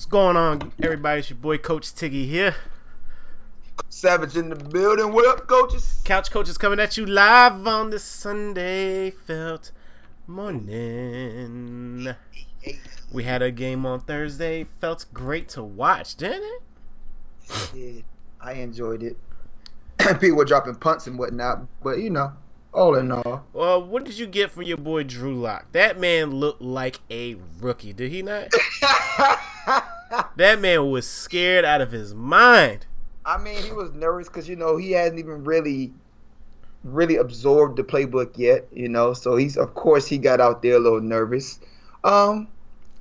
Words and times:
What's 0.00 0.06
going 0.06 0.38
on, 0.38 0.72
everybody? 0.82 1.18
It's 1.18 1.28
your 1.28 1.36
boy 1.36 1.58
Coach 1.58 1.94
Tiggy 1.94 2.26
here. 2.26 2.54
Savage 3.90 4.34
in 4.34 4.48
the 4.48 4.56
building. 4.56 5.12
What 5.12 5.28
up, 5.28 5.46
coaches? 5.46 6.00
Couch 6.06 6.30
Coach 6.30 6.48
is 6.48 6.56
coming 6.56 6.80
at 6.80 6.96
you 6.96 7.04
live 7.04 7.66
on 7.66 7.90
this 7.90 8.02
Sunday 8.02 9.10
felt 9.10 9.72
morning. 10.26 12.14
We 13.12 13.24
had 13.24 13.42
a 13.42 13.50
game 13.50 13.84
on 13.84 14.00
Thursday. 14.00 14.64
Felt 14.64 15.04
great 15.12 15.50
to 15.50 15.62
watch, 15.62 16.16
didn't 16.16 16.44
it? 16.44 16.62
Yeah, 17.74 18.00
I 18.40 18.54
enjoyed 18.54 19.02
it. 19.02 19.18
People 20.18 20.38
were 20.38 20.46
dropping 20.46 20.76
punts 20.76 21.08
and 21.08 21.18
whatnot, 21.18 21.66
but 21.82 21.98
you 21.98 22.08
know, 22.08 22.32
all 22.72 22.94
in 22.94 23.12
all. 23.12 23.44
Well, 23.52 23.82
what 23.84 24.04
did 24.04 24.18
you 24.18 24.26
get 24.26 24.50
from 24.50 24.62
your 24.62 24.78
boy 24.78 25.04
Drew 25.04 25.38
Lock? 25.38 25.72
That 25.72 26.00
man 26.00 26.30
looked 26.30 26.62
like 26.62 27.00
a 27.10 27.36
rookie, 27.60 27.92
did 27.92 28.10
he 28.10 28.22
not? 28.22 28.48
that 30.36 30.60
man 30.60 30.90
was 30.90 31.06
scared 31.06 31.64
out 31.64 31.80
of 31.80 31.92
his 31.92 32.14
mind. 32.14 32.86
I 33.24 33.38
mean, 33.38 33.62
he 33.62 33.72
was 33.72 33.92
nervous 33.92 34.28
because 34.28 34.48
you 34.48 34.56
know 34.56 34.76
he 34.76 34.92
hasn't 34.92 35.18
even 35.18 35.44
really, 35.44 35.92
really 36.84 37.16
absorbed 37.16 37.76
the 37.76 37.84
playbook 37.84 38.36
yet. 38.36 38.66
You 38.72 38.88
know, 38.88 39.12
so 39.12 39.36
he's 39.36 39.56
of 39.56 39.74
course 39.74 40.06
he 40.06 40.18
got 40.18 40.40
out 40.40 40.62
there 40.62 40.76
a 40.76 40.80
little 40.80 41.00
nervous. 41.00 41.60
Um, 42.04 42.48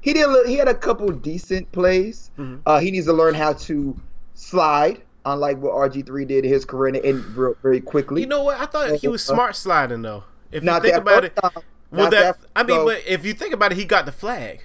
he 0.02 0.14
did. 0.14 0.28
He 0.48 0.56
had 0.56 0.68
a 0.68 0.76
couple 0.76 1.10
decent 1.12 1.72
plays. 1.72 2.32
Mm-hmm. 2.38 2.62
Uh, 2.66 2.80
he 2.80 2.92
needs 2.92 3.06
to 3.08 3.14
learn 3.14 3.34
how 3.34 3.54
to 3.54 4.00
slide, 4.34 5.02
unlike 5.26 5.58
what 5.60 5.74
RG 5.74 6.06
three 6.06 6.26
did 6.26 6.46
in 6.46 6.52
his 6.52 6.66
career 6.66 7.00
and 7.04 7.26
real- 7.36 7.56
very 7.62 7.82
quickly. 7.82 8.22
You 8.22 8.28
know 8.28 8.44
what? 8.44 8.60
I 8.60 8.66
thought 8.66 8.92
he 9.00 9.08
was 9.08 9.24
smart 9.24 9.56
sliding 9.56 10.02
though. 10.02 10.24
If 10.52 10.64
you 10.64 10.66
Not 10.70 10.82
think 10.82 10.94
that 10.96 11.02
about 11.02 11.26
it, 11.26 11.36
time. 11.36 11.52
well, 11.92 12.10
that, 12.10 12.40
that- 12.40 12.48
I 12.56 12.64
mean, 12.64 12.78
so- 12.78 12.86
but 12.86 13.04
if 13.08 13.24
you 13.26 13.34
think 13.34 13.54
about 13.54 13.72
it, 13.72 13.78
he 13.78 13.86
got 13.86 14.06
the 14.06 14.12
flag, 14.12 14.64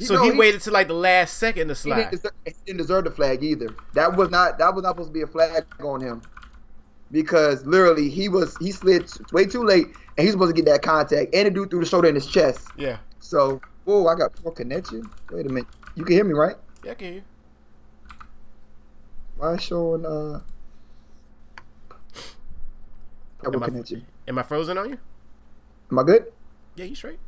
You 0.00 0.06
so 0.06 0.14
know, 0.14 0.22
he, 0.24 0.32
he- 0.32 0.38
waited 0.38 0.60
till 0.62 0.72
like 0.72 0.88
the 0.88 0.94
last 0.94 1.36
second 1.38 1.68
to 1.68 1.74
He 1.74 1.78
slide. 1.78 1.96
didn't, 1.96 2.10
deserve, 2.12 2.32
he 2.46 2.52
didn't 2.66 2.78
deserve 2.78 3.04
the 3.04 3.10
flag 3.10 3.42
either. 3.44 3.68
That 3.94 4.16
was 4.16 4.30
not 4.30 4.58
that 4.58 4.74
was 4.74 4.82
not 4.82 4.90
supposed 4.92 5.10
to 5.10 5.12
be 5.12 5.22
a 5.22 5.26
flag 5.26 5.64
on 5.82 6.00
him, 6.00 6.22
because 7.10 7.64
literally 7.66 8.08
he 8.08 8.28
was 8.28 8.56
he 8.58 8.72
slid 8.72 9.10
way 9.32 9.44
too 9.44 9.62
late, 9.62 9.86
and 10.16 10.24
he's 10.24 10.32
supposed 10.32 10.54
to 10.56 10.62
get 10.62 10.70
that 10.72 10.82
contact, 10.82 11.34
and 11.34 11.46
the 11.46 11.50
dude 11.50 11.70
threw 11.70 11.80
the 11.80 11.86
shoulder 11.86 12.08
in 12.08 12.14
his 12.14 12.26
chest. 12.26 12.66
Yeah, 12.78 12.96
So, 13.18 13.60
oh, 13.86 14.06
I 14.08 14.14
got 14.14 14.34
poor 14.36 14.52
connection. 14.52 15.08
Wait 15.30 15.44
a 15.46 15.48
minute, 15.48 15.68
you 15.94 16.04
can 16.04 16.14
hear 16.16 16.24
me 16.24 16.32
right? 16.34 16.56
yeah, 16.82 16.92
I 16.92 16.94
can 16.94 17.06
hear 17.06 17.14
you. 17.16 17.22
Why 19.36 19.56
showing 19.58 20.06
uh? 20.06 20.40
Am 23.44 23.62
I- 23.62 23.66
connection. 23.66 24.06
Am 24.28 24.38
I 24.38 24.42
frozen 24.44 24.78
on 24.78 24.88
you? 24.90 24.98
Am 25.90 25.98
I 25.98 26.02
good? 26.04 26.24
Yeah, 26.76 26.84
you 26.86 26.94
straight. 26.94 27.18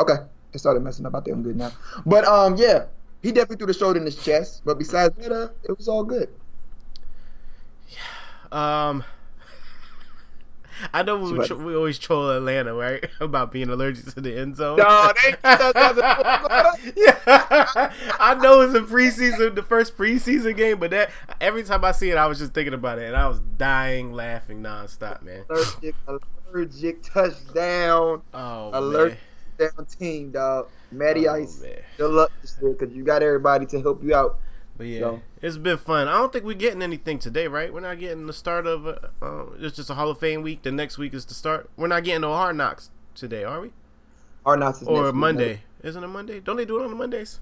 Okay, 0.00 0.14
it 0.52 0.58
started 0.58 0.82
messing 0.82 1.06
up. 1.06 1.14
I 1.14 1.20
think 1.20 1.36
I'm 1.36 1.42
good 1.42 1.56
now. 1.56 1.72
But 2.06 2.24
um, 2.26 2.56
yeah, 2.56 2.86
he 3.22 3.30
definitely 3.32 3.56
threw 3.56 3.66
the 3.66 3.74
shoulder 3.74 3.98
in 3.98 4.04
his 4.06 4.16
chest. 4.22 4.62
But 4.64 4.78
besides 4.78 5.14
that, 5.18 5.32
uh, 5.32 5.48
it 5.62 5.76
was 5.76 5.88
all 5.88 6.04
good. 6.04 6.28
Um, 8.52 9.04
I 10.92 11.02
know 11.02 11.18
we, 11.18 11.32
we 11.38 11.74
always 11.76 11.98
troll 11.98 12.30
Atlanta, 12.30 12.74
right? 12.74 13.04
About 13.20 13.52
being 13.52 13.68
allergic 13.70 14.06
to 14.14 14.20
the 14.20 14.36
end 14.36 14.56
zone. 14.56 14.76
No, 14.78 15.12
they- 15.22 15.30
yeah, 16.96 17.18
I 17.26 18.36
know 18.40 18.60
it's 18.60 18.74
a 18.74 18.80
preseason, 18.80 19.54
the 19.54 19.62
first 19.62 19.96
preseason 19.96 20.56
game, 20.56 20.78
but 20.80 20.90
that 20.90 21.10
every 21.40 21.62
time 21.62 21.84
I 21.84 21.92
see 21.92 22.10
it, 22.10 22.16
I 22.16 22.26
was 22.26 22.38
just 22.38 22.52
thinking 22.52 22.74
about 22.74 22.98
it, 22.98 23.06
and 23.06 23.16
I 23.16 23.28
was 23.28 23.40
dying 23.56 24.12
laughing 24.12 24.62
nonstop, 24.62 25.22
man. 25.22 25.44
allergic, 25.48 25.94
allergic 26.52 27.02
touchdown, 27.04 28.22
Oh, 28.34 28.70
Alert. 28.72 29.08
man. 29.10 29.18
Down 29.58 29.86
team, 29.86 30.30
dog. 30.30 30.68
Matty 30.90 31.28
Oh, 31.28 31.34
Ice, 31.34 31.60
man. 31.60 31.82
good 31.96 32.10
luck 32.10 32.32
this 32.42 32.56
year 32.60 32.72
because 32.72 32.94
you 32.94 33.02
got 33.04 33.22
everybody 33.22 33.66
to 33.66 33.80
help 33.80 34.02
you 34.02 34.14
out. 34.14 34.38
But 34.76 34.86
yeah, 34.88 35.00
So- 35.00 35.22
it's 35.40 35.56
been 35.56 35.78
fun. 35.78 36.08
I 36.08 36.12
don't 36.18 36.32
think 36.32 36.44
we're 36.44 36.54
getting 36.54 36.82
anything 36.82 37.18
today, 37.18 37.46
right? 37.46 37.72
We're 37.72 37.80
not 37.80 37.98
getting 38.00 38.26
the 38.26 38.32
start 38.32 38.66
of. 38.66 38.86
Uh, 38.86 38.96
uh, 39.22 39.44
it's 39.58 39.76
just 39.76 39.90
a 39.90 39.94
Hall 39.94 40.10
of 40.10 40.18
Fame 40.18 40.42
week. 40.42 40.62
The 40.62 40.72
next 40.72 40.98
week 40.98 41.14
is 41.14 41.24
the 41.24 41.34
start. 41.34 41.70
We're 41.76 41.86
not 41.86 42.02
getting 42.04 42.22
no 42.22 42.32
hard 42.32 42.56
knocks 42.56 42.90
today, 43.14 43.44
are 43.44 43.60
we? 43.60 43.72
Hard 44.44 44.60
knocks 44.60 44.80
this 44.80 44.88
Or 44.88 44.94
next 45.02 45.06
week, 45.06 45.14
Monday? 45.14 45.60
Isn't 45.82 46.02
it 46.02 46.08
Monday? 46.08 46.40
Don't 46.40 46.56
they 46.56 46.64
do 46.64 46.80
it 46.80 46.84
on 46.84 46.90
the 46.90 46.96
Mondays? 46.96 47.40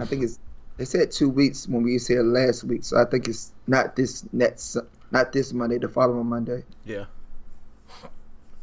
I 0.00 0.04
think 0.04 0.22
it's. 0.22 0.38
They 0.76 0.84
said 0.84 1.10
two 1.10 1.28
weeks 1.28 1.66
when 1.66 1.82
we 1.82 1.98
said 1.98 2.24
last 2.24 2.62
week, 2.62 2.84
so 2.84 2.98
I 3.00 3.04
think 3.04 3.26
it's 3.26 3.52
not 3.66 3.96
this 3.96 4.24
next, 4.32 4.76
not 5.10 5.32
this 5.32 5.52
Monday, 5.52 5.78
the 5.78 5.88
following 5.88 6.26
Monday. 6.26 6.62
Yeah. 6.84 7.06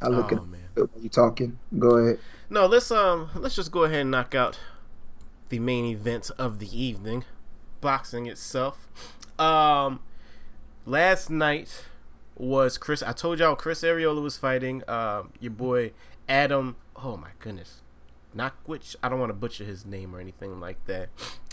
I 0.01 0.07
look 0.07 0.31
oh 0.31 0.37
at 0.37 0.47
man. 0.47 0.89
you 1.01 1.09
talking. 1.09 1.57
Go 1.77 1.97
ahead. 1.97 2.19
No, 2.49 2.67
let's 2.67 2.91
um 2.91 3.29
let's 3.35 3.55
just 3.55 3.71
go 3.71 3.83
ahead 3.83 4.01
and 4.01 4.11
knock 4.11 4.35
out 4.35 4.59
the 5.49 5.59
main 5.59 5.85
event 5.85 6.29
of 6.37 6.59
the 6.59 6.79
evening, 6.79 7.23
boxing 7.81 8.27
itself. 8.27 8.87
Um, 9.39 9.99
last 10.85 11.29
night 11.29 11.85
was 12.35 12.77
Chris. 12.77 13.01
I 13.01 13.13
told 13.13 13.39
y'all 13.39 13.55
Chris 13.55 13.81
Arreola 13.81 14.21
was 14.21 14.37
fighting 14.37 14.83
um 14.87 15.31
your 15.39 15.51
boy 15.51 15.91
Adam. 16.29 16.75
Oh 16.95 17.17
my 17.17 17.29
goodness, 17.39 17.81
Knockwich. 18.35 18.95
I 19.01 19.09
don't 19.09 19.19
want 19.19 19.31
to 19.31 19.35
butcher 19.35 19.63
his 19.63 19.85
name 19.85 20.15
or 20.15 20.19
anything 20.19 20.59
like 20.59 20.85
that. 20.85 21.09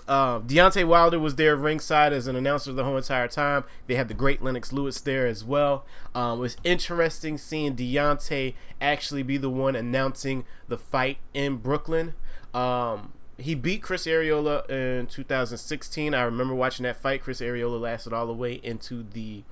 Um, 0.08 0.46
Deontay 0.46 0.86
Wilder 0.86 1.18
was 1.18 1.36
there 1.36 1.56
ringside 1.56 2.12
as 2.12 2.26
an 2.26 2.36
announcer 2.36 2.72
the 2.72 2.84
whole 2.84 2.96
entire 2.96 3.28
time. 3.28 3.64
They 3.86 3.94
had 3.94 4.08
the 4.08 4.14
great 4.14 4.42
Lennox 4.42 4.72
Lewis 4.72 5.00
there 5.00 5.26
as 5.26 5.44
well. 5.44 5.84
Um, 6.14 6.38
it 6.38 6.42
was 6.42 6.56
interesting 6.64 7.38
seeing 7.38 7.76
Deontay 7.76 8.54
actually 8.80 9.22
be 9.22 9.36
the 9.36 9.50
one 9.50 9.76
announcing 9.76 10.44
the 10.68 10.78
fight 10.78 11.18
in 11.32 11.58
Brooklyn. 11.58 12.14
Um, 12.52 13.12
he 13.38 13.54
beat 13.54 13.82
Chris 13.82 14.06
Arreola 14.06 14.68
in 14.68 15.06
2016. 15.06 16.14
I 16.14 16.22
remember 16.22 16.54
watching 16.54 16.84
that 16.84 16.96
fight. 16.96 17.22
Chris 17.22 17.40
Arreola 17.40 17.80
lasted 17.80 18.12
all 18.12 18.26
the 18.26 18.32
way 18.32 18.54
into 18.62 19.02
the 19.02 19.44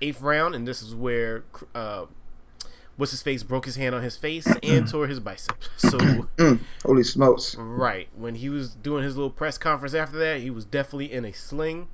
eighth 0.00 0.20
round, 0.20 0.54
and 0.54 0.66
this 0.66 0.82
is 0.82 0.94
where 0.94 1.44
uh, 1.74 2.06
what's 2.98 3.12
his 3.12 3.22
face 3.22 3.42
broke 3.42 3.64
his 3.64 3.76
hand 3.76 3.94
on 3.94 4.02
his 4.02 4.16
face 4.16 4.46
and 4.62 4.86
tore 4.86 5.06
his 5.06 5.20
bicep. 5.20 5.56
So. 5.78 5.98
Mm, 6.38 6.60
holy 6.84 7.02
smokes! 7.02 7.56
Right. 7.56 8.08
When 8.14 8.36
he 8.36 8.48
was 8.48 8.74
doing 8.74 9.02
his 9.02 9.16
little 9.16 9.30
press 9.30 9.58
conference 9.58 9.92
after 9.92 10.16
that, 10.18 10.40
he 10.40 10.50
was 10.50 10.64
definitely 10.64 11.12
in 11.12 11.24
a 11.24 11.32
sling. 11.32 11.88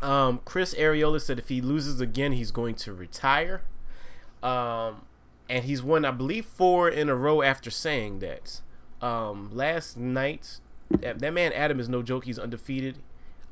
Um, 0.00 0.40
Chris 0.44 0.72
Arreola 0.74 1.20
said 1.20 1.40
if 1.40 1.48
he 1.48 1.60
loses 1.60 2.00
again, 2.00 2.32
he's 2.32 2.52
going 2.52 2.76
to 2.76 2.92
retire. 2.92 3.62
Um, 4.40 5.02
and 5.48 5.64
he's 5.64 5.82
won, 5.82 6.04
I 6.04 6.12
believe, 6.12 6.44
four 6.44 6.88
in 6.88 7.08
a 7.08 7.16
row 7.16 7.42
after 7.42 7.70
saying 7.70 8.20
that. 8.20 8.60
Um, 9.02 9.50
last 9.52 9.96
night, 9.96 10.60
that, 10.90 11.18
that 11.18 11.32
man 11.32 11.52
Adam 11.52 11.80
is 11.80 11.88
no 11.88 12.02
joke. 12.02 12.24
He's 12.24 12.38
undefeated. 12.38 12.98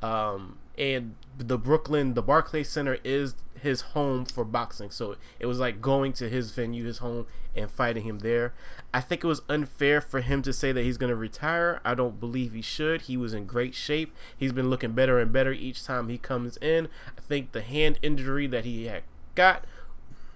Um, 0.01 0.59
and 0.79 1.15
the 1.37 1.59
Brooklyn, 1.59 2.15
the 2.15 2.23
Barclays 2.23 2.69
Center 2.69 2.99
is 3.05 3.35
his 3.61 3.81
home 3.81 4.25
for 4.25 4.45
boxing. 4.45 4.91
So 4.91 5.17
it 5.39 5.47
was 5.47 5.59
like 5.59 5.81
going 5.81 6.13
to 6.15 6.29
his 6.29 6.51
venue, 6.51 6.85
his 6.85 6.99
home, 6.99 7.27
and 7.57 7.71
fighting 7.71 8.05
him 8.05 8.21
there. 8.21 8.53
I 8.93 9.01
think 9.01 9.25
it 9.25 9.27
was 9.27 9.43
unfair 9.49 10.01
for 10.01 10.21
him 10.21 10.43
to 10.43 10.53
say 10.53 10.71
that 10.73 10.83
he's 10.83 10.99
going 10.99 11.11
to 11.11 11.17
retire. 11.17 11.81
I 11.85 11.95
don't 11.95 12.21
believe 12.21 12.53
he 12.53 12.63
should. 12.63 13.03
He 13.03 13.17
was 13.17 13.33
in 13.33 13.47
great 13.47 13.75
shape. 13.75 14.15
He's 14.37 14.53
been 14.53 14.71
looking 14.71 14.93
better 14.93 15.19
and 15.19 15.33
better 15.33 15.53
each 15.53 15.85
time 15.85 16.09
he 16.09 16.19
comes 16.19 16.57
in. 16.59 16.89
I 17.17 17.21
think 17.21 17.53
the 17.53 17.63
hand 17.63 17.99
injury 18.03 18.47
that 18.49 18.65
he 18.65 18.87
had 18.87 19.03
got 19.35 19.65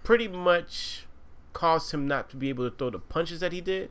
pretty 0.03 0.29
much 0.29 1.07
caused 1.53 1.93
him 1.93 2.09
not 2.09 2.31
to 2.31 2.37
be 2.37 2.49
able 2.49 2.69
to 2.69 2.77
throw 2.77 2.91
the 2.91 2.99
punches 2.99 3.41
that 3.41 3.53
he 3.53 3.61
did. 3.61 3.91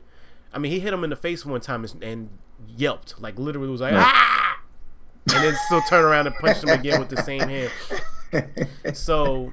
I 0.52 0.58
mean, 0.58 0.72
he 0.72 0.80
hit 0.80 0.92
him 0.92 1.04
in 1.04 1.10
the 1.10 1.16
face 1.16 1.44
one 1.44 1.60
time 1.60 1.84
and, 1.84 2.02
and 2.02 2.30
yelped, 2.66 3.20
like 3.20 3.38
literally 3.38 3.68
was 3.68 3.82
like, 3.82 3.94
ah! 3.94 4.47
And 5.38 5.46
then 5.46 5.56
still 5.66 5.82
turn 5.82 6.04
around 6.04 6.26
and 6.26 6.34
punch 6.34 6.64
him 6.64 6.70
again 6.70 6.98
with 6.98 7.10
the 7.10 7.22
same 7.22 7.42
hand. 7.42 7.70
So 8.96 9.52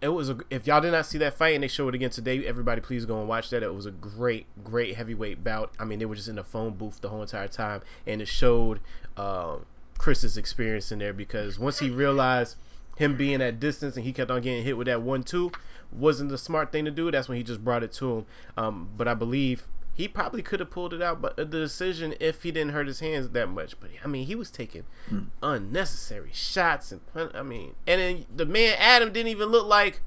it 0.00 0.08
was 0.08 0.30
a, 0.30 0.38
if 0.50 0.66
y'all 0.66 0.80
did 0.80 0.90
not 0.90 1.06
see 1.06 1.18
that 1.18 1.34
fight 1.34 1.54
and 1.54 1.62
they 1.62 1.68
show 1.68 1.86
it 1.88 1.94
again 1.94 2.10
today, 2.10 2.44
everybody 2.44 2.80
please 2.80 3.06
go 3.06 3.20
and 3.20 3.28
watch 3.28 3.50
that. 3.50 3.62
It 3.62 3.72
was 3.72 3.86
a 3.86 3.92
great, 3.92 4.46
great 4.64 4.96
heavyweight 4.96 5.44
bout. 5.44 5.72
I 5.78 5.84
mean, 5.84 6.00
they 6.00 6.06
were 6.06 6.16
just 6.16 6.26
in 6.26 6.34
the 6.34 6.42
phone 6.42 6.72
booth 6.74 7.00
the 7.00 7.08
whole 7.08 7.22
entire 7.22 7.46
time, 7.46 7.82
and 8.04 8.20
it 8.20 8.26
showed 8.26 8.80
uh, 9.16 9.58
Chris's 9.96 10.36
experience 10.36 10.90
in 10.90 10.98
there 10.98 11.12
because 11.12 11.58
once 11.58 11.78
he 11.78 11.88
realized 11.88 12.56
him 12.96 13.16
being 13.16 13.40
at 13.40 13.60
distance 13.60 13.96
and 13.96 14.04
he 14.04 14.12
kept 14.12 14.30
on 14.30 14.40
getting 14.42 14.64
hit 14.64 14.76
with 14.76 14.88
that 14.88 15.02
one 15.02 15.22
two 15.22 15.52
wasn't 15.92 16.30
the 16.30 16.38
smart 16.38 16.72
thing 16.72 16.84
to 16.84 16.90
do. 16.90 17.12
That's 17.12 17.28
when 17.28 17.38
he 17.38 17.44
just 17.44 17.62
brought 17.62 17.84
it 17.84 17.92
to 17.92 18.18
him. 18.18 18.26
Um, 18.56 18.88
but 18.96 19.06
I 19.06 19.14
believe 19.14 19.68
he 19.96 20.06
probably 20.08 20.42
could 20.42 20.60
have 20.60 20.70
pulled 20.70 20.92
it 20.92 21.00
out, 21.00 21.22
but 21.22 21.36
the 21.36 21.44
decision 21.46 22.14
if 22.20 22.42
he 22.42 22.52
didn't 22.52 22.72
hurt 22.72 22.86
his 22.86 23.00
hands 23.00 23.30
that 23.30 23.48
much. 23.48 23.80
But 23.80 23.90
I 24.04 24.06
mean, 24.06 24.26
he 24.26 24.34
was 24.34 24.50
taking 24.50 24.84
unnecessary 25.42 26.30
shots 26.34 26.92
and 26.92 27.00
I 27.34 27.42
mean, 27.42 27.74
and 27.86 28.00
then 28.00 28.26
the 28.34 28.44
man 28.44 28.76
Adam 28.78 29.10
didn't 29.10 29.30
even 29.30 29.48
look 29.48 29.66
like 29.66 30.02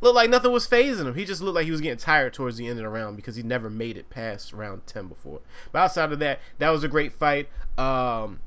look 0.00 0.14
like 0.14 0.30
nothing 0.30 0.52
was 0.52 0.68
phasing 0.68 1.06
him. 1.06 1.14
He 1.16 1.24
just 1.24 1.42
looked 1.42 1.56
like 1.56 1.64
he 1.64 1.72
was 1.72 1.80
getting 1.80 1.98
tired 1.98 2.32
towards 2.32 2.58
the 2.58 2.68
end 2.68 2.78
of 2.78 2.84
the 2.84 2.88
round 2.88 3.16
because 3.16 3.34
he 3.34 3.42
never 3.42 3.68
made 3.68 3.96
it 3.96 4.08
past 4.08 4.52
round 4.52 4.86
ten 4.86 5.08
before. 5.08 5.40
But 5.72 5.80
outside 5.80 6.12
of 6.12 6.20
that, 6.20 6.38
that 6.58 6.70
was 6.70 6.84
a 6.84 6.88
great 6.88 7.12
fight. 7.12 7.48
Um, 7.76 8.38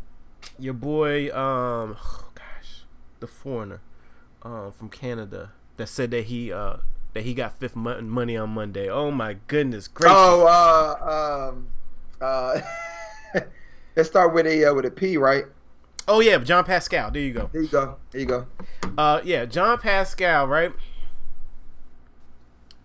your 0.57 0.73
boy, 0.73 1.27
um, 1.35 1.97
oh 1.99 2.29
gosh, 2.33 2.83
the 3.19 3.27
foreigner, 3.27 3.81
um, 4.41 4.71
from 4.71 4.87
Canada 4.87 5.51
that 5.75 5.87
said 5.87 6.11
that 6.11 6.25
he 6.25 6.53
uh 6.53 6.77
that 7.17 7.23
he 7.23 7.33
got 7.33 7.59
fifth 7.59 7.75
mon- 7.75 8.07
money 8.07 8.37
on 8.37 8.51
Monday. 8.51 8.87
Oh 8.87 9.09
my 9.09 9.37
goodness 9.47 9.87
gracious! 9.87 10.15
Oh, 10.15 10.45
uh, 10.45 11.49
um, 11.49 11.67
Uh, 12.21 12.61
let's 13.95 14.07
start 14.07 14.35
with 14.35 14.45
a 14.45 14.65
uh, 14.65 14.73
with 14.75 14.85
a 14.85 14.91
P, 14.91 15.17
right? 15.17 15.45
Oh 16.07 16.19
yeah, 16.19 16.37
John 16.37 16.63
Pascal. 16.63 17.09
There 17.09 17.23
you 17.23 17.33
go. 17.33 17.49
There 17.51 17.63
you 17.63 17.67
go. 17.69 17.95
There 18.11 18.21
you 18.21 18.27
go. 18.27 18.45
Uh, 18.99 19.21
yeah, 19.23 19.45
John 19.45 19.79
Pascal, 19.79 20.47
right? 20.47 20.71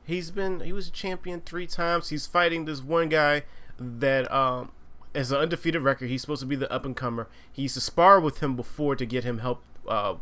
He's 0.04 0.30
been 0.30 0.60
he 0.60 0.72
was 0.72 0.88
a 0.88 0.92
champion 0.92 1.42
three 1.42 1.66
times. 1.66 2.08
He's 2.08 2.26
fighting 2.26 2.64
this 2.64 2.80
one 2.82 3.10
guy 3.10 3.42
that 3.78 4.32
um 4.32 4.72
as 5.14 5.30
an 5.30 5.40
undefeated 5.40 5.82
record. 5.82 6.08
He's 6.08 6.22
supposed 6.22 6.40
to 6.40 6.46
be 6.46 6.56
the 6.56 6.72
up 6.72 6.86
and 6.86 6.96
comer. 6.96 7.28
He 7.52 7.62
used 7.62 7.74
to 7.74 7.82
spar 7.82 8.18
with 8.18 8.42
him 8.42 8.56
before 8.56 8.96
to 8.96 9.04
get 9.04 9.24
him 9.24 9.40
help 9.40 9.62
uh 9.86 10.14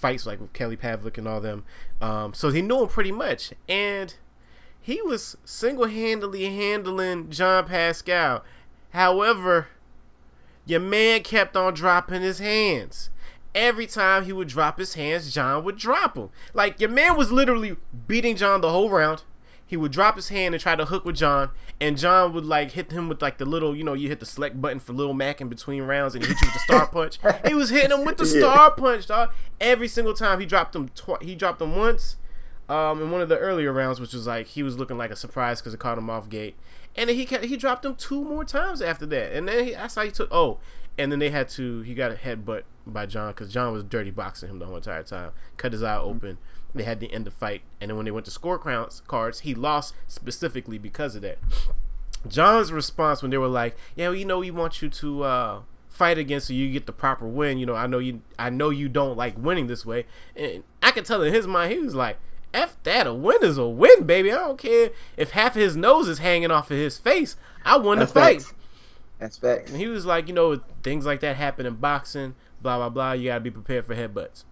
fights 0.00 0.26
like 0.26 0.40
with 0.40 0.52
Kelly 0.52 0.76
Pavlik 0.76 1.18
and 1.18 1.28
all 1.28 1.40
them. 1.40 1.64
Um, 2.00 2.32
so 2.34 2.50
he 2.50 2.62
knew 2.62 2.82
him 2.82 2.88
pretty 2.88 3.12
much, 3.12 3.52
and 3.68 4.14
he 4.80 5.02
was 5.02 5.36
single 5.44 5.86
handedly 5.86 6.44
handling 6.44 7.30
John 7.30 7.66
Pascal. 7.66 8.42
However, 8.90 9.68
your 10.64 10.80
man 10.80 11.22
kept 11.22 11.56
on 11.56 11.74
dropping 11.74 12.22
his 12.22 12.38
hands. 12.38 13.10
Every 13.54 13.86
time 13.86 14.24
he 14.24 14.32
would 14.32 14.48
drop 14.48 14.78
his 14.78 14.94
hands, 14.94 15.34
John 15.34 15.64
would 15.64 15.76
drop 15.76 16.14
them. 16.14 16.30
Like 16.54 16.80
your 16.80 16.90
man 16.90 17.16
was 17.16 17.32
literally 17.32 17.76
beating 18.06 18.36
John 18.36 18.60
the 18.60 18.70
whole 18.70 18.88
round. 18.88 19.24
He 19.70 19.76
would 19.76 19.92
drop 19.92 20.16
his 20.16 20.30
hand 20.30 20.52
and 20.52 20.60
try 20.60 20.74
to 20.74 20.84
hook 20.84 21.04
with 21.04 21.14
John, 21.14 21.50
and 21.80 21.96
John 21.96 22.32
would 22.32 22.44
like 22.44 22.72
hit 22.72 22.90
him 22.90 23.08
with 23.08 23.22
like 23.22 23.38
the 23.38 23.44
little, 23.44 23.76
you 23.76 23.84
know, 23.84 23.92
you 23.94 24.08
hit 24.08 24.18
the 24.18 24.26
select 24.26 24.60
button 24.60 24.80
for 24.80 24.92
Little 24.92 25.14
Mac 25.14 25.40
in 25.40 25.48
between 25.48 25.84
rounds, 25.84 26.16
and 26.16 26.24
he 26.24 26.28
hit 26.28 26.40
you 26.42 26.48
with 26.48 26.54
the 26.54 26.58
star 26.58 26.86
punch. 26.88 27.18
He 27.46 27.54
was 27.54 27.70
hitting 27.70 27.96
him 27.96 28.04
with 28.04 28.16
the 28.16 28.24
Yeah. 28.24 28.40
star 28.52 28.72
punch, 28.72 29.06
dog. 29.06 29.30
Every 29.60 29.86
single 29.86 30.12
time 30.12 30.40
he 30.40 30.46
dropped 30.46 30.74
him, 30.74 30.88
tw- 30.88 31.22
he 31.22 31.36
dropped 31.36 31.62
him 31.62 31.76
once, 31.76 32.16
um, 32.68 33.00
in 33.00 33.12
one 33.12 33.20
of 33.20 33.28
the 33.28 33.38
earlier 33.38 33.72
rounds, 33.72 34.00
which 34.00 34.12
was 34.12 34.26
like 34.26 34.48
he 34.48 34.64
was 34.64 34.76
looking 34.76 34.98
like 34.98 35.12
a 35.12 35.16
surprise 35.16 35.60
because 35.60 35.72
it 35.72 35.78
caught 35.78 35.96
him 35.98 36.10
off 36.10 36.28
gate, 36.28 36.56
and 36.96 37.08
then 37.08 37.14
he 37.14 37.24
kept, 37.24 37.44
he 37.44 37.56
dropped 37.56 37.84
him 37.84 37.94
two 37.94 38.24
more 38.24 38.44
times 38.44 38.82
after 38.82 39.06
that, 39.06 39.32
and 39.32 39.46
then 39.46 39.64
he, 39.66 39.70
that's 39.74 39.94
how 39.94 40.02
he 40.02 40.10
took. 40.10 40.28
Oh, 40.32 40.58
and 40.98 41.12
then 41.12 41.20
they 41.20 41.30
had 41.30 41.48
to 41.50 41.82
he 41.82 41.94
got 41.94 42.10
a 42.10 42.14
headbutt 42.16 42.62
by 42.86 43.06
John 43.06 43.30
because 43.30 43.52
John 43.52 43.72
was 43.72 43.84
dirty 43.84 44.10
boxing 44.10 44.48
him 44.50 44.58
the 44.58 44.66
whole 44.66 44.74
entire 44.76 45.04
time, 45.04 45.30
cut 45.56 45.72
his 45.72 45.82
eye 45.84 45.96
open. 45.96 46.38
They 46.74 46.84
had 46.84 47.00
to 47.00 47.08
end 47.08 47.26
the 47.26 47.30
fight, 47.30 47.62
and 47.80 47.90
then 47.90 47.96
when 47.96 48.04
they 48.04 48.10
went 48.12 48.26
to 48.26 48.30
score 48.30 48.58
counts 48.58 49.00
cards, 49.06 49.40
he 49.40 49.54
lost 49.54 49.94
specifically 50.06 50.78
because 50.78 51.16
of 51.16 51.22
that. 51.22 51.38
John's 52.28 52.72
response 52.72 53.22
when 53.22 53.30
they 53.30 53.38
were 53.38 53.48
like, 53.48 53.76
"Yeah, 53.96 54.08
well, 54.08 54.14
you 54.14 54.24
know, 54.24 54.38
we 54.38 54.50
want 54.50 54.82
you 54.82 54.88
to 54.88 55.22
uh, 55.24 55.60
fight 55.88 56.18
again 56.18 56.40
so 56.40 56.52
you 56.52 56.70
get 56.70 56.86
the 56.86 56.92
proper 56.92 57.26
win. 57.26 57.58
You 57.58 57.66
know, 57.66 57.74
I 57.74 57.86
know 57.86 57.98
you, 57.98 58.22
I 58.38 58.50
know 58.50 58.70
you 58.70 58.88
don't 58.88 59.16
like 59.16 59.36
winning 59.38 59.66
this 59.66 59.84
way." 59.84 60.06
And 60.36 60.62
I 60.82 60.90
could 60.90 61.04
tell 61.04 61.22
in 61.22 61.32
his 61.32 61.46
mind, 61.46 61.72
he 61.72 61.78
was 61.78 61.94
like, 61.94 62.18
"F 62.52 62.76
that, 62.84 63.06
a 63.06 63.14
win 63.14 63.38
is 63.42 63.58
a 63.58 63.66
win, 63.66 64.04
baby. 64.04 64.30
I 64.30 64.36
don't 64.36 64.58
care 64.58 64.90
if 65.16 65.30
half 65.30 65.56
of 65.56 65.62
his 65.62 65.76
nose 65.76 66.08
is 66.08 66.18
hanging 66.18 66.50
off 66.50 66.70
of 66.70 66.76
his 66.76 66.98
face. 66.98 67.36
I 67.64 67.78
won 67.78 67.98
That's 67.98 68.12
the 68.12 68.20
fight." 68.20 68.42
facts. 68.42 68.54
That's 69.18 69.38
facts. 69.38 69.70
And 69.70 69.80
he 69.80 69.86
was 69.86 70.06
like, 70.06 70.28
"You 70.28 70.34
know, 70.34 70.60
things 70.82 71.06
like 71.06 71.20
that 71.20 71.36
happen 71.36 71.66
in 71.66 71.74
boxing. 71.76 72.34
Blah 72.62 72.76
blah 72.76 72.90
blah. 72.90 73.12
You 73.12 73.30
gotta 73.30 73.40
be 73.40 73.50
prepared 73.50 73.86
for 73.86 73.94
headbutts." 73.94 74.44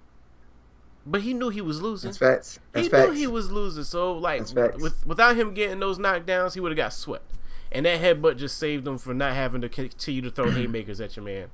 But 1.10 1.22
he 1.22 1.32
knew 1.32 1.48
he 1.48 1.60
was 1.62 1.80
losing. 1.80 2.08
That's 2.08 2.18
facts. 2.18 2.58
That's 2.72 2.86
he 2.86 2.90
facts. 2.90 3.08
knew 3.08 3.14
he 3.16 3.26
was 3.26 3.50
losing. 3.50 3.84
So 3.84 4.12
like 4.12 4.42
with 4.78 5.06
without 5.06 5.36
him 5.36 5.54
getting 5.54 5.80
those 5.80 5.98
knockdowns, 5.98 6.52
he 6.54 6.60
would 6.60 6.70
have 6.72 6.76
got 6.76 6.92
swept. 6.92 7.32
And 7.72 7.86
that 7.86 8.00
headbutt 8.00 8.36
just 8.36 8.58
saved 8.58 8.86
him 8.86 8.98
from 8.98 9.18
not 9.18 9.32
having 9.34 9.60
to 9.62 9.68
continue 9.68 10.20
to 10.22 10.30
throw 10.30 10.50
haymakers 10.50 11.00
at 11.00 11.16
your 11.16 11.24
man. 11.24 11.48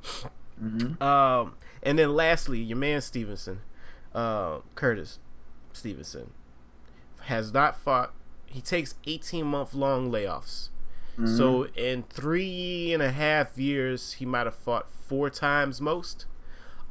Mhm. 0.63 1.01
Um, 1.01 1.55
and 1.83 1.99
then 1.99 2.15
lastly, 2.15 2.61
your 2.61 2.79
man 2.79 3.01
Stevenson, 3.01 3.61
uh, 4.15 4.59
Curtis 4.75 5.19
Stevenson, 5.73 6.31
has 7.23 7.53
not 7.53 7.77
fought. 7.77 8.13
He 8.47 8.61
takes 8.61 8.95
eighteen 9.07 9.47
month 9.47 9.75
long 9.75 10.11
layoffs. 10.11 10.71
Mhm. 11.19 11.37
So 11.37 11.67
in 11.77 12.03
three 12.05 12.93
and 12.93 13.03
a 13.03 13.13
half 13.13 13.57
years, 13.59 14.15
he 14.15 14.27
might 14.27 14.47
have 14.47 14.55
fought 14.57 14.91
four 14.91 15.31
times 15.31 15.81
most. 15.81 16.27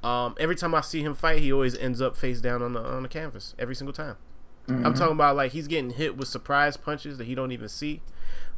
Um, 0.03 0.35
every 0.39 0.55
time 0.55 0.75
I 0.75 0.81
see 0.81 1.01
him 1.01 1.13
fight, 1.15 1.39
he 1.39 1.51
always 1.53 1.75
ends 1.77 2.01
up 2.01 2.17
face 2.17 2.41
down 2.41 2.61
on 2.61 2.73
the 2.73 2.81
on 2.81 3.03
the 3.03 3.09
canvas 3.09 3.55
every 3.57 3.75
single 3.75 3.93
time. 3.93 4.17
I'm 4.67 4.93
Mhm. 4.93 4.97
talking 4.97 5.13
about 5.15 5.35
like 5.35 5.51
he's 5.53 5.67
getting 5.67 5.91
hit 5.91 6.17
with 6.17 6.27
surprise 6.27 6.77
punches 6.77 7.17
that 7.17 7.25
he 7.25 7.35
don't 7.35 7.51
even 7.51 7.69
see, 7.69 8.01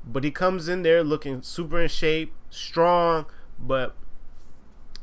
but 0.06 0.24
he 0.24 0.32
comes 0.32 0.68
in 0.68 0.82
there 0.84 1.04
looking 1.04 1.42
super 1.42 1.80
in 1.82 1.88
shape, 1.90 2.34
strong, 2.50 3.26
but 3.60 3.96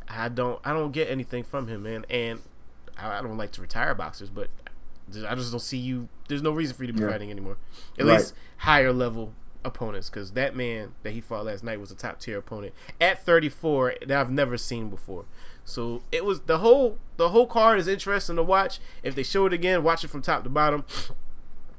I 0.09 0.29
don't 0.29 0.61
I 0.65 0.73
don't 0.73 0.93
get 0.93 1.09
anything 1.09 1.45
from 1.45 1.69
him, 1.69 1.83
man. 1.85 2.05
And 2.11 2.41
I, 2.99 3.19
I 3.19 3.23
don't 3.23 3.37
like 3.39 3.53
to 3.53 3.61
retire 3.61 3.95
boxers, 3.95 4.31
but 4.31 4.49
I 5.27 5.35
just 5.35 5.51
don't 5.51 5.61
see 5.61 5.79
you. 5.79 6.09
There's 6.29 6.43
no 6.43 6.53
reason 6.53 6.77
for 6.77 6.85
you 6.85 6.89
to 6.89 6.93
be 6.93 7.01
Yeah. 7.03 7.11
fighting 7.11 7.31
anymore. 7.31 7.57
At 7.99 8.05
Right. 8.07 8.19
least 8.19 8.35
higher 8.59 8.93
level 8.93 9.33
opponents, 9.65 10.11
because 10.11 10.33
that 10.33 10.57
man 10.57 10.93
that 11.03 11.13
he 11.13 11.21
fought 11.21 11.45
last 11.45 11.63
night 11.63 11.79
was 11.81 11.91
a 11.91 11.95
top 11.95 12.19
tier 12.19 12.39
opponent 12.39 12.75
at 13.01 13.25
34 13.25 13.95
that 14.07 14.21
I've 14.21 14.31
never 14.31 14.57
seen 14.59 14.89
before. 14.91 15.25
So 15.65 16.03
it 16.11 16.25
was 16.25 16.41
the 16.43 16.59
whole 16.59 16.99
the 17.17 17.29
whole 17.31 17.47
card 17.47 17.79
is 17.79 17.87
interesting 17.89 18.37
to 18.37 18.43
watch. 18.43 18.81
If 19.03 19.15
they 19.15 19.23
show 19.23 19.47
it 19.47 19.53
again, 19.53 19.83
watch 19.83 20.03
it 20.05 20.09
from 20.09 20.23
top 20.23 20.43
to 20.45 20.51
bottom. 20.51 20.85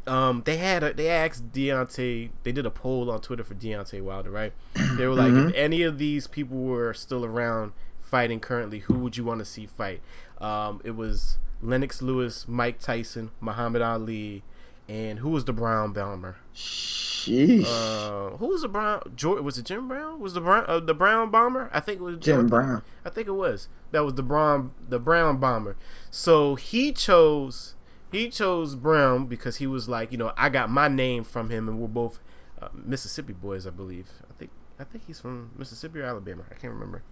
Um, 0.05 0.41
they 0.45 0.57
had 0.57 0.83
a, 0.83 0.93
they 0.93 1.09
asked 1.09 1.51
Deontay. 1.53 2.29
They 2.43 2.51
did 2.51 2.65
a 2.65 2.69
poll 2.71 3.09
on 3.09 3.21
Twitter 3.21 3.43
for 3.43 3.55
Deontay 3.55 4.01
Wilder, 4.01 4.29
right? 4.31 4.53
They 4.97 5.07
were 5.07 5.13
like, 5.15 5.31
Mhm. 5.31 5.49
if 5.49 5.55
any 5.55 5.83
of 5.83 5.97
these 5.97 6.27
people 6.27 6.57
were 6.57 6.93
still 6.93 7.23
around 7.23 7.71
fighting 8.01 8.39
currently, 8.41 8.79
who 8.79 8.95
would 8.95 9.15
you 9.17 9.23
want 9.23 9.39
to 9.39 9.45
see 9.45 9.65
fight? 9.65 10.01
Um, 10.39 10.81
it 10.83 10.91
was 10.97 11.37
Lennox 11.61 12.01
Lewis, 12.01 12.47
Mike 12.49 12.79
Tyson, 12.79 13.31
Muhammad 13.39 13.81
Ali, 13.81 14.43
and 14.87 15.19
who 15.19 15.29
was 15.29 15.45
the 15.45 15.53
Brown 15.53 15.93
Bomber? 15.93 16.37
Sheesh. 16.55 17.65
Uh, 17.65 18.37
who 18.37 18.47
was 18.47 18.61
the 18.61 18.67
Brown? 18.67 19.01
George, 19.15 19.41
was 19.41 19.57
it 19.57 19.65
Jim 19.65 19.87
Brown? 19.87 20.19
Was 20.19 20.33
the 20.33 20.41
Brown 20.41 20.65
uh, 20.67 20.79
the 20.79 20.93
Brown 20.93 21.31
Bomber? 21.31 21.69
I 21.73 21.79
think 21.79 21.99
it 21.99 22.03
was 22.03 22.17
Jim 22.19 22.47
Brown. 22.47 22.83
I 23.05 23.09
think 23.09 23.27
it 23.27 23.33
was. 23.33 23.69
That 23.91 24.03
was 24.03 24.15
the 24.15 24.23
Brown 24.23 24.71
the 24.87 24.99
Brown 24.99 25.37
bomber. 25.37 25.75
So 26.09 26.55
he 26.55 26.91
chose 26.91 27.75
he 28.11 28.29
chose 28.29 28.75
Brown 28.75 29.27
because 29.27 29.57
he 29.57 29.67
was 29.67 29.87
like, 29.87 30.11
you 30.11 30.17
know, 30.17 30.33
I 30.35 30.49
got 30.49 30.69
my 30.69 30.87
name 30.87 31.23
from 31.23 31.49
him, 31.49 31.67
and 31.67 31.79
we're 31.79 31.87
both 31.87 32.19
uh, 32.61 32.69
Mississippi 32.73 33.33
boys, 33.33 33.65
I 33.65 33.69
believe. 33.69 34.09
I 34.29 34.33
think 34.33 34.51
I 34.79 34.83
think 34.83 35.05
he's 35.07 35.19
from 35.19 35.51
Mississippi 35.57 35.99
or 35.99 36.03
Alabama. 36.03 36.43
I 36.51 36.55
can't 36.55 36.73
remember. 36.73 37.03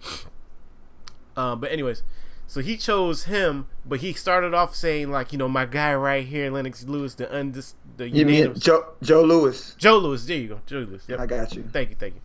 Uh, 1.37 1.55
but 1.55 1.71
anyways, 1.71 2.03
so 2.51 2.59
he 2.59 2.75
chose 2.75 3.23
him, 3.23 3.67
but 3.85 4.01
he 4.01 4.11
started 4.11 4.53
off 4.53 4.75
saying 4.75 5.09
like, 5.09 5.31
you 5.31 5.37
know, 5.37 5.47
my 5.47 5.63
guy 5.65 5.95
right 5.95 6.25
here, 6.27 6.51
Lennox 6.51 6.83
Lewis, 6.83 7.13
the 7.15 7.25
undis 7.27 7.75
the 7.95 8.09
You 8.09 8.25
mean 8.25 8.53
Joe 8.59 8.87
Joe 9.01 9.21
Louis? 9.23 9.73
Joe 9.77 9.97
Louis. 9.99 10.25
There 10.25 10.35
you 10.37 10.47
go, 10.49 10.59
Joe 10.65 10.79
Louis. 10.79 11.01
Yep. 11.07 11.17
I 11.21 11.25
got 11.27 11.55
you. 11.55 11.63
Thank 11.71 11.91
you, 11.91 11.95
thank 11.95 12.15
you. 12.15 12.21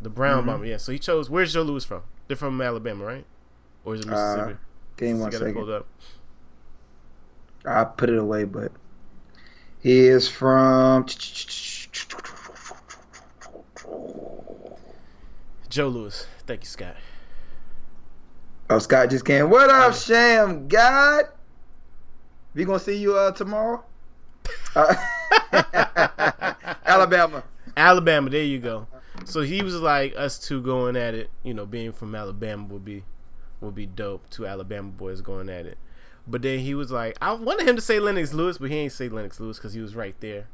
The 0.00 0.08
Brown 0.08 0.44
Mhm. 0.44 0.46
bomber. 0.46 0.64
Yeah. 0.64 0.78
So 0.78 0.92
he 0.92 0.98
chose. 0.98 1.28
Where's 1.28 1.52
Joe 1.52 1.60
Louis 1.60 1.84
from? 1.84 2.04
They're 2.26 2.38
from 2.38 2.58
Alabama, 2.62 3.04
right? 3.04 3.26
Or 3.84 3.94
is 3.96 4.00
it 4.00 4.06
Mississippi? 4.08 4.52
Uh, 4.52 4.56
Give 4.96 5.08
me 5.08 5.14
You 5.16 5.20
one 5.20 5.30
got 5.30 5.42
it 5.42 5.54
pulled 5.54 5.68
up. 5.68 5.86
I 7.66 7.84
put 7.84 8.08
it 8.08 8.18
away, 8.18 8.44
but 8.44 8.72
he 9.80 10.06
is 10.06 10.26
from. 10.26 11.04
Joe 15.68 15.88
Louis. 15.88 16.26
Thank 16.46 16.62
you, 16.62 16.66
Scott. 16.66 16.96
Oh, 18.68 18.80
Scott 18.80 19.10
just 19.10 19.24
came. 19.24 19.48
What 19.48 19.70
up, 19.70 19.94
Sham 19.94 20.66
God? 20.66 21.26
We 22.52 22.64
gonna 22.64 22.80
see 22.80 22.96
you 22.96 23.16
uh 23.16 23.30
tomorrow? 23.30 23.84
Uh, 24.74 24.92
Alabama. 26.84 27.44
Alabama. 27.76 28.28
There 28.28 28.42
you 28.42 28.58
go. 28.58 28.88
So 29.24 29.42
he 29.42 29.62
was 29.62 29.76
like 29.76 30.16
us 30.16 30.40
two 30.40 30.60
going 30.60 30.96
at 30.96 31.14
it. 31.14 31.30
You 31.44 31.54
know, 31.54 31.64
being 31.64 31.92
from 31.92 32.16
Alabama 32.16 32.64
would 32.66 32.84
be 32.84 33.04
would 33.60 33.76
be 33.76 33.86
dope. 33.86 34.28
Two 34.30 34.48
Alabama 34.48 34.88
boys 34.88 35.20
going 35.20 35.48
at 35.48 35.64
it. 35.64 35.78
But 36.26 36.42
then 36.42 36.58
he 36.58 36.74
was 36.74 36.90
like, 36.90 37.16
I 37.22 37.34
wanted 37.34 37.68
him 37.68 37.76
to 37.76 37.82
say 37.82 38.00
Lennox 38.00 38.32
Lewis, 38.32 38.58
but 38.58 38.68
he 38.68 38.78
ain't 38.78 38.92
say 38.92 39.08
Lennox 39.08 39.38
Lewis 39.38 39.58
because 39.58 39.74
he 39.74 39.80
was 39.80 39.94
right 39.94 40.16
there. 40.18 40.48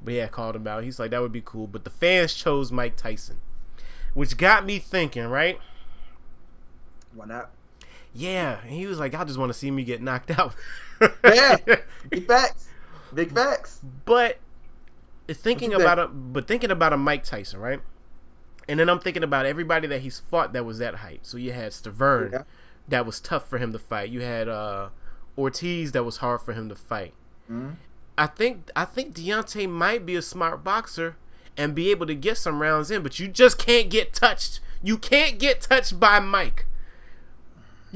But 0.00 0.12
he 0.12 0.18
had 0.18 0.30
called 0.30 0.54
him 0.54 0.68
out. 0.68 0.84
He's 0.84 1.00
like, 1.00 1.10
that 1.10 1.20
would 1.20 1.32
be 1.32 1.42
cool. 1.44 1.66
But 1.66 1.82
the 1.82 1.90
fans 1.90 2.32
chose 2.32 2.70
Mike 2.70 2.96
Tyson, 2.96 3.40
which 4.14 4.36
got 4.36 4.64
me 4.64 4.78
thinking, 4.78 5.26
right? 5.26 5.58
Why 7.12 7.26
not? 7.26 7.50
Yeah, 8.16 8.60
and 8.62 8.70
he 8.70 8.86
was 8.86 8.98
like, 8.98 9.14
I 9.14 9.24
just 9.24 9.38
want 9.38 9.50
to 9.52 9.58
see 9.58 9.70
me 9.70 9.84
get 9.84 10.00
knocked 10.02 10.30
out. 10.38 10.54
Yeah. 11.22 11.56
Big 12.10 12.26
facts. 12.26 12.68
Big 13.12 13.30
facts. 13.34 13.80
But 14.06 14.38
thinking 15.28 15.74
about 15.74 15.98
a 15.98 16.06
but 16.08 16.46
thinking 16.48 16.70
about 16.70 16.94
a 16.94 16.96
Mike 16.96 17.22
Tyson, 17.22 17.60
right? 17.60 17.80
And 18.66 18.80
then 18.80 18.88
I'm 18.88 18.98
thinking 19.00 19.22
about 19.22 19.44
everybody 19.44 19.86
that 19.88 20.00
he's 20.00 20.18
fought 20.18 20.54
that 20.54 20.64
was 20.64 20.78
that 20.78 20.96
height. 20.96 21.20
So 21.26 21.36
you 21.36 21.52
had 21.52 21.72
Stiverne, 21.72 22.32
Yeah. 22.32 22.42
that 22.88 23.04
was 23.04 23.20
tough 23.20 23.46
for 23.48 23.58
him 23.58 23.72
to 23.72 23.78
fight. 23.78 24.08
You 24.08 24.22
had 24.22 24.48
uh, 24.48 24.88
Ortiz, 25.36 25.92
that 25.92 26.02
was 26.04 26.16
hard 26.18 26.40
for 26.40 26.54
him 26.54 26.68
to 26.70 26.74
fight. 26.74 27.12
Mhm. 27.50 27.74
I 28.16 28.26
think 28.26 28.70
I 28.74 28.86
think 28.86 29.14
Deontay 29.14 29.68
might 29.68 30.06
be 30.06 30.16
a 30.16 30.22
smart 30.22 30.64
boxer 30.64 31.16
and 31.58 31.74
be 31.74 31.90
able 31.90 32.06
to 32.06 32.14
get 32.14 32.38
some 32.38 32.62
rounds 32.62 32.90
in, 32.90 33.02
but 33.02 33.18
you 33.20 33.28
just 33.28 33.58
can't 33.58 33.90
get 33.90 34.14
touched. 34.14 34.60
You 34.82 34.96
can't 34.96 35.38
get 35.38 35.60
touched 35.60 36.00
by 36.00 36.20
Mike. 36.20 36.64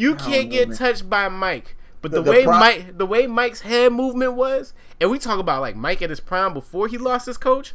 You 0.01 0.15
can't 0.15 0.51
get 0.51 0.75
touched 0.75 1.09
by 1.11 1.29
Mike. 1.29 1.77
But 2.03 2.13
the, 2.13 2.19
The- 2.19 2.23
the 2.25 2.31
way 2.31 2.45
pro- 2.45 2.59
Mike 2.59 2.99
the 2.99 3.07
way 3.07 3.27
Mike's 3.27 3.61
head 3.61 3.93
movement 3.93 4.35
was, 4.35 4.73
and 5.01 5.11
we 5.11 5.19
talk 5.19 5.39
about 5.39 5.61
like 5.61 5.77
Mike 5.77 6.01
at 6.03 6.11
his 6.11 6.21
prime 6.21 6.55
before 6.55 6.89
he 6.89 6.97
lost 6.99 7.27
his 7.27 7.37
coach. 7.37 7.75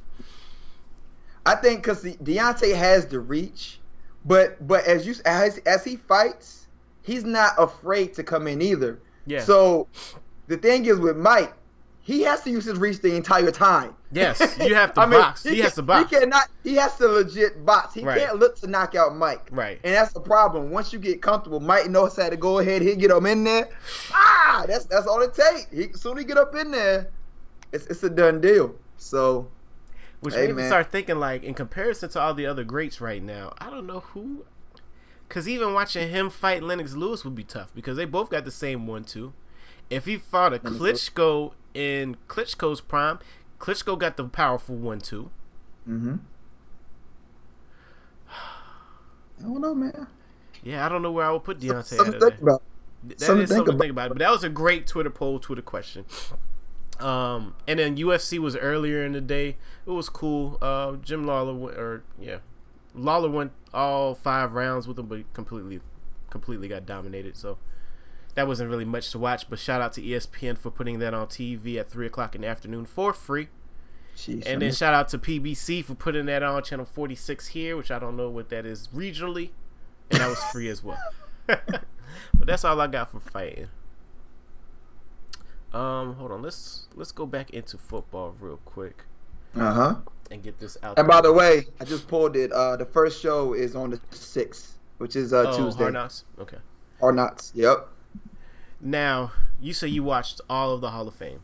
I 1.46 1.56
think 1.56 1.84
because 1.84 2.04
Deontay 2.04 2.76
has 2.76 3.06
the 3.06 3.20
reach, 3.20 3.80
but 4.26 4.68
but 4.68 4.86
as 4.86 5.06
you 5.06 5.14
as 5.26 5.60
as 5.60 5.84
he 5.84 5.96
fights, 5.96 6.66
he's 7.04 7.24
not 7.24 7.54
afraid 7.60 8.16
to 8.16 8.24
come 8.24 8.48
in 8.48 8.62
either. 8.64 9.00
Yeah. 9.28 9.42
So 9.42 9.88
the 10.48 10.58
thing 10.58 10.86
is 10.86 10.98
with 11.00 11.18
Mike, 11.18 11.54
he 12.06 12.22
has 12.22 12.44
to 12.44 12.52
use 12.52 12.66
his 12.66 12.78
reach 12.78 13.02
the 13.02 13.16
entire 13.16 13.50
time. 13.50 13.96
Yes, 14.12 14.40
you 14.60 14.76
have 14.76 14.94
to 14.94 15.08
box. 15.08 15.42
He, 15.44 15.58
has 15.62 15.74
to 15.74 15.82
box. 15.82 16.08
He 16.12 16.20
cannot. 16.20 16.48
He 16.64 16.76
has 16.76 16.96
to 16.98 17.08
legit 17.08 17.66
box. 17.66 17.96
He 17.96 18.04
Right. 18.04 18.20
can't 18.22 18.38
look 18.38 18.56
to 18.58 18.68
knock 18.68 18.94
out 18.94 19.16
Mike. 19.16 19.48
Right. 19.50 19.80
And 19.84 19.96
that's 19.96 20.14
the 20.14 20.20
problem. 20.20 20.70
Once 20.70 20.94
you 20.94 21.00
get 21.00 21.24
comfortable, 21.24 21.60
Mike 21.60 21.90
knows 21.90 22.16
how 22.16 22.30
to 22.30 22.38
go 22.38 22.60
ahead. 22.60 22.84
He'll 22.84 22.96
get 22.96 23.10
him 23.10 23.26
in 23.26 23.44
there. 23.44 23.70
Ah, 24.14 24.66
that's 24.68 24.86
that's 24.86 25.08
all 25.08 25.20
it 25.24 25.34
takes. 25.34 25.66
He 25.72 25.94
soon 25.94 26.18
he 26.18 26.24
get 26.26 26.38
up 26.38 26.54
in 26.54 26.70
there, 26.70 27.10
it's 27.74 27.88
it's 27.88 28.04
a 28.04 28.10
done 28.12 28.40
deal. 28.40 28.76
So 28.98 29.48
Which 30.20 30.36
Hey, 30.36 30.46
made 30.46 30.58
me 30.58 30.68
start 30.68 30.92
thinking, 30.92 31.18
like, 31.18 31.44
in 31.44 31.56
comparison 31.56 32.10
to 32.10 32.20
all 32.22 32.36
the 32.36 32.46
other 32.46 32.64
greats 32.64 33.02
right 33.02 33.24
now, 33.24 33.52
I 33.58 33.72
don't 33.72 33.88
know 33.88 34.02
who. 34.02 34.46
Because 35.28 35.50
even 35.50 35.74
watching 35.74 36.08
him 36.12 36.30
fight 36.30 36.62
Lennox 36.62 36.94
Lewis 36.94 37.26
would 37.26 37.34
be 37.34 37.44
tough 37.44 37.74
because 37.74 37.98
they 37.98 38.06
both 38.06 38.30
got 38.30 38.46
the 38.46 38.52
same 38.52 38.86
one, 38.86 39.04
too. 39.06 39.34
If 39.90 40.06
he 40.06 40.18
fought 40.18 40.54
a. 40.54 40.60
Klitschko 40.60 41.54
in 41.76 42.16
Klitschko's 42.28 42.82
prime, 42.82 43.20
Klitschko 43.60 44.00
got 44.00 44.18
the 44.18 44.24
powerful 44.26 44.76
one, 44.76 45.00
too. 45.00 45.30
mm-hmm. 45.88 46.16
I 49.40 49.42
don't 49.44 49.62
know, 49.62 49.76
man. 49.76 50.08
Yeah, 50.64 50.86
I 50.86 50.90
don't 50.90 51.02
know 51.02 51.12
where 51.12 51.26
I 51.26 51.32
would 51.32 51.44
put 51.44 51.60
Deontay 51.60 51.84
Something 51.84 52.14
to 52.14 52.20
think 52.20 52.42
about. 52.42 52.62
That 53.04 53.20
Something 53.20 53.44
is 53.44 53.50
to 53.50 53.56
think 53.56 53.58
something 53.58 53.66
to 53.66 53.72
about. 53.72 53.82
think 53.82 53.92
about. 53.92 54.10
But 54.10 54.18
that 54.20 54.32
was 54.32 54.44
a 54.44 54.50
great 54.50 54.88
Twitter 54.88 55.10
poll, 55.10 55.40
Twitter 55.40 55.62
question. 55.62 56.06
Um, 57.00 57.56
and 57.68 57.78
then 57.78 57.98
UFC 57.98 58.40
was 58.40 58.56
earlier 58.56 59.06
in 59.06 59.12
the 59.12 59.22
day. 59.22 59.58
It 59.86 59.92
was 59.92 60.10
cool. 60.10 60.58
Uh, 60.62 60.94
Jim 60.98 61.26
Lawler 61.26 61.54
went, 61.54 61.78
or 61.78 62.04
yeah, 62.20 62.38
Lawler 62.96 63.30
went 63.30 63.52
all 63.74 64.16
five 64.16 64.54
rounds 64.54 64.88
with 64.88 64.98
him, 64.98 65.08
but 65.08 65.32
completely, 65.34 65.82
completely 66.30 66.68
got 66.68 66.86
dominated. 66.86 67.36
So 67.38 67.58
that 68.36 68.48
wasn't 68.48 68.70
really 68.70 68.86
much 68.86 69.12
to 69.12 69.20
watch. 69.20 69.50
But 69.50 69.60
shout 69.60 69.82
out 69.82 69.94
to 69.94 70.02
ESPN 70.02 70.58
for 70.58 70.70
putting 70.70 71.00
that 71.00 71.14
on 71.14 71.28
TV 71.28 71.78
at 71.78 71.90
three 71.90 72.06
o'clock 72.06 72.36
in 72.36 72.42
the 72.42 72.48
afternoon 72.48 72.86
for 72.86 73.14
free. 73.14 73.48
Sheesh, 74.16 74.46
And 74.46 74.62
then 74.62 74.72
shout 74.72 74.94
out 74.94 75.10
to 75.10 75.18
PBC 75.18 75.84
for 75.84 75.96
putting 75.96 76.26
that 76.28 76.42
on 76.42 76.64
channel 76.64 76.86
46 76.86 77.48
here, 77.48 77.76
which 77.76 77.92
I 77.92 78.00
don't 78.00 78.16
know 78.16 78.30
what 78.30 78.50
that 78.50 78.66
is 78.66 78.88
regionally. 78.90 79.50
And 80.12 80.22
that 80.22 80.30
was 80.30 80.42
free 80.52 80.70
as 80.70 80.84
well. 80.84 81.00
but 81.48 81.84
that's 82.46 82.64
all 82.64 82.80
I 82.80 82.88
got 82.88 83.12
for 83.12 83.20
fighting. 83.20 83.68
Um, 85.74 86.16
hold 86.16 86.32
on. 86.32 86.42
Let's 86.42 86.88
let's 86.96 87.12
go 87.12 87.26
back 87.26 87.50
into 87.50 87.78
football 87.78 88.36
real 88.40 88.62
quick 88.64 89.04
uh-huh. 89.56 89.96
and 90.32 90.42
get 90.42 90.60
this 90.60 90.78
out. 90.82 90.98
And 90.98 91.08
by 91.08 91.20
the 91.20 91.34
way, 91.34 91.66
I 91.82 91.84
just 91.84 92.08
pulled 92.08 92.38
it. 92.38 92.52
Uh, 92.54 92.78
the 92.78 92.86
first 92.86 93.22
show 93.22 93.54
is 93.54 93.76
on 93.76 93.90
the 93.90 94.00
sixth, 94.12 94.78
which 94.98 95.18
is 95.18 95.34
uh, 95.34 95.46
oh, 95.48 95.58
Tuesday. 95.58 95.84
Hard 95.84 95.94
Knocks? 95.94 96.24
Okay. 96.40 96.58
Or 97.02 97.12
not? 97.12 97.52
Yep. 97.54 97.90
Now 98.82 99.32
you 99.62 99.74
say 99.74 99.88
you 99.88 100.04
watched 100.04 100.42
all 100.50 100.74
of 100.74 100.82
the 100.82 100.92
Hall 100.92 101.08
of 101.08 101.16
Fame. 101.16 101.40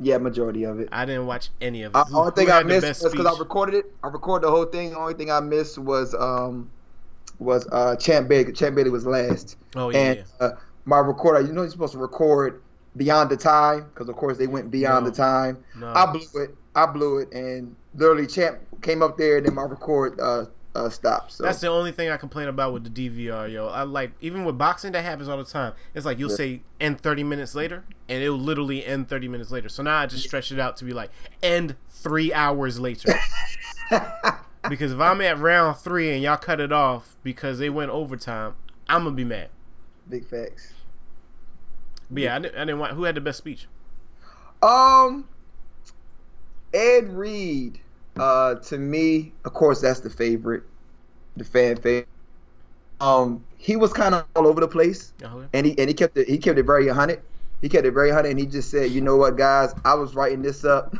Yeah, 0.00 0.18
majority 0.18 0.62
of 0.64 0.78
it. 0.78 0.88
I 0.92 1.04
didn't 1.04 1.26
watch 1.26 1.50
any 1.60 1.82
of 1.82 1.94
it. 1.94 1.98
Who- 2.08 2.18
only 2.18 2.30
thing 2.32 2.50
I 2.50 2.62
missed 2.62 3.02
was 3.02 3.12
because 3.12 3.26
I 3.26 3.38
recorded 3.38 3.74
it. 3.74 3.92
I 4.04 4.08
recorded 4.08 4.46
the 4.46 4.50
whole 4.50 4.66
thing. 4.66 4.90
The 4.90 4.98
only 4.98 5.14
thing 5.14 5.30
I 5.30 5.40
missed 5.40 5.78
was 5.78 6.14
um 6.14 6.70
was 7.38 7.66
uh 7.72 7.96
Champ 7.96 8.28
Bailey. 8.28 8.52
Champ 8.52 8.76
Bailey 8.76 8.90
was 8.90 9.06
last, 9.06 9.56
Oh 9.74 9.90
yeah, 9.90 9.98
and 9.98 10.24
yeah. 10.40 10.46
uh, 10.46 10.50
my 10.84 10.98
recorder. 10.98 11.40
You 11.44 11.52
know 11.52 11.62
you're 11.62 11.70
supposed 11.70 11.94
to 11.94 11.98
record 11.98 12.62
beyond 12.96 13.30
the 13.30 13.36
time 13.36 13.88
because 13.92 14.08
of 14.08 14.16
course 14.16 14.38
they 14.38 14.46
went 14.46 14.70
beyond 14.70 15.04
No. 15.04 15.10
the 15.10 15.16
time. 15.16 15.64
No. 15.76 15.88
I 15.92 16.06
blew 16.12 16.42
it. 16.42 16.54
I 16.76 16.86
blew 16.86 17.18
it, 17.18 17.32
and 17.32 17.74
literally 17.96 18.26
Champ 18.28 18.58
came 18.82 19.02
up 19.02 19.16
there, 19.18 19.38
and 19.38 19.46
then 19.46 19.54
my 19.54 19.62
record 19.64 20.20
uh 20.20 20.44
uh 20.78 20.88
stopped. 20.90 21.32
So 21.32 21.42
That's 21.44 21.60
the 21.60 21.66
only 21.68 21.92
thing 21.92 22.08
I 22.10 22.16
complain 22.16 22.48
about 22.48 22.72
with 22.72 22.84
the 22.92 23.08
DVR, 23.10 23.52
yo. 23.52 23.66
I 23.68 23.82
like 23.82 24.12
even 24.20 24.44
with 24.44 24.56
boxing 24.56 24.92
that 24.92 25.02
happens 25.04 25.28
all 25.28 25.36
the 25.38 25.44
time. 25.44 25.72
It's 25.94 26.06
like 26.06 26.18
you'll 26.18 26.30
Yeah. 26.30 26.36
say 26.36 26.62
end 26.80 27.00
thirty 27.00 27.24
minutes 27.24 27.54
later, 27.54 27.84
and 28.08 28.22
it'll 28.22 28.38
literally 28.38 28.84
end 28.86 29.08
thirty 29.08 29.28
minutes 29.28 29.50
later. 29.50 29.68
So 29.68 29.82
now 29.82 29.98
I 29.98 30.06
just 30.06 30.24
stretch 30.24 30.52
it 30.52 30.58
out 30.60 30.76
to 30.78 30.84
be 30.84 30.92
like 30.92 31.10
end 31.42 31.76
three 31.88 32.32
hours 32.32 32.78
later. 32.80 33.12
because 34.68 34.92
if 34.92 35.00
I'm 35.00 35.20
at 35.20 35.38
round 35.38 35.76
three 35.78 36.12
and 36.12 36.22
y'all 36.22 36.36
cut 36.36 36.60
it 36.60 36.72
off 36.72 37.16
because 37.22 37.58
they 37.58 37.70
went 37.70 37.90
overtime, 37.90 38.54
I'm 38.88 39.04
gonna 39.04 39.16
be 39.16 39.24
mad. 39.24 39.48
big 40.08 40.26
facts. 40.26 40.74
But 42.10 42.22
yeah, 42.22 42.36
I 42.36 42.38
didn't, 42.38 42.54
I 42.56 42.60
didn't 42.60 42.78
want 42.78 42.92
who 42.94 43.04
had 43.04 43.14
the 43.14 43.20
best 43.20 43.38
speech. 43.38 43.66
Um, 44.62 45.28
Ed 46.72 47.12
Reed. 47.12 47.80
Uh, 48.18 48.56
to 48.56 48.78
me, 48.78 49.32
of 49.44 49.54
course, 49.54 49.80
that's 49.80 50.00
the 50.00 50.10
favorite, 50.10 50.64
the 51.36 51.44
fan 51.44 51.76
favorite. 51.76 52.08
Um, 53.00 53.44
he 53.56 53.76
was 53.76 53.92
kind 53.92 54.14
of 54.14 54.26
all 54.34 54.46
over 54.46 54.60
the 54.60 54.68
place, 54.68 55.12
yeah. 55.20 55.44
and 55.52 55.66
he 55.66 55.78
and 55.78 55.88
he 55.88 55.94
kept 55.94 56.16
it 56.16 56.28
he 56.28 56.38
kept 56.38 56.58
it 56.58 56.64
very 56.64 56.88
hunted. 56.88 57.20
He 57.60 57.68
kept 57.68 57.86
it 57.86 57.92
very 57.92 58.10
hunted, 58.10 58.30
and 58.30 58.40
he 58.40 58.46
just 58.46 58.70
said, 58.70 58.90
"You 58.90 59.00
know 59.00 59.16
what, 59.16 59.36
guys? 59.36 59.74
I 59.84 59.94
was 59.94 60.14
writing 60.14 60.42
this 60.42 60.64
up 60.64 60.94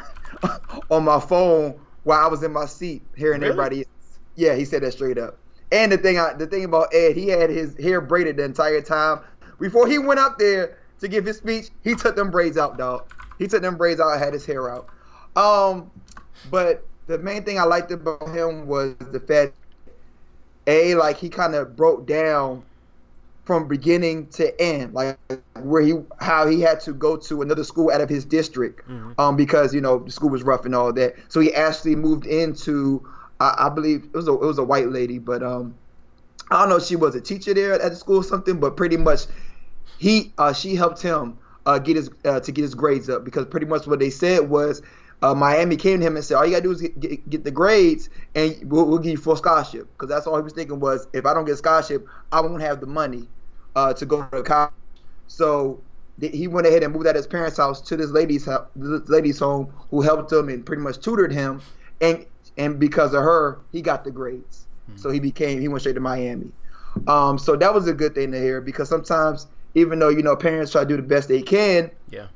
on 0.90 1.04
my 1.04 1.20
phone 1.20 1.78
while 2.04 2.24
I 2.24 2.28
was 2.28 2.42
in 2.42 2.52
my 2.52 2.66
seat, 2.66 3.02
hearing 3.16 3.40
Really? 3.40 3.52
everybody." 3.52 3.78
else." 3.80 4.18
Yeah, 4.36 4.54
he 4.54 4.64
said 4.64 4.82
that 4.82 4.92
straight 4.92 5.18
up. 5.18 5.38
And 5.70 5.92
the 5.92 5.98
thing, 5.98 6.18
I, 6.18 6.34
the 6.34 6.46
thing 6.46 6.64
about 6.64 6.94
Ed, 6.94 7.16
he 7.16 7.28
had 7.28 7.50
his 7.50 7.76
hair 7.76 8.00
braided 8.00 8.36
the 8.36 8.44
entire 8.44 8.80
time. 8.80 9.20
Before 9.60 9.86
he 9.86 9.98
went 9.98 10.20
up 10.20 10.38
there 10.38 10.78
to 11.00 11.08
give 11.08 11.24
his 11.24 11.38
speech, 11.38 11.70
he 11.82 11.94
took 11.94 12.16
them 12.16 12.30
braids 12.30 12.56
out, 12.56 12.78
dog. 12.78 13.12
He 13.38 13.46
took 13.46 13.62
them 13.62 13.76
braids 13.76 14.00
out, 14.00 14.18
had 14.18 14.32
his 14.32 14.46
hair 14.46 14.70
out. 14.70 14.88
Um, 15.36 15.90
but 16.50 16.86
the 17.06 17.18
main 17.18 17.44
thing 17.44 17.58
I 17.58 17.64
liked 17.64 17.90
about 17.90 18.28
him 18.28 18.66
was 18.66 18.94
the 18.98 19.20
fact, 19.20 19.54
a 20.66 20.94
like 20.94 21.18
he 21.18 21.28
kind 21.28 21.54
of 21.54 21.76
broke 21.76 22.06
down 22.06 22.62
from 23.44 23.68
beginning 23.68 24.28
to 24.28 24.58
end, 24.60 24.94
like 24.94 25.18
where 25.60 25.82
he 25.82 25.94
how 26.20 26.46
he 26.46 26.60
had 26.60 26.80
to 26.80 26.92
go 26.94 27.16
to 27.16 27.42
another 27.42 27.62
school 27.64 27.90
out 27.90 28.00
of 28.00 28.08
his 28.08 28.24
district, 28.24 28.88
Mhm. 28.88 29.14
um, 29.18 29.36
because 29.36 29.74
you 29.74 29.80
know 29.80 29.98
the 29.98 30.10
school 30.10 30.30
was 30.30 30.42
rough 30.42 30.64
and 30.64 30.74
all 30.74 30.92
that. 30.94 31.14
So 31.28 31.40
he 31.40 31.52
actually 31.52 31.96
moved 31.96 32.24
into, 32.26 33.02
I, 33.40 33.66
I 33.66 33.68
believe 33.68 34.04
it 34.04 34.14
was 34.16 34.28
a 34.28 34.32
it 34.32 34.40
was 34.40 34.58
a 34.58 34.64
white 34.64 34.88
lady, 34.90 35.18
but 35.18 35.42
um, 35.42 35.74
I 36.50 36.60
don't 36.60 36.70
know 36.70 36.76
if 36.76 36.84
she 36.84 36.96
was 36.96 37.14
a 37.14 37.20
teacher 37.20 37.52
there 37.52 37.74
at 37.74 37.90
the 37.90 37.96
school 37.96 38.18
or 38.18 38.24
something, 38.24 38.58
but 38.60 38.76
pretty 38.76 38.96
much 38.96 39.26
he 39.98 40.32
uh, 40.38 40.52
she 40.54 40.74
helped 40.74 41.02
him 41.02 41.38
uh, 41.66 41.78
get 41.78 41.96
his 41.96 42.10
uh, 42.24 42.40
to 42.40 42.52
get 42.52 42.62
his 42.62 42.74
grades 42.74 43.10
up 43.10 43.24
because 43.24 43.46
pretty 43.46 43.66
much 43.66 43.86
what 43.86 43.98
they 43.98 44.10
said 44.10 44.48
was 44.48 44.82
uh, 45.22 45.34
Miami 45.34 45.76
came 45.76 46.00
to 46.00 46.06
him 46.06 46.16
and 46.16 46.24
said 46.24 46.36
all 46.36 46.44
you 46.44 46.52
gotta 46.52 46.62
do 46.62 46.70
is 46.70 46.80
get, 46.80 47.00
get, 47.00 47.30
get 47.30 47.44
the 47.44 47.50
grades 47.50 48.10
and 48.34 48.56
we'll, 48.64 48.86
we'll 48.86 48.98
give 48.98 49.12
you 49.12 49.18
full 49.18 49.36
scholarship 49.36 49.88
because 49.92 50.08
that's 50.08 50.26
all 50.26 50.36
he 50.36 50.42
was 50.42 50.52
thinking 50.52 50.80
was 50.80 51.06
if 51.12 51.26
I 51.26 51.34
don't 51.34 51.44
get 51.44 51.52
a 51.52 51.56
scholarship 51.56 52.06
I 52.32 52.40
won't 52.40 52.62
have 52.62 52.80
the 52.80 52.86
money 52.86 53.28
uh, 53.76 53.92
to 53.94 54.06
go 54.06 54.26
to 54.32 54.42
college. 54.42 54.72
So 55.26 55.80
th- 56.20 56.32
he 56.32 56.46
went 56.46 56.66
ahead 56.66 56.82
and 56.82 56.92
moved 56.92 57.06
out 57.06 57.10
of 57.10 57.16
his 57.16 57.26
parents' 57.26 57.56
house 57.56 57.80
to 57.82 57.96
this 57.96 58.10
lady's 58.10 58.44
house, 58.44 58.66
this 58.76 59.08
lady's 59.08 59.38
home 59.38 59.72
who 59.90 60.02
helped 60.02 60.30
him 60.32 60.48
and 60.48 60.64
pretty 60.64 60.82
much 60.82 60.98
tutored 61.00 61.32
him 61.32 61.60
and 62.00 62.26
and 62.56 62.78
because 62.78 63.14
of 63.14 63.22
her 63.22 63.58
he 63.72 63.82
got 63.82 64.04
the 64.04 64.10
grades. 64.10 64.66
So 64.96 65.10
he 65.10 65.18
became 65.20 65.60
he 65.60 65.68
went 65.68 65.80
straight 65.80 65.94
to 65.94 66.00
Miami. 66.00 66.52
Um, 67.08 67.38
so 67.38 67.56
that 67.56 67.74
was 67.74 67.88
a 67.88 67.94
good 67.94 68.14
thing 68.14 68.30
to 68.32 68.38
hear 68.38 68.60
because 68.60 68.88
sometimes 68.88 69.46
even 69.74 69.98
though 69.98 70.10
you 70.10 70.22
know 70.22 70.36
parents 70.36 70.72
try 70.72 70.82
to 70.82 70.88
do 70.88 70.96
the 70.96 71.02
best 71.02 71.28
they 71.28 71.42
can, 71.42 71.90
Yeah, 72.10 72.26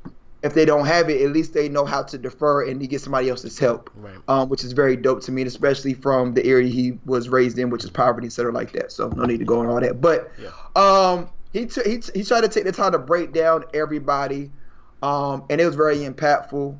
if 0.41 0.53
they 0.53 0.63
don't 0.65 0.85
have 0.85 1.09
it, 1.09 1.21
at 1.21 1.31
least 1.31 1.53
they 1.53 1.67
know 1.67 1.85
how 1.85 2.01
to 2.03 2.17
defer 2.17 2.65
and 2.65 2.79
to 2.79 2.87
get 2.87 3.01
somebody 3.01 3.29
else's 3.29 3.59
help, 3.59 3.89
right. 3.95 4.15
um, 4.27 4.47
which 4.49 4.63
is 4.63 4.71
very 4.71 4.95
dope 4.95 5.21
to 5.21 5.31
me, 5.31 5.41
especially 5.43 5.93
from 5.93 6.33
the 6.33 6.45
area 6.45 6.69
he 6.69 6.97
was 7.05 7.27
raised 7.27 7.57
in, 7.59 7.69
which 7.69 7.83
is 7.83 7.89
poverty, 7.89 8.29
center 8.29 8.51
like 8.51 8.71
that. 8.71 8.91
So 8.91 9.09
no 9.09 9.25
need 9.25 9.39
to 9.39 9.45
go 9.45 9.59
on 9.59 9.67
all 9.67 9.81
that. 9.81 9.99
But 9.99 10.31
Yeah. 10.41 10.51
um, 10.75 11.29
he 11.51 11.65
t- 11.65 11.81
he 11.85 11.97
t- 11.97 12.11
he 12.15 12.23
tried 12.23 12.41
to 12.41 12.47
take 12.47 12.63
the 12.63 12.71
time 12.71 12.91
to 12.93 12.99
break 12.99 13.33
down 13.33 13.65
everybody, 13.73 14.51
um, 15.01 15.43
and 15.49 15.59
it 15.59 15.65
was 15.65 15.75
very 15.75 15.97
impactful. 15.97 16.77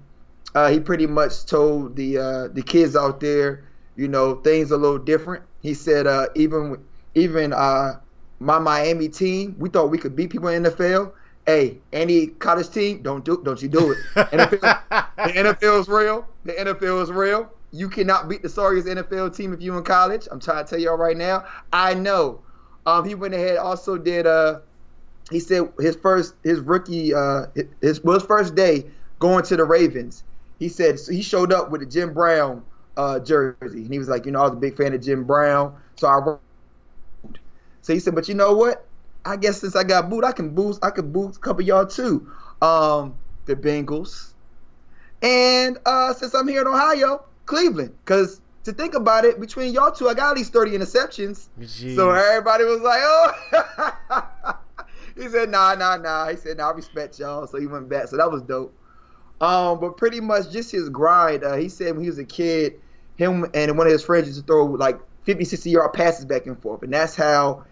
Uh, 0.55 0.69
he 0.69 0.79
pretty 0.79 1.07
much 1.07 1.45
told 1.45 1.95
the 1.95 2.17
uh, 2.17 2.47
the 2.49 2.61
kids 2.61 2.95
out 2.95 3.19
there, 3.19 3.65
you 3.95 4.07
know, 4.07 4.35
things 4.35 4.71
a 4.71 4.77
little 4.77 4.99
different. 4.99 5.43
He 5.61 5.73
said 5.73 6.07
uh, 6.07 6.27
even 6.35 6.77
even 7.15 7.51
uh, 7.51 7.99
my 8.39 8.59
Miami 8.59 9.09
team, 9.09 9.55
we 9.57 9.69
thought 9.69 9.89
we 9.89 9.97
could 9.97 10.15
beat 10.15 10.29
people 10.29 10.47
in 10.49 10.63
the 10.63 10.71
NFL. 10.71 11.11
Hey, 11.49 11.79
any 11.91 12.27
college 12.27 12.69
team, 12.69 13.01
don't 13.01 13.25
do 13.25 13.41
don't 13.43 13.59
you 13.59 13.69
do 13.69 13.91
it. 13.91 13.97
NFL, 14.15 14.83
the 15.17 15.33
NFL 15.33 15.79
is 15.79 15.87
real. 15.87 16.27
The 16.45 16.53
NFL 16.53 17.01
is 17.01 17.09
real. 17.09 17.51
You 17.71 17.89
cannot 17.89 18.29
beat 18.29 18.43
the 18.43 18.49
sorriest 18.49 18.87
NFL 18.87 19.35
team 19.35 19.51
if 19.51 19.59
you're 19.59 19.75
in 19.75 19.83
college. 19.83 20.27
I'm 20.29 20.39
trying 20.39 20.63
to 20.63 20.69
tell 20.69 20.79
y'all 20.79 20.95
right 20.95 21.17
now. 21.17 21.45
I 21.73 21.95
know. 21.95 22.41
Um, 22.85 23.03
he 23.03 23.15
went 23.15 23.33
ahead 23.33 23.57
also 23.57 23.97
did 23.97 24.27
uh 24.27 24.59
he 25.31 25.39
said 25.39 25.73
his 25.79 25.95
first 25.95 26.35
his 26.43 26.59
rookie 26.59 27.15
uh 27.15 27.47
his 27.81 28.03
well, 28.03 28.19
his 28.19 28.27
first 28.27 28.53
day 28.53 28.85
going 29.17 29.43
to 29.45 29.57
the 29.57 29.65
Ravens. 29.65 30.23
He 30.59 30.69
said 30.69 30.99
so 30.99 31.11
he 31.11 31.23
showed 31.23 31.51
up 31.51 31.71
with 31.71 31.81
a 31.81 31.87
Jim 31.87 32.13
Brown 32.13 32.63
uh 32.95 33.17
jersey 33.21 33.57
and 33.81 33.91
he 33.91 33.97
was 33.97 34.07
like, 34.07 34.27
you 34.27 34.31
know, 34.31 34.41
I 34.41 34.43
was 34.43 34.53
a 34.53 34.57
big 34.57 34.77
fan 34.77 34.93
of 34.93 35.01
Jim 35.01 35.23
Brown, 35.23 35.75
so 35.95 36.07
I 36.07 36.17
wrote. 36.17 37.39
So 37.81 37.91
he 37.91 37.99
said, 37.99 38.13
but 38.13 38.29
you 38.29 38.35
know 38.35 38.53
what? 38.53 38.85
I 39.25 39.35
guess 39.35 39.61
since 39.61 39.75
I 39.75 39.83
got 39.83 40.09
booed, 40.09 40.23
I 40.23 40.31
can 40.31 40.49
boost 40.49 40.83
I 40.83 40.89
could 40.89 41.11
boost 41.11 41.37
a 41.37 41.39
couple 41.39 41.61
of 41.61 41.67
y'all 41.67 41.85
too. 41.85 42.31
Um, 42.61 43.15
the 43.45 43.55
Bengals. 43.55 44.33
And 45.21 45.77
uh 45.85 46.13
since 46.13 46.33
I'm 46.33 46.47
here 46.47 46.61
in 46.61 46.67
Ohio, 46.67 47.25
Cleveland. 47.45 47.95
Because 48.03 48.41
to 48.63 48.73
think 48.73 48.93
about 48.93 49.25
it, 49.25 49.39
between 49.39 49.73
y'all 49.73 49.91
two, 49.91 50.07
I 50.07 50.13
got 50.13 50.31
at 50.31 50.37
least 50.37 50.53
30 50.53 50.71
interceptions. 50.71 51.47
Jeez. 51.59 51.95
So 51.95 52.11
everybody 52.11 52.63
was 52.63 52.81
like, 52.81 52.99
oh. 53.03 54.57
he 55.15 55.27
said, 55.29 55.49
nah, 55.49 55.75
nah, 55.75 55.97
nah. 55.97 56.29
He 56.29 56.37
said, 56.37 56.57
nah, 56.57 56.69
I 56.69 56.73
respect 56.73 57.19
y'all. 57.19 57.47
So 57.47 57.59
he 57.59 57.67
went 57.67 57.89
back. 57.89 58.07
So 58.07 58.17
that 58.17 58.31
was 58.31 58.41
dope. 58.41 58.75
Um, 59.41 59.79
but 59.79 59.97
pretty 59.97 60.19
much 60.19 60.51
just 60.51 60.71
his 60.71 60.89
grind. 60.89 61.43
Uh, 61.43 61.55
he 61.55 61.69
said 61.69 61.93
when 61.93 62.03
he 62.03 62.09
was 62.09 62.19
a 62.19 62.25
kid, 62.25 62.81
him 63.15 63.45
and 63.53 63.77
one 63.77 63.87
of 63.87 63.93
his 63.93 64.03
friends 64.03 64.27
used 64.27 64.39
to 64.39 64.45
throw 64.45 64.65
like 64.65 64.99
50, 65.23 65.45
60 65.45 65.69
yard 65.69 65.93
passes 65.93 66.25
back 66.25 66.45
and 66.45 66.61
forth. 66.61 66.83
And 66.83 66.93
that's 66.93 67.15
how, 67.15 67.65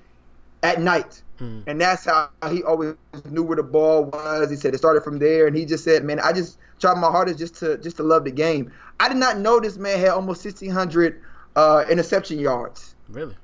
at 0.63 0.81
night, 0.81 1.21
Mm. 1.39 1.63
and 1.67 1.79
that's 1.79 2.05
how 2.05 2.29
he 2.49 2.63
always 2.63 2.95
knew 3.29 3.43
where 3.43 3.57
the 3.57 3.63
ball 3.63 4.05
was. 4.05 4.49
He 4.49 4.55
said 4.55 4.73
it 4.73 4.79
started 4.79 5.03
from 5.03 5.19
there, 5.19 5.45
and 5.45 5.55
he 5.55 5.65
just 5.65 5.83
said, 5.83 6.03
"Man, 6.03 6.19
I 6.19 6.33
just 6.33 6.57
tried 6.79 6.95
my 6.95 7.11
hardest 7.11 7.37
just 7.37 7.55
to 7.55 7.77
just 7.77 7.97
to 7.97 8.03
love 8.03 8.23
the 8.23 8.31
game." 8.31 8.71
I 8.99 9.07
did 9.07 9.17
not 9.17 9.37
know 9.37 9.59
this 9.59 9.77
man 9.77 9.99
had 9.99 10.09
almost 10.09 10.43
1,600 10.43 11.21
uh, 11.55 11.85
interception 11.89 12.39
yards. 12.39 12.95
Really? 13.09 13.35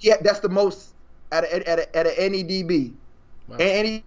Yeah, 0.00 0.16
that's 0.20 0.40
the 0.40 0.48
most 0.48 0.94
at 1.30 1.44
a, 1.44 1.68
at 1.68 1.78
a, 1.78 1.96
at 1.96 2.06
a 2.06 2.10
NEDB. 2.10 2.92
Wow. 3.48 3.56
And 3.56 3.86
he, 3.86 4.04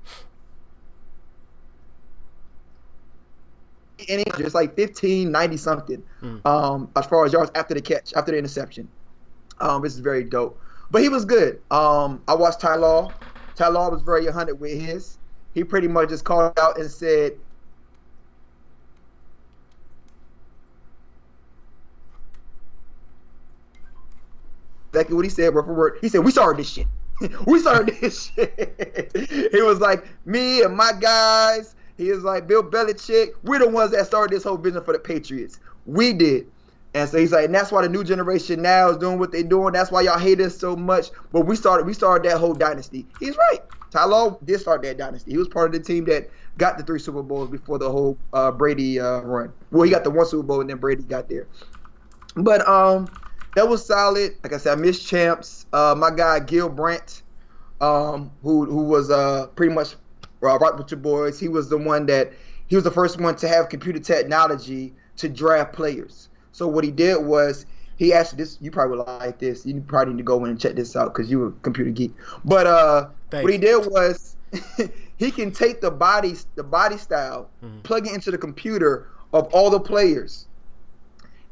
and 4.10 4.24
just 4.38 4.56
like 4.56 4.76
15, 4.76 5.32
90 5.32 5.58
something. 5.58 6.04
Mm. 6.22 6.46
Um, 6.46 6.90
as 6.96 7.06
far 7.06 7.26
as 7.26 7.34
yards 7.34 7.52
after 7.56 7.74
the 7.74 7.82
catch, 7.82 8.14
after 8.14 8.32
the 8.32 8.38
interception. 8.38 8.88
Um, 9.60 9.82
this 9.84 9.94
is 9.94 10.00
very 10.00 10.24
dope. 10.24 10.60
But 10.92 11.04
he 11.04 11.10
was 11.10 11.26
good. 11.26 11.62
Um, 11.72 12.24
I 12.28 12.36
watched 12.36 12.60
Ty 12.62 12.76
Law. 12.76 13.16
Ty 13.56 13.70
Law 13.70 13.90
was 13.90 14.02
very 14.02 14.26
100 14.26 14.60
with 14.60 14.80
his. 14.80 15.18
He 15.54 15.64
pretty 15.64 15.88
much 15.88 16.10
just 16.10 16.26
called 16.26 16.54
out 16.60 16.78
and 16.80 16.92
said, 16.92 17.34
exactly 24.94 25.16
what 25.16 25.26
he 25.26 25.30
said 25.30 25.54
word 25.54 25.66
for 25.66 25.74
word. 25.74 25.98
He 26.02 26.10
said, 26.10 26.26
"We 26.26 26.32
started 26.32 26.60
this 26.60 26.70
shit. 26.72 26.88
we 27.48 27.60
started 27.60 27.96
this 28.02 28.32
shit." 28.36 29.12
he 29.54 29.62
was 29.62 29.80
like, 29.80 30.06
"Me 30.26 30.64
and 30.64 30.76
my 30.76 30.92
guys." 31.00 31.76
He 31.98 32.12
was 32.12 32.24
like, 32.24 32.48
"Bill 32.48 32.64
Belichick. 32.64 33.30
We're 33.44 33.60
the 33.60 33.70
ones 33.70 33.92
that 33.92 34.06
started 34.08 34.36
this 34.36 34.44
whole 34.44 34.58
business 34.58 34.84
for 34.84 34.94
the 34.94 35.00
Patriots. 35.00 35.60
We 35.86 36.14
did." 36.14 36.51
And 36.94 37.08
so 37.10 37.18
he's 37.18 37.32
like, 37.32 37.46
and 37.46 37.56
that's 37.56 37.72
why 37.72 37.82
the 37.82 37.90
new 37.90 38.04
generation 38.04 38.62
now 38.62 38.90
is 38.90 38.98
doing 38.98 39.18
what 39.18 39.32
they're 39.32 39.44
doing. 39.44 39.74
That's 39.74 39.92
why 39.92 40.02
y'all 40.02 40.20
hate 40.20 40.42
us 40.42 40.58
so 40.58 40.76
much. 40.76 41.08
But 41.32 41.42
we 41.42 41.56
started, 41.56 41.86
we 41.86 41.94
started 41.94 42.30
that 42.30 42.38
whole 42.38 42.54
dynasty. 42.54 43.08
He's 43.20 43.38
right. 43.38 43.60
Ty 43.92 44.06
Law 44.06 44.38
did 44.44 44.60
start 44.60 44.82
that 44.84 44.98
dynasty. 44.98 45.32
He 45.32 45.38
was 45.38 45.48
part 45.48 45.68
of 45.68 45.74
the 45.74 45.86
team 45.86 46.06
that 46.06 46.30
got 46.58 46.78
the 46.78 46.84
three 46.84 47.00
Super 47.00 47.24
Bowls 47.24 47.50
before 47.50 47.78
the 47.78 47.90
whole 47.90 48.18
uh, 48.34 48.52
Brady 48.52 49.00
uh, 49.00 49.20
run. 49.22 49.54
Well, 49.70 49.84
he 49.84 49.92
got 49.92 50.04
the 50.04 50.12
one 50.12 50.26
Super 50.26 50.44
Bowl 50.44 50.62
and 50.62 50.70
then 50.70 50.78
Brady 50.78 51.04
got 51.04 51.30
there. 51.30 51.48
But 52.36 52.68
um, 52.68 53.10
that 53.56 53.68
was 53.68 53.86
solid. 53.86 54.34
Like 54.44 54.54
I 54.54 54.58
said, 54.58 54.78
I 54.78 54.82
missed 54.82 55.08
champs. 55.08 55.66
Uh, 55.74 55.96
my 55.98 56.12
guy 56.12 56.40
Gil 56.40 56.70
Brandt, 56.70 57.24
um, 57.82 58.32
who 58.42 58.66
who 58.66 58.84
was 58.84 59.12
uh 59.12 59.48
pretty 59.56 59.74
much 59.74 59.96
uh, 60.44 60.58
right 60.58 60.78
with 60.78 60.92
your 60.92 61.00
boys. 61.00 61.40
He 61.40 61.50
was 61.50 61.70
the 61.70 61.78
one 61.78 62.06
that 62.06 62.32
he 62.68 62.76
was 62.76 62.84
the 62.86 62.92
first 62.92 63.20
one 63.20 63.36
to 63.38 63.48
have 63.48 63.68
computer 63.70 64.00
technology 64.00 64.94
to 65.18 65.28
draft 65.28 65.74
players. 65.74 66.30
So 66.52 66.68
what 66.68 66.84
he 66.84 66.92
did 66.92 67.24
was 67.26 67.66
he 67.98 68.14
actually 68.14 68.38
this 68.40 68.58
you 68.62 68.72
probably 68.72 68.98
would 68.98 69.08
like 69.08 69.40
this. 69.40 69.66
You 69.66 69.82
probably 69.82 70.14
need 70.14 70.20
to 70.20 70.24
go 70.24 70.44
in 70.44 70.50
and 70.52 70.60
check 70.60 70.76
this 70.76 70.96
out 70.96 71.14
because 71.14 71.30
you 71.30 71.46
a 71.46 71.52
computer 71.62 71.92
geek. 71.92 72.14
But 72.46 72.68
uh, 72.68 73.08
Thanks. 73.30 73.44
what 73.44 73.54
he 73.54 73.60
did 73.60 73.86
was 73.90 74.36
he 75.18 75.32
can 75.32 75.52
take 75.52 75.82
the 75.82 75.92
body 75.92 76.36
the 76.56 76.64
body 76.64 76.98
style, 76.98 77.50
Mhm. 77.64 77.84
plug 77.84 78.08
it 78.08 78.14
into 78.14 78.32
the 78.32 78.38
computer 78.38 79.08
of 79.34 79.48
all 79.54 79.70
the 79.70 79.80
players, 79.80 80.46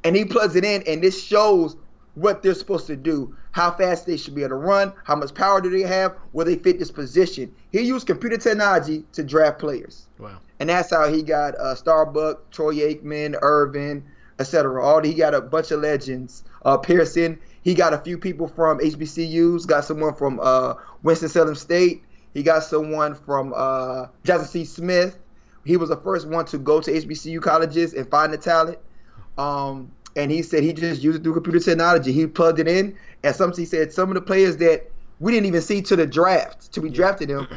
and 0.04 0.16
he 0.16 0.26
plugs 0.26 0.56
it 0.56 0.64
in, 0.66 0.84
and 0.88 1.02
this 1.04 1.22
shows 1.22 1.76
what 2.16 2.42
they're 2.44 2.54
supposed 2.54 2.88
to 2.88 2.96
do, 2.98 3.34
how 3.52 3.72
fast 3.72 4.06
they 4.06 4.18
should 4.18 4.36
be 4.36 4.42
able 4.42 4.50
to 4.50 4.56
run, 4.56 4.92
how 5.06 5.16
much 5.16 5.34
power 5.34 5.62
do 5.62 5.70
they 5.70 5.84
have, 5.84 6.14
where 6.34 6.46
they 6.46 6.56
fit 6.56 6.78
this 6.80 6.92
position. 6.92 7.54
He 7.72 7.82
used 7.82 8.08
computer 8.08 8.36
technology 8.38 9.06
to 9.14 9.24
draft 9.24 9.60
players. 9.60 10.08
Wow. 10.18 10.40
And 10.60 10.70
that's 10.70 10.90
how 10.90 11.08
he 11.08 11.24
got 11.24 11.56
uh, 11.58 11.76
Staubach, 11.76 12.40
Troy 12.52 12.76
Aikman, 12.76 13.38
Irvin, 13.42 14.04
etc. 14.40 14.84
All 14.84 15.04
he 15.04 15.14
got 15.14 15.36
a 15.36 15.42
bunch 15.42 15.72
of 15.72 15.82
legends. 15.82 16.44
Uh, 16.64 16.78
Pearson, 16.78 17.40
he 17.62 17.74
got 17.74 17.94
a 17.94 17.98
few 17.98 18.18
people 18.18 18.48
from 18.48 18.80
HBCUs. 18.80 19.68
Got 19.68 19.86
someone 19.86 20.16
from 20.16 20.40
uh, 20.42 20.76
Winston 21.04 21.30
Salem 21.30 21.56
State. 21.56 22.04
He 22.34 22.44
got 22.44 22.64
someone 22.64 23.16
from 23.16 23.54
uh, 23.56 24.08
C. 24.46 24.66
Smith. 24.66 25.18
He 25.66 25.78
was 25.78 25.90
the 25.90 25.98
first 25.98 26.28
one 26.28 26.46
to 26.46 26.58
go 26.58 26.80
to 26.82 26.92
HBCU 26.92 27.42
colleges 27.42 27.94
and 27.94 28.10
find 28.10 28.32
the 28.32 28.38
talent. 28.38 28.80
Um, 29.38 29.92
and 30.16 30.32
he 30.32 30.42
said 30.42 30.64
he 30.64 30.74
just 30.74 31.04
used 31.04 31.20
it 31.20 31.24
through 31.24 31.34
computer 31.34 31.60
technology. 31.60 32.12
He 32.12 32.28
plugged 32.28 32.60
it 32.60 32.68
in, 32.68 32.98
and 33.24 33.36
some 33.36 33.54
he 33.54 33.66
said 33.66 33.94
some 33.94 34.10
of 34.10 34.16
the 34.16 34.22
players 34.22 34.58
that 34.58 34.90
we 35.20 35.32
didn't 35.32 35.48
even 35.48 35.62
see 35.62 35.82
to 35.84 35.96
the 35.96 36.08
draft, 36.08 36.72
to 36.74 36.82
we 36.82 36.90
drafted 36.90 37.30
him, 37.30 37.48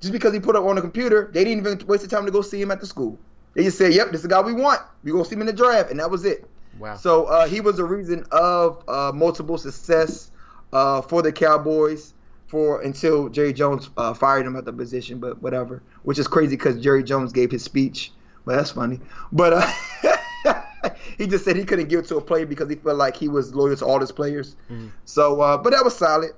just 0.00 0.12
because 0.12 0.32
he 0.32 0.40
put 0.40 0.56
it 0.56 0.62
on 0.62 0.76
the 0.76 0.80
computer, 0.80 1.30
they 1.32 1.44
didn't 1.44 1.66
even 1.66 1.86
waste 1.86 2.02
the 2.02 2.08
time 2.08 2.24
to 2.24 2.32
go 2.32 2.42
see 2.42 2.60
him 2.60 2.70
at 2.70 2.80
the 2.80 2.86
school. 2.86 3.18
They 3.54 3.64
just 3.64 3.78
said, 3.78 3.92
"Yep, 3.92 4.08
this 4.08 4.16
is 4.16 4.22
the 4.22 4.28
guy 4.28 4.40
we 4.40 4.52
want. 4.54 4.80
We 5.04 5.12
gonna 5.12 5.24
see 5.24 5.34
him 5.34 5.40
in 5.42 5.46
the 5.46 5.52
draft," 5.52 5.90
and 5.90 6.00
that 6.00 6.10
was 6.10 6.24
it. 6.24 6.46
Wow. 6.78 6.96
So 6.96 7.24
uh, 7.24 7.46
he 7.46 7.60
was 7.60 7.78
a 7.78 7.84
reason 7.84 8.24
of 8.32 8.82
uh, 8.88 9.12
multiple 9.14 9.58
success 9.58 10.30
uh, 10.72 11.02
for 11.02 11.22
the 11.22 11.32
Cowboys 11.32 12.14
for 12.46 12.80
until 12.82 13.28
Jerry 13.28 13.52
Jones 13.52 13.90
uh, 13.96 14.14
fired 14.14 14.46
him 14.46 14.56
at 14.56 14.64
the 14.64 14.72
position, 14.72 15.18
but 15.18 15.40
whatever. 15.42 15.82
Which 16.02 16.18
is 16.18 16.26
crazy 16.26 16.56
because 16.56 16.80
Jerry 16.80 17.02
Jones 17.02 17.32
gave 17.32 17.50
his 17.50 17.62
speech, 17.62 18.12
but 18.44 18.56
that's 18.56 18.70
funny. 18.70 19.00
But 19.32 19.52
uh, 19.54 19.70
he 21.18 21.26
just 21.26 21.44
said 21.44 21.56
he 21.56 21.64
couldn't 21.64 21.88
give 21.88 22.00
it 22.00 22.08
to 22.08 22.16
a 22.16 22.20
player 22.20 22.46
because 22.46 22.68
he 22.68 22.76
felt 22.76 22.96
like 22.96 23.16
he 23.16 23.28
was 23.28 23.54
loyal 23.54 23.76
to 23.76 23.84
all 23.84 24.00
his 24.00 24.12
players. 24.12 24.56
Mhm. 24.70 24.90
So, 25.04 25.40
uh, 25.40 25.58
but 25.58 25.72
that 25.72 25.84
was 25.84 25.96
solid, 25.96 26.30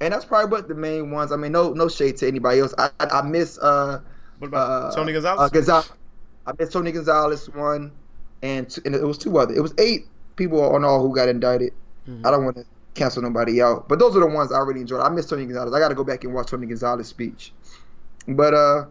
and 0.00 0.12
that's 0.12 0.24
probably 0.24 0.50
what 0.50 0.68
the 0.68 0.74
main 0.74 1.10
ones. 1.10 1.32
I 1.32 1.36
mean, 1.36 1.52
no 1.52 1.72
no 1.72 1.88
shade 1.88 2.16
to 2.18 2.28
anybody 2.28 2.60
else. 2.60 2.74
I 2.78 2.90
I, 2.98 3.06
I 3.18 3.22
miss 3.22 3.58
uh, 3.58 4.00
What 4.38 4.48
about 4.48 4.92
uh, 4.92 4.94
Tony 4.96 5.12
Gonzalez? 5.12 5.50
Gonzalez. 5.50 5.90
I 6.46 6.52
miss 6.58 6.70
Tony 6.70 6.92
Gonzalez 6.92 7.48
one, 7.50 7.92
and, 8.42 8.68
two, 8.68 8.82
and 8.84 8.94
it 8.94 9.02
was 9.02 9.18
two 9.18 9.38
other. 9.38 9.54
It 9.54 9.60
was 9.60 9.74
eight 9.78 10.06
people 10.36 10.62
on 10.74 10.84
all 10.84 11.00
who 11.06 11.14
got 11.14 11.28
indicted. 11.28 11.72
Mhm. 12.08 12.26
I 12.26 12.30
don't 12.30 12.44
want 12.44 12.56
to 12.56 12.64
cancel 12.94 13.22
nobody 13.22 13.62
out, 13.62 13.88
but 13.88 13.98
those 13.98 14.16
are 14.16 14.20
the 14.20 14.26
ones 14.26 14.52
I 14.52 14.58
really 14.60 14.80
enjoyed. 14.80 15.00
I 15.00 15.08
miss 15.08 15.26
Tony 15.26 15.44
Gonzalez. 15.44 15.72
I 15.72 15.78
got 15.78 15.88
to 15.88 15.94
go 15.94 16.04
back 16.04 16.24
and 16.24 16.34
watch 16.34 16.50
Tony 16.50 16.66
Gonzalez 16.66 17.06
speech. 17.06 17.52
But 18.26 18.54
uh, 18.54 18.84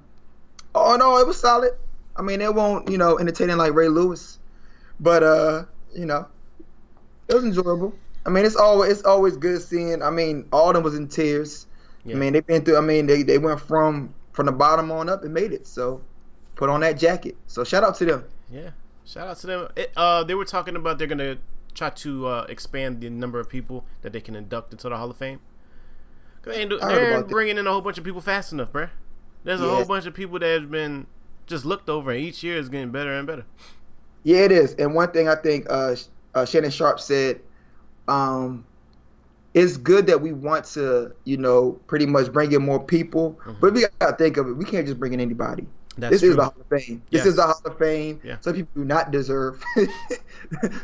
oh 0.76 0.96
no, 0.96 1.18
it 1.18 1.28
was 1.28 1.40
solid. 1.40 1.74
I 2.16 2.22
mean, 2.22 2.42
it 2.42 2.54
won't 2.54 2.90
you 2.90 2.98
know 2.98 3.20
entertaining 3.20 3.58
like 3.58 3.74
Ray 3.74 3.88
Lewis, 3.90 4.40
but 5.00 5.24
uh, 5.24 5.64
you 5.94 6.06
know, 6.06 6.28
it 7.28 7.36
was 7.36 7.44
enjoyable. 7.44 7.94
I 8.26 8.30
mean, 8.30 8.46
it's 8.46 8.56
always 8.56 8.92
it's 8.92 9.04
always 9.04 9.38
good 9.38 9.62
seeing. 9.62 10.02
I 10.02 10.10
mean, 10.10 10.46
Alden 10.52 10.84
was 10.84 10.96
in 10.96 11.08
tears. 11.08 11.68
Yeah. 12.06 12.16
I 12.16 12.20
mean, 12.20 12.34
they've 12.34 12.46
been 12.46 12.64
through. 12.64 12.78
I 12.78 12.82
mean, 12.82 13.08
they 13.08 13.24
they 13.24 13.38
went 13.38 13.60
from 13.60 14.14
from 14.32 14.46
the 14.46 14.52
bottom 14.52 14.92
on 14.92 15.10
up 15.10 15.24
and 15.24 15.34
made 15.34 15.54
it. 15.54 15.68
So 15.68 16.02
put 16.56 16.70
on 16.70 16.82
that 16.82 16.98
jacket. 16.98 17.36
So 17.48 17.64
shout 17.64 17.84
out 17.84 17.96
to 17.96 18.06
them. 18.06 18.26
Yeah, 18.52 18.72
shout 19.06 19.28
out 19.28 19.38
to 19.40 19.48
them. 19.48 19.68
It, 19.76 19.92
uh, 19.96 20.24
they 20.24 20.36
were 20.36 20.46
talking 20.46 20.76
about 20.76 20.98
they're 20.98 21.08
gonna 21.08 21.38
try 21.74 21.90
to 21.90 22.28
uh, 22.28 22.46
expand 22.50 23.02
the 23.02 23.10
number 23.10 23.40
of 23.40 23.50
people 23.50 23.86
that 24.02 24.12
they 24.14 24.22
can 24.22 24.36
induct 24.36 24.72
into 24.74 24.90
the 24.90 24.98
Hall 24.98 25.10
of 25.10 25.18
Fame. 25.18 25.40
Cause 26.42 26.56
They 26.56 26.66
do, 26.66 26.80
they're 26.80 27.12
about 27.16 27.28
that. 27.28 27.32
bringing 27.32 27.58
in 27.58 27.68
a 27.68 27.72
whole 27.72 27.82
bunch 27.82 27.98
of 27.98 28.04
people 28.04 28.22
fast 28.22 28.52
enough, 28.52 28.72
bruh. 28.72 28.90
There's 29.44 29.62
a 29.62 29.70
whole 29.70 29.86
bunch 29.86 30.06
of 30.06 30.14
people 30.14 30.38
that 30.40 30.62
have 30.62 30.72
been 30.72 31.08
just 31.48 31.66
looked 31.66 31.90
over, 31.90 32.12
and 32.12 32.20
each 32.20 32.44
year 32.44 32.58
is 32.58 32.70
getting 32.70 32.92
better 32.92 33.14
and 33.14 33.26
better. 33.26 33.46
Yeah, 34.24 34.40
it 34.40 34.52
is. 34.52 34.74
And 34.76 34.94
one 34.94 35.12
thing 35.12 35.28
I 35.28 35.36
think 35.36 35.66
uh, 35.70 35.96
uh, 36.36 36.46
Shannon 36.46 36.70
Sharpe 36.72 37.00
said, 37.00 37.42
um, 38.08 38.66
it's 39.54 39.78
good 39.78 40.08
that 40.08 40.22
we 40.22 40.32
want 40.32 40.66
to, 40.66 41.14
you 41.26 41.38
know, 41.38 41.74
pretty 41.88 42.06
much 42.06 42.32
bring 42.32 42.52
in 42.52 42.62
more 42.62 42.80
people, 42.84 43.38
but 43.60 43.74
we 43.74 43.82
got 44.00 44.12
to 44.12 44.16
think 44.16 44.38
of 44.38 44.48
it. 44.48 44.54
We 44.54 44.64
can't 44.66 44.86
just 44.86 45.00
bring 45.00 45.14
in 45.14 45.20
anybody. 45.20 45.68
That's 46.02 46.12
this 46.12 46.22
true. 46.22 46.32
is 46.32 46.36
the 46.36 46.44
Hall 46.44 46.56
of 46.60 46.68
Fame. 46.68 47.02
This 47.12 47.20
Yes. 47.20 47.26
is 47.28 47.36
the 47.38 47.44
Hall 47.44 47.62
of 47.64 47.78
Fame. 47.78 48.20
Yeah. 48.24 48.38
Some 48.42 48.54
people 48.56 48.72
do 48.76 48.86
not 48.86 49.12
deserve 49.12 49.64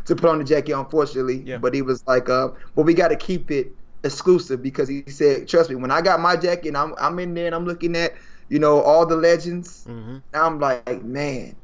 to 0.05 0.15
put 0.15 0.25
on 0.25 0.37
the 0.39 0.43
jacket, 0.43 0.73
unfortunately. 0.77 1.43
Yeah. 1.45 1.57
But 1.57 1.73
he 1.73 1.81
was 1.81 2.05
like, 2.07 2.29
uh, 2.29 2.49
but 2.75 2.83
we 2.83 2.93
got 2.93 3.09
to 3.09 3.15
keep 3.15 3.51
it 3.51 3.75
exclusive 4.03 4.61
because 4.61 4.87
he 4.87 5.03
said, 5.07 5.47
trust 5.47 5.69
me, 5.69 5.75
when 5.75 5.91
I 5.91 6.01
got 6.01 6.19
my 6.19 6.35
jacket, 6.35 6.69
and 6.69 6.77
I'm 6.77 6.93
I'm 6.99 7.19
in 7.19 7.33
there 7.33 7.47
and 7.47 7.55
I'm 7.55 7.65
looking 7.65 7.95
at, 7.95 8.13
you 8.49 8.59
know, 8.59 8.81
all 8.81 9.05
the 9.05 9.15
legends. 9.17 9.83
hmm 9.85 10.17
Now 10.33 10.45
I'm 10.45 10.59
like, 10.59 11.03
man, 11.03 11.55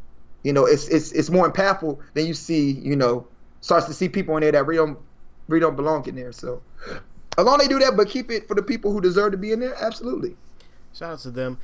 you 0.44 0.54
know, 0.54 0.66
it's 0.66 0.88
it's 0.88 1.12
it's 1.12 1.30
more 1.30 1.50
impactful 1.52 2.00
than 2.14 2.26
you 2.26 2.34
see, 2.34 2.72
you 2.72 2.96
know, 2.96 3.28
starts 3.62 3.86
to 3.88 3.94
see 3.94 4.10
people 4.10 4.36
in 4.38 4.42
there 4.42 4.52
that 4.52 4.66
really 4.66 4.86
don't 4.86 5.00
really 5.48 5.62
don't 5.62 5.76
belong 5.76 6.08
in 6.08 6.16
there. 6.16 6.32
So 6.32 6.62
as 7.38 7.46
long 7.46 7.56
as 7.62 7.68
they 7.68 7.74
do 7.74 7.80
that, 7.80 7.96
but 7.98 8.10
keep 8.10 8.30
it 8.32 8.48
for 8.48 8.56
the 8.56 8.64
people 8.64 8.92
who 8.92 9.02
deserve 9.02 9.32
to 9.32 9.38
be 9.38 9.52
in 9.52 9.60
there, 9.60 9.76
absolutely. 9.82 10.36
Shout 10.94 11.14
out 11.14 11.20
to 11.20 11.32
them. 11.32 11.58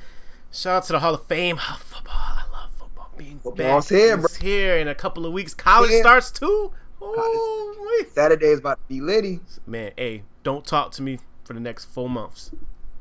Shout 0.52 0.76
out 0.78 0.84
to 0.84 0.92
the 0.92 1.00
Hall 1.00 1.14
of 1.14 1.26
Fame. 1.26 1.58
Oh, 1.60 1.78
football. 1.84 2.14
I 2.14 2.42
love 2.52 2.70
football 2.76 3.10
being 3.16 3.38
Football's 3.38 3.88
back. 3.88 3.98
here, 3.98 4.18
it's 4.20 4.36
here 4.36 4.76
in 4.76 4.88
a 4.88 4.94
couple 4.94 5.26
of 5.26 5.32
weeks. 5.32 5.54
College 5.54 5.90
Yeah. 5.90 6.00
starts 6.00 6.30
too. 6.30 6.72
Ooh, 7.02 8.04
Saturday 8.12 8.46
is 8.48 8.58
about 8.58 8.76
to 8.78 8.88
be 8.88 9.00
litty. 9.00 9.40
man, 9.66 9.92
hey, 9.96 10.22
don't 10.42 10.66
talk 10.66 10.92
to 10.92 11.02
me 11.02 11.18
for 11.44 11.54
the 11.54 11.60
next 11.60 11.86
four 11.86 12.08
months. 12.10 12.50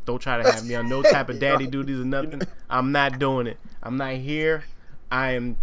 Don't 0.06 0.20
try 0.22 0.42
to 0.42 0.50
have 0.52 0.66
me 0.66 0.74
on 0.76 0.88
no 0.88 1.02
type 1.12 1.30
of 1.30 1.40
daddy 1.40 1.68
duties 1.68 2.00
or 2.00 2.06
nothing. 2.06 2.42
I'm 2.70 2.92
not 2.92 3.20
doing 3.20 3.46
it. 3.48 3.58
I'm 3.84 3.98
not 3.98 4.14
here. 4.16 4.64
I 5.12 5.32
am 5.32 5.58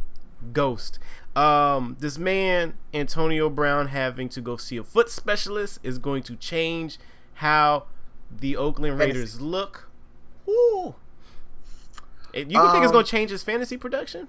ghost. 0.53 0.99
Um, 1.35 1.97
this 1.99 2.19
man 2.19 2.75
Antonio 2.95 3.49
Brown 3.51 3.89
having 3.89 4.29
to 4.31 4.41
go 4.41 4.57
see 4.57 4.77
a 4.77 4.85
foot 4.85 5.11
specialist 5.11 5.79
is 5.83 5.99
going 5.99 6.23
to 6.25 6.37
change 6.37 6.99
how 7.35 7.85
the 8.31 8.57
Oakland 8.57 8.99
Raiders 8.99 9.41
look. 9.41 9.89
Ooh. 10.49 10.95
You 12.37 12.61
um, 12.61 12.71
think 12.73 12.85
it's 12.85 12.87
Um, 12.89 12.93
going 12.93 13.05
to 13.05 13.11
change 13.11 13.31
his 13.31 13.43
fantasy 13.43 13.77
production? 13.77 14.29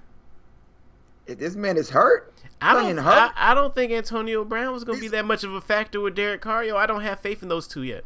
If 1.26 1.40
this 1.40 1.56
man 1.56 1.76
is 1.78 1.90
hurt, 1.90 2.34
I 2.62 2.74
don't. 2.74 2.84
playing 2.84 3.00
I. 3.00 3.32
I 3.36 3.54
don't 3.54 3.76
think 3.76 3.92
Antonio 3.92 4.46
Brown 4.46 4.72
was 4.74 4.84
going 4.84 4.98
to 4.98 5.02
be 5.02 5.10
that 5.10 5.26
much 5.26 5.44
of 5.44 5.54
a 5.54 5.62
factor 5.62 6.00
with 6.00 6.16
Derek 6.16 6.42
Carr. 6.42 6.64
Yo, 6.64 6.78
I 6.78 6.86
don't 6.86 7.02
have 7.02 7.20
faith 7.20 7.44
in 7.44 7.50
those 7.50 7.68
two 7.68 7.84
yet. 7.84 8.06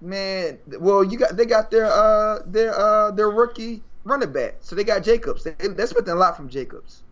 man. 0.00 0.58
Well, 0.78 1.04
you 1.04 1.18
got 1.18 1.36
they 1.36 1.46
got 1.46 1.70
their 1.70 1.86
uh 1.86 2.40
their 2.46 2.74
uh 2.78 3.10
their 3.12 3.30
rookie 3.30 3.82
running 4.04 4.32
back, 4.32 4.56
so 4.60 4.74
they 4.74 4.84
got 4.84 5.02
Jacobs. 5.04 5.44
They, 5.44 5.52
they're 5.52 5.72
expecting 5.84 6.14
a 6.14 6.16
lot 6.16 6.36
from 6.36 6.48
Jacobs. 6.48 7.02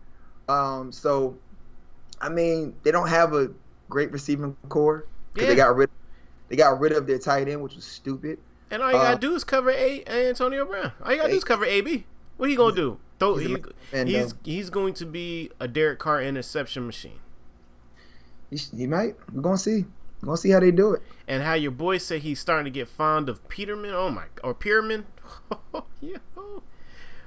Um, 0.48 0.90
so 0.92 1.38
I 2.20 2.28
mean, 2.28 2.74
they 2.82 2.90
don't 2.90 3.08
have 3.08 3.34
a 3.34 3.50
great 3.88 4.10
receiving 4.12 4.56
core 4.68 5.06
because 5.32 5.46
Yeah. 5.46 5.54
they 5.54 5.56
got 5.56 5.76
rid 5.76 5.90
they 6.48 6.56
got 6.56 6.80
rid 6.80 6.92
of 6.92 7.06
their 7.06 7.18
tight 7.18 7.48
end, 7.48 7.62
which 7.62 7.74
was 7.76 7.84
stupid. 7.84 8.38
And 8.70 8.82
all 8.82 8.90
you 8.90 8.96
Uh, 8.98 9.02
gotta 9.02 9.20
do 9.20 9.34
is 9.34 9.44
cover 9.44 9.70
A 9.70 10.04
Antonio 10.06 10.64
Brown. 10.64 10.92
All 11.02 11.10
you 11.12 11.18
gotta 11.18 11.30
do 11.30 11.36
is 11.36 11.44
cover 11.44 11.64
AB. 11.64 12.06
What 12.36 12.50
he 12.50 12.56
gonna 12.56 12.74
do? 12.74 12.98
Throw, 13.18 13.36
He's 13.36 13.48
he, 13.48 13.56
man, 13.92 14.06
he's 14.06 14.34
he's 14.44 14.70
going 14.70 14.94
to 14.94 15.06
be 15.06 15.50
a 15.58 15.66
Derek 15.66 15.98
Carr 15.98 16.22
interception 16.22 16.86
machine. 16.86 17.18
He, 18.50 18.56
he 18.76 18.86
might. 18.86 19.16
We're 19.32 19.42
gonna 19.42 19.58
see. 19.58 19.84
We're 20.22 20.26
gonna 20.26 20.36
see 20.36 20.50
how 20.50 20.60
they 20.60 20.70
do 20.70 20.92
it. 20.94 21.02
And 21.26 21.42
how 21.42 21.54
your 21.54 21.70
boy 21.72 21.98
said 21.98 22.22
he's 22.22 22.38
starting 22.40 22.64
to 22.64 22.70
get 22.70 22.88
fond 22.88 23.28
of 23.28 23.46
Peterman. 23.48 23.92
Oh 23.92 24.10
my, 24.10 24.24
or 24.44 24.54
Pearman. 24.54 25.06
yeah. 26.00 26.18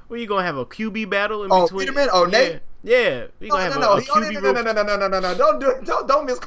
Where 0.07 0.19
you 0.19 0.27
gonna 0.27 0.43
have 0.45 0.57
a 0.57 0.65
QB 0.65 1.09
battle 1.09 1.43
in 1.43 1.51
Oh, 1.51 1.63
between? 1.63 1.87
Peterman? 1.87 2.09
Oh, 2.11 2.25
yeah. 2.25 2.31
Nate? 2.31 2.59
Yeah, 2.83 3.25
we 3.39 3.47
No, 3.47 3.55
gonna 3.55 3.63
have 3.63 3.75
no, 3.75 3.81
no, 3.81 3.91
a, 3.93 3.97
a 3.97 4.01
QB 4.01 4.33
no, 4.33 4.51
no, 4.51 4.61
no, 4.61 4.71
no, 4.71 4.83
no, 4.83 4.83
no, 4.83 4.97
no, 4.97 5.07
no, 5.07 5.19
no, 5.19 5.37
don't 5.37 5.59
do 5.59 5.69
it. 5.69 5.85
Don't, 5.85 6.07
don't 6.07 6.25
miss. 6.25 6.39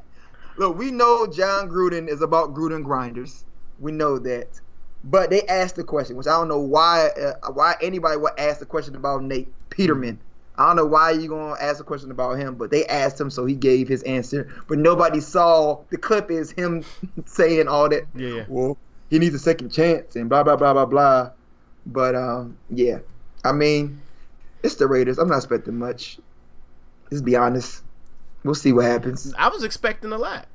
Look, 0.56 0.78
we 0.78 0.90
know 0.90 1.26
Jon 1.26 1.68
Gruden 1.68 2.08
is 2.08 2.22
about 2.22 2.54
Gruden 2.54 2.82
grinders. 2.84 3.44
We 3.80 3.92
know 3.92 4.18
that, 4.20 4.60
but 5.02 5.30
they 5.30 5.42
asked 5.42 5.76
the 5.76 5.84
question, 5.84 6.16
which 6.16 6.26
I 6.26 6.30
don't 6.30 6.48
know 6.48 6.60
why. 6.60 7.08
Uh, 7.08 7.52
why 7.52 7.74
anybody 7.82 8.16
would 8.16 8.38
ask 8.38 8.60
the 8.60 8.66
question 8.66 8.94
about 8.94 9.22
Nate 9.22 9.52
Peterman? 9.70 10.18
I 10.56 10.66
don't 10.68 10.76
know 10.76 10.86
why 10.86 11.10
you're 11.10 11.28
gonna 11.28 11.60
ask 11.60 11.80
a 11.80 11.84
question 11.84 12.10
about 12.10 12.38
him, 12.38 12.54
but 12.54 12.70
they 12.70 12.86
asked 12.86 13.20
him, 13.20 13.28
so 13.28 13.44
he 13.44 13.54
gave 13.54 13.88
his 13.88 14.02
answer. 14.04 14.48
But 14.68 14.78
nobody 14.78 15.20
saw 15.20 15.80
the 15.90 15.96
clip. 15.96 16.30
Is 16.30 16.52
him 16.52 16.84
saying 17.26 17.66
all 17.66 17.88
that? 17.88 18.04
Yeah, 18.14 18.28
yeah. 18.28 18.44
Well, 18.48 18.78
he 19.10 19.18
needs 19.18 19.34
a 19.34 19.38
second 19.38 19.70
chance 19.70 20.16
and 20.16 20.28
blah 20.28 20.44
blah 20.44 20.56
blah 20.56 20.72
blah 20.72 20.86
blah. 20.86 21.30
But 21.86 22.14
um, 22.14 22.56
yeah, 22.70 22.98
I 23.44 23.52
mean, 23.52 24.00
it's 24.62 24.76
the 24.76 24.86
Raiders. 24.86 25.18
I'm 25.18 25.28
not 25.28 25.36
expecting 25.36 25.78
much. 25.78 26.18
Let's 27.10 27.22
be 27.22 27.36
honest. 27.36 27.82
We'll 28.44 28.54
see 28.54 28.72
what 28.72 28.84
happens. 28.84 29.34
I 29.36 29.48
was 29.48 29.64
expecting 29.64 30.12
a 30.12 30.18
lot. 30.18 30.46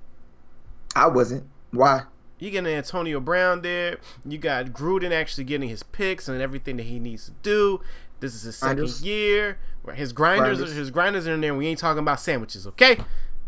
I 0.96 1.08
wasn't. 1.08 1.44
Why? 1.72 2.04
You 2.40 2.52
get 2.52 2.66
Antonio 2.66 3.20
Brown 3.20 3.62
there. 3.62 3.98
You 4.26 4.38
got 4.38 4.68
Gruden 4.68 5.12
actually 5.12 5.44
getting 5.44 5.68
his 5.70 5.84
picks 5.84 6.28
and 6.30 6.42
everything 6.42 6.78
that 6.78 6.84
he 6.84 6.98
needs 7.00 7.26
to 7.26 7.32
do. 7.44 7.82
This 8.22 8.34
is 8.34 8.44
his 8.44 8.56
second 8.58 8.78
Grinders. 8.78 9.02
year. 9.04 9.58
His 9.94 10.14
grinders, 10.14 10.58
Grinders. 10.60 10.76
his 10.78 10.92
grinders 10.92 11.28
are 11.28 11.34
in 11.34 11.42
there. 11.42 11.54
We 11.56 11.68
ain't 11.68 11.80
talking 11.80 12.00
about 12.00 12.20
sandwiches, 12.20 12.68
okay? 12.68 12.98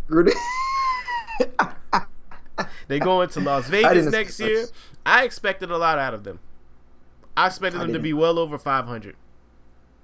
Gruden. 0.10 0.34
They 2.88 3.00
go 3.00 3.22
into 3.22 3.40
Las 3.40 3.68
Vegas 3.70 4.06
expect 4.06 4.12
next 4.12 4.40
year. 4.40 4.66
I 5.06 5.24
expected 5.24 5.72
a 5.72 5.78
lot 5.78 5.98
out 5.98 6.14
of 6.14 6.24
them. 6.24 6.40
I 7.36 7.48
expected 7.48 7.78
I 7.78 7.82
them 7.82 7.88
to 7.88 7.94
didn't. 7.94 8.04
be 8.04 8.14
well 8.14 8.38
over 8.38 8.58
500. 8.58 9.16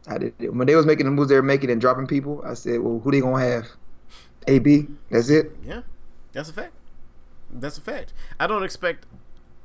I 0.08 0.17
did 0.17 0.34
when 0.56 0.65
they 0.65 0.76
was 0.76 0.86
making 0.86 1.06
the 1.06 1.12
moves 1.12 1.30
they 1.30 1.36
were 1.36 1.43
making 1.43 1.69
and 1.69 1.80
dropping 1.82 2.08
people. 2.08 2.41
I 2.45 2.54
said, 2.56 2.80
well, 2.80 3.00
who 3.00 3.12
they 3.12 3.19
gonna 3.19 3.43
have? 3.45 3.67
AB. 4.47 4.88
That's 5.12 5.30
it. 5.30 5.52
Yeah, 5.65 5.82
that's 6.32 6.50
a 6.50 6.54
fact. 6.54 6.71
That's 7.51 7.77
a 7.77 7.81
fact. 7.81 8.13
I 8.39 8.47
don't 8.47 8.63
expect. 8.63 9.05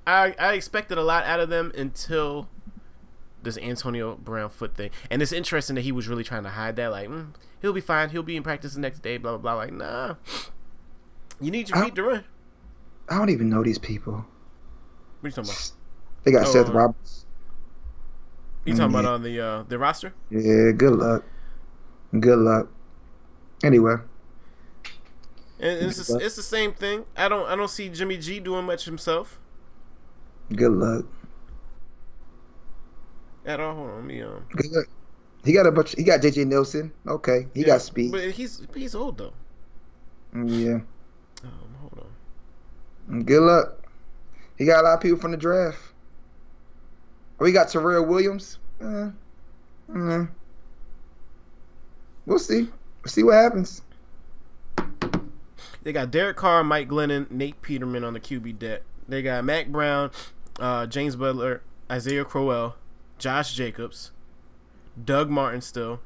I 0.06 0.34
I 0.38 0.54
expected 0.54 0.98
a 0.98 1.02
lot 1.02 1.24
out 1.24 1.40
of 1.40 1.48
them 1.48 1.72
until 1.76 2.48
this 3.42 3.58
Antonio 3.58 4.16
Brown 4.16 4.50
foot 4.50 4.76
thing, 4.76 4.90
and 5.10 5.20
it's 5.22 5.32
interesting 5.32 5.74
that 5.76 5.82
he 5.82 5.92
was 5.92 6.08
really 6.08 6.24
trying 6.24 6.44
to 6.44 6.50
hide 6.50 6.76
that. 6.76 6.90
Like, 6.92 7.08
mm, 7.08 7.28
he'll 7.60 7.72
be 7.72 7.80
fine. 7.80 8.10
He'll 8.10 8.22
be 8.22 8.36
in 8.36 8.42
practice 8.42 8.74
the 8.74 8.80
next 8.80 9.00
day. 9.00 9.16
Blah 9.16 9.36
blah 9.36 9.54
blah. 9.54 9.54
Like, 9.54 9.72
nah. 9.72 10.14
You 11.40 11.50
need 11.50 11.68
your 11.68 11.82
feet 11.82 11.94
to 11.96 12.02
run. 12.04 12.24
I 13.08 13.18
don't 13.18 13.30
even 13.30 13.48
know 13.48 13.64
these 13.64 13.78
people. 13.78 14.12
What 14.14 14.24
are 15.24 15.28
you 15.28 15.30
talking 15.32 15.50
about? 15.50 15.72
They 16.22 16.30
got 16.30 16.46
Oh, 16.46 16.52
Seth 16.52 16.68
uh, 16.68 16.72
Roberts. 16.72 17.26
You 18.64 18.74
talking 18.74 18.90
about 18.90 19.06
on 19.06 19.22
the 19.24 19.40
uh, 19.40 19.62
the 19.68 19.76
roster? 19.78 20.14
Yeah. 20.30 20.70
Good 20.70 20.92
luck. 20.92 21.24
Good 22.18 22.38
luck. 22.38 22.68
Anyway. 23.64 23.96
And 25.62 25.78
it's 25.90 26.08
the- 26.08 26.18
it's 26.18 26.34
the 26.36 26.42
same 26.42 26.72
thing. 26.74 27.04
I 27.16 27.28
don't 27.28 27.46
I 27.48 27.54
don't 27.56 27.70
see 27.70 27.88
Jimmy 27.88 28.18
G 28.18 28.40
doing 28.40 28.64
much 28.66 28.84
himself 28.84 29.38
Good 30.54 30.72
luck. 30.72 31.06
at 33.46 33.60
all. 33.60 33.74
Hold 33.74 33.90
on, 33.90 34.06
me 34.06 34.22
um. 34.22 34.44
Good 34.50 34.70
luck. 34.72 34.86
He 35.44 35.52
got 35.52 35.66
a 35.66 35.72
bunch. 35.72 35.94
He 35.96 36.04
got 36.04 36.20
JJ 36.20 36.46
Nelson. 36.46 36.92
Okay. 37.06 37.46
He 37.54 37.60
yeah, 37.60 37.66
got 37.66 37.82
speed. 37.82 38.12
but 38.12 38.30
he's 38.32 38.66
he's 38.74 38.94
old 38.94 39.18
though. 39.18 39.32
Mm, 40.34 40.64
Yeah. 40.64 40.80
Um, 41.44 41.74
hold 41.80 42.06
on. 43.08 43.22
Good 43.24 43.40
luck. 43.42 43.78
He 44.56 44.64
got 44.66 44.80
a 44.80 44.84
lot 44.88 44.94
of 44.94 45.00
people 45.00 45.18
from 45.18 45.30
the 45.32 45.36
draft. 45.36 45.78
Oh, 47.40 47.44
we 47.44 47.52
got 47.52 47.68
Tyrell 47.68 48.04
Williams. 48.06 48.58
Uh, 48.80 49.10
uh, 49.94 50.26
we'll 52.26 52.38
see. 52.38 52.62
We'll 53.02 53.10
see 53.10 53.22
what 53.24 53.34
happens. 53.34 53.82
They 55.82 55.92
got 55.92 56.10
Derek 56.10 56.36
Carr, 56.36 56.62
Mike 56.62 56.88
Glennon, 56.88 57.30
Nate 57.30 57.60
Peterman 57.62 58.04
on 58.04 58.12
the 58.12 58.20
QB 58.20 58.58
deck. 58.58 58.82
They 59.08 59.20
got 59.22 59.44
Mac 59.44 59.68
Brown, 59.68 60.10
uh, 60.60 60.86
James 60.86 61.16
Butler, 61.16 61.62
Isaiah 61.90 62.24
Crowell, 62.24 62.76
Josh 63.18 63.54
Jacobs, 63.54 64.12
Doug 65.02 65.28
Martin 65.28 65.60
still, 65.60 66.00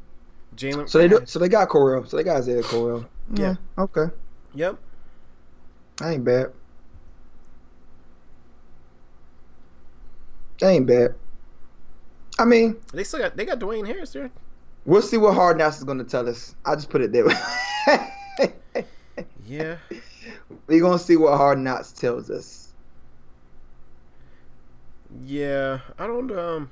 Jalen. 0.56 0.88
So 0.88 0.98
they 0.98 1.08
do, 1.08 1.20
so 1.26 1.38
they 1.38 1.48
got 1.48 1.68
Crowell. 1.68 2.04
So 2.06 2.16
they 2.16 2.24
got 2.24 2.38
Isaiah 2.38 2.62
Crowell. 2.62 3.06
Yeah. 3.34 3.56
Okay. 3.76 4.06
Yep. 4.54 4.78
That 5.98 6.10
ain't 6.12 6.24
bad. 6.24 6.52
That 10.60 10.68
ain't 10.70 10.86
bad. 10.86 11.14
I 12.38 12.44
mean, 12.44 12.76
They 12.92 13.04
still 13.04 13.20
got 13.20 13.36
they 13.36 13.44
got 13.44 13.58
Dwayne 13.58 13.86
Harris 13.86 14.12
there. 14.12 14.30
we'll 14.84 15.02
see 15.02 15.16
what 15.16 15.34
Hard 15.34 15.58
Knocks 15.58 15.78
is 15.78 15.84
going 15.84 15.98
to 15.98 16.04
tell 16.04 16.28
us. 16.28 16.54
I'll 16.64 16.76
just 16.76 16.88
put 16.90 17.00
it 17.02 17.12
there. 17.12 17.26
Yeah. 19.46 19.76
We're 20.66 20.80
going 20.80 20.98
to 20.98 21.04
see 21.04 21.16
what 21.16 21.36
Hard 21.36 21.58
Knocks 21.58 21.92
tells 21.92 22.30
us. 22.30 22.72
Yeah. 25.24 25.80
I 25.98 26.06
don't 26.06 26.30
um. 26.36 26.70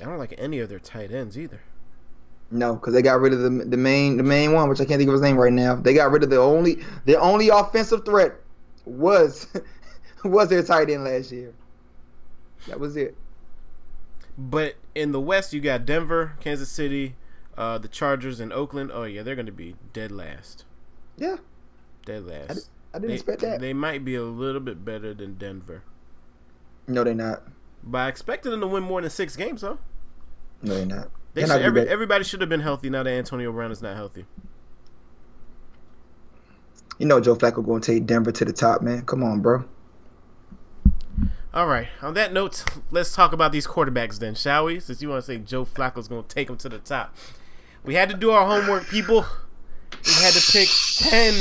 I 0.00 0.04
don't 0.04 0.18
like 0.18 0.34
any 0.38 0.60
of 0.60 0.68
their 0.68 0.78
tight 0.78 1.12
ends 1.12 1.38
either. 1.38 1.60
No, 2.50 2.74
because 2.74 2.92
they 2.92 3.02
got 3.02 3.20
rid 3.20 3.32
of 3.32 3.40
the 3.40 3.50
the 3.50 3.76
main 3.76 4.16
the 4.16 4.22
main 4.22 4.52
one, 4.52 4.68
which 4.68 4.80
I 4.80 4.84
can't 4.84 4.98
think 4.98 5.08
of 5.08 5.12
his 5.12 5.22
name 5.22 5.36
right 5.36 5.52
now. 5.52 5.74
They 5.74 5.94
got 5.94 6.10
rid 6.10 6.22
of 6.22 6.30
the 6.30 6.38
only 6.38 6.84
their 7.04 7.20
only 7.20 7.48
offensive 7.48 8.04
threat 8.04 8.34
was 8.84 9.46
was 10.24 10.48
their 10.48 10.62
tight 10.62 10.90
end 10.90 11.04
last 11.04 11.32
year. 11.32 11.54
That 12.68 12.78
was 12.78 12.96
it. 12.96 13.16
But 14.36 14.74
in 14.94 15.12
the 15.12 15.20
West, 15.20 15.52
you 15.52 15.60
got 15.60 15.84
Denver, 15.86 16.36
Kansas 16.40 16.68
City, 16.68 17.16
uh, 17.56 17.78
the 17.78 17.88
Chargers, 17.88 18.40
and 18.40 18.52
Oakland. 18.52 18.90
Oh 18.92 19.04
yeah, 19.04 19.22
they're 19.22 19.34
going 19.34 19.46
to 19.46 19.52
be 19.52 19.76
dead 19.92 20.12
last. 20.12 20.64
Yeah, 21.16 21.36
Dead 22.04 22.26
last. 22.26 22.68
I 22.94 22.98
didn't 22.98 23.08
They, 23.08 23.14
expect 23.14 23.40
that. 23.42 23.60
they 23.60 23.72
might 23.72 24.04
be 24.04 24.14
a 24.14 24.22
little 24.24 24.60
bit 24.60 24.84
better 24.84 25.14
than 25.14 25.34
Denver. 25.38 25.82
no, 26.86 27.04
they're 27.04 27.14
not. 27.14 27.42
But 27.84 27.98
I 27.98 28.08
expected 28.08 28.50
them 28.50 28.60
to 28.60 28.66
win 28.66 28.82
more 28.82 29.00
than 29.00 29.10
six 29.10 29.34
games, 29.36 29.60
though. 29.62 29.78
No, 30.62 30.74
they're 30.74 30.86
not. 30.86 31.10
They 31.34 31.40
They're 31.40 31.48
should, 31.48 31.54
not 31.54 31.62
every, 31.62 31.88
everybody 31.88 32.24
should 32.24 32.40
have 32.40 32.50
been 32.50 32.60
healthy 32.60 32.90
now 32.90 33.02
that 33.02 33.10
Antonio 33.10 33.50
Brown 33.52 33.72
is 33.72 33.82
not 33.82 33.96
healthy. 33.96 34.26
You 36.98 37.06
know 37.06 37.20
Joe 37.20 37.34
Flacco 37.34 37.64
going 37.64 37.80
to 37.82 37.92
take 37.94 38.06
Denver 38.06 38.30
to 38.32 38.44
the 38.44 38.52
top, 38.52 38.82
man. 38.82 39.02
Come 39.02 39.22
on, 39.24 39.40
bro. 39.40 39.64
All 41.54 41.66
right. 41.66 41.88
On 42.00 42.14
that 42.14 42.32
note, 42.32 42.64
let's 42.90 43.14
talk 43.14 43.32
about 43.32 43.50
these 43.52 43.66
quarterbacks 43.66 44.18
then, 44.18 44.34
shall 44.34 44.66
we? 44.66 44.78
Since 44.80 45.02
you 45.02 45.08
want 45.08 45.22
to 45.24 45.26
say 45.26 45.38
Joe 45.38 45.64
Flacco's 45.64 46.08
going 46.08 46.22
to 46.24 46.28
take 46.28 46.48
them 46.48 46.56
to 46.58 46.68
the 46.68 46.78
top. 46.78 47.14
We 47.84 47.94
had 47.94 48.08
to 48.10 48.16
do 48.16 48.30
our 48.30 48.46
homework, 48.46 48.86
people. 48.88 49.26
We 50.04 50.12
had 50.14 50.32
to 50.34 50.52
pick 50.52 50.68
10, 50.98 51.34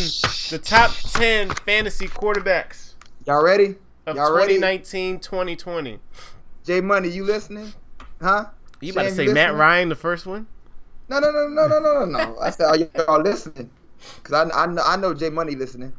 the 0.51 0.59
top 0.63 0.91
10 0.91 1.49
fantasy 1.65 2.07
quarterbacks 2.07 2.93
Y'all 3.25 3.43
ready? 3.43 3.75
of 4.05 4.15
Y'all 4.15 4.33
ready? 4.35 4.55
2019 4.55 5.19
2020. 5.19 5.99
J 6.65 6.81
Money, 6.81 7.09
you 7.09 7.23
listening? 7.23 7.73
Huh? 8.21 8.45
You 8.79 8.91
about 8.91 9.03
to 9.03 9.11
say 9.11 9.27
Matt? 9.27 9.55
Ryan, 9.55 9.89
the 9.89 9.95
first 9.95 10.25
one? 10.25 10.47
No, 11.09 11.19
no, 11.19 11.31
no, 11.31 11.47
no, 11.47 11.67
no, 11.67 11.79
no, 11.79 12.05
no, 12.05 12.05
no. 12.05 12.39
I 12.39 12.49
said, 12.51 12.65
are 12.65 12.77
y'all 12.77 13.21
listening? 13.21 13.69
Cause 14.23 14.33
I, 14.33 14.63
I 14.63 14.65
know 14.67 14.81
I 14.83 14.95
know 14.95 15.13
J 15.13 15.29
Money 15.29 15.55
listening. 15.55 15.93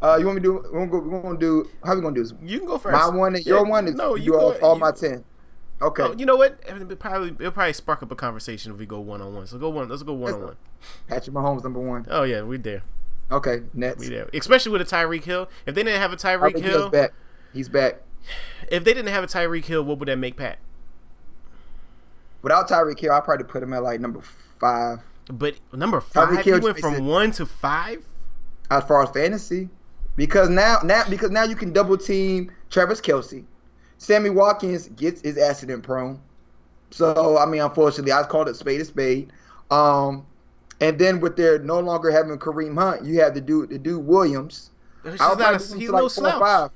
Uh, 0.00 0.16
you 0.20 0.26
want 0.26 0.36
me 0.36 0.42
to 0.42 0.48
do? 0.62 0.68
We're 0.72 0.86
gonna, 0.86 0.90
go, 0.90 0.98
we're 1.00 1.22
gonna 1.22 1.38
do. 1.38 1.68
How 1.84 1.94
we 1.96 2.00
gonna 2.02 2.14
do 2.14 2.22
this? 2.22 2.32
You 2.42 2.58
can 2.58 2.68
go 2.68 2.78
first. 2.78 2.92
My 2.92 3.08
one 3.08 3.34
and 3.34 3.44
your 3.46 3.64
one 3.64 3.88
is 3.88 3.94
No, 3.94 4.14
you 4.14 4.24
you 4.24 4.32
do 4.32 4.38
all, 4.38 4.52
all 4.62 4.74
you- 4.74 4.80
my 4.80 4.92
ten. 4.92 5.24
Okay. 5.82 6.02
Oh, 6.02 6.14
you 6.16 6.24
know 6.24 6.36
what? 6.36 6.58
It'll 6.68 6.96
probably 6.96 7.28
it'll 7.30 7.50
probably 7.50 7.72
spark 7.72 8.02
up 8.02 8.10
a 8.10 8.16
conversation 8.16 8.72
if 8.72 8.78
we 8.78 8.86
go 8.86 9.00
one 9.00 9.20
on 9.20 9.34
one. 9.34 9.46
So 9.46 9.58
go 9.58 9.68
one. 9.70 9.88
Let's 9.88 10.02
go 10.02 10.12
one 10.14 10.34
on 10.34 10.42
one. 10.42 10.56
Patrick 11.08 11.34
Mahomes 11.34 11.62
number 11.64 11.80
one. 11.80 12.06
Oh 12.08 12.22
yeah, 12.22 12.42
we 12.42 12.56
there. 12.58 12.82
Okay, 13.30 13.62
next. 13.72 14.00
We 14.00 14.08
there. 14.08 14.28
Especially 14.32 14.70
with 14.72 14.82
a 14.82 14.84
Tyreek 14.84 15.24
Hill. 15.24 15.48
If 15.66 15.74
they 15.74 15.82
didn't 15.82 16.00
have 16.00 16.12
a 16.12 16.16
Tyreek 16.16 16.58
Hill, 16.58 16.90
back. 16.90 17.12
He's 17.52 17.68
back. 17.68 18.02
if 18.68 18.84
they 18.84 18.94
didn't 18.94 19.12
have 19.12 19.24
a 19.24 19.26
Tyreek 19.26 19.64
Hill, 19.64 19.82
what 19.82 19.98
would 19.98 20.08
that 20.08 20.16
make 20.18 20.36
Pat? 20.36 20.58
Without 22.42 22.68
Tyreek 22.68 22.98
Hill, 22.98 23.12
I 23.12 23.20
probably 23.20 23.44
put 23.46 23.62
him 23.62 23.72
at 23.72 23.82
like 23.82 24.00
number 24.00 24.20
five 24.60 25.00
But 25.32 25.56
number 25.72 26.00
five, 26.00 26.28
Tyreek 26.28 26.42
he 26.42 26.52
went 26.52 26.78
from 26.78 27.06
one 27.06 27.32
to 27.32 27.46
five. 27.46 28.04
as 28.70 28.84
far 28.84 29.02
as 29.02 29.10
fantasy, 29.10 29.70
because 30.16 30.48
now 30.50 30.78
now 30.84 31.04
because 31.08 31.30
now 31.30 31.44
you 31.44 31.56
can 31.56 31.72
double 31.72 31.96
team 31.96 32.52
Travis 32.70 33.00
Kelce. 33.00 33.44
Sammy 34.04 34.28
Watkins 34.28 34.88
gets 34.88 35.22
is 35.22 35.38
accident 35.38 35.82
prone. 35.82 36.20
So 36.90 37.38
I 37.38 37.46
mean, 37.46 37.62
unfortunately, 37.62 38.12
I 38.12 38.22
called 38.24 38.48
it 38.48 38.56
spade 38.56 38.80
a 38.80 38.84
spade. 38.84 39.32
Um, 39.70 40.26
and 40.80 40.98
then 40.98 41.20
with 41.20 41.36
their 41.36 41.58
no 41.58 41.80
longer 41.80 42.10
having 42.10 42.38
Kareem 42.38 42.78
Hunt, 42.78 43.04
you 43.04 43.20
have 43.20 43.34
the 43.34 43.40
dude 43.40 43.70
the 43.70 43.78
dude 43.78 44.04
Williams. 44.04 44.70
He's, 45.02 45.20
I 45.20 45.34
not 45.34 45.54
a, 45.54 45.58
he's 45.58 45.72
do 45.72 45.92
no 45.92 45.98
four 46.00 46.10
slouch. 46.10 46.40
five. 46.40 46.70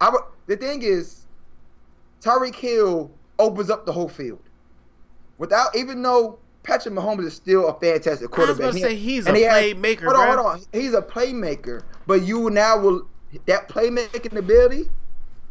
I 0.00 0.10
would, 0.10 0.22
the 0.46 0.56
thing 0.56 0.82
is, 0.82 1.26
Tyreek 2.22 2.54
Hill 2.54 3.10
opens 3.38 3.70
up 3.70 3.84
the 3.84 3.92
whole 3.92 4.08
field. 4.08 4.40
Without 5.38 5.76
even 5.76 6.02
though 6.02 6.38
Patrick 6.62 6.94
Mahomes 6.94 7.26
is 7.26 7.34
still 7.34 7.68
a 7.68 7.78
fantastic 7.80 8.30
quarterback. 8.30 8.62
I 8.62 8.66
was 8.68 8.76
to 8.76 8.82
say 8.82 8.94
he's 8.94 9.26
a 9.26 9.28
and 9.28 9.36
he 9.36 9.42
has- 9.42 9.74
playmaker, 9.74 10.04
Hold 10.04 10.16
on, 10.16 10.38
hold 10.38 10.46
on. 10.46 10.62
He's 10.72 10.94
a 10.94 11.02
playmaker, 11.02 11.82
but 12.06 12.22
you 12.22 12.48
now 12.50 12.78
will 12.78 13.08
that 13.46 13.68
playmaking 13.68 14.36
ability 14.36 14.88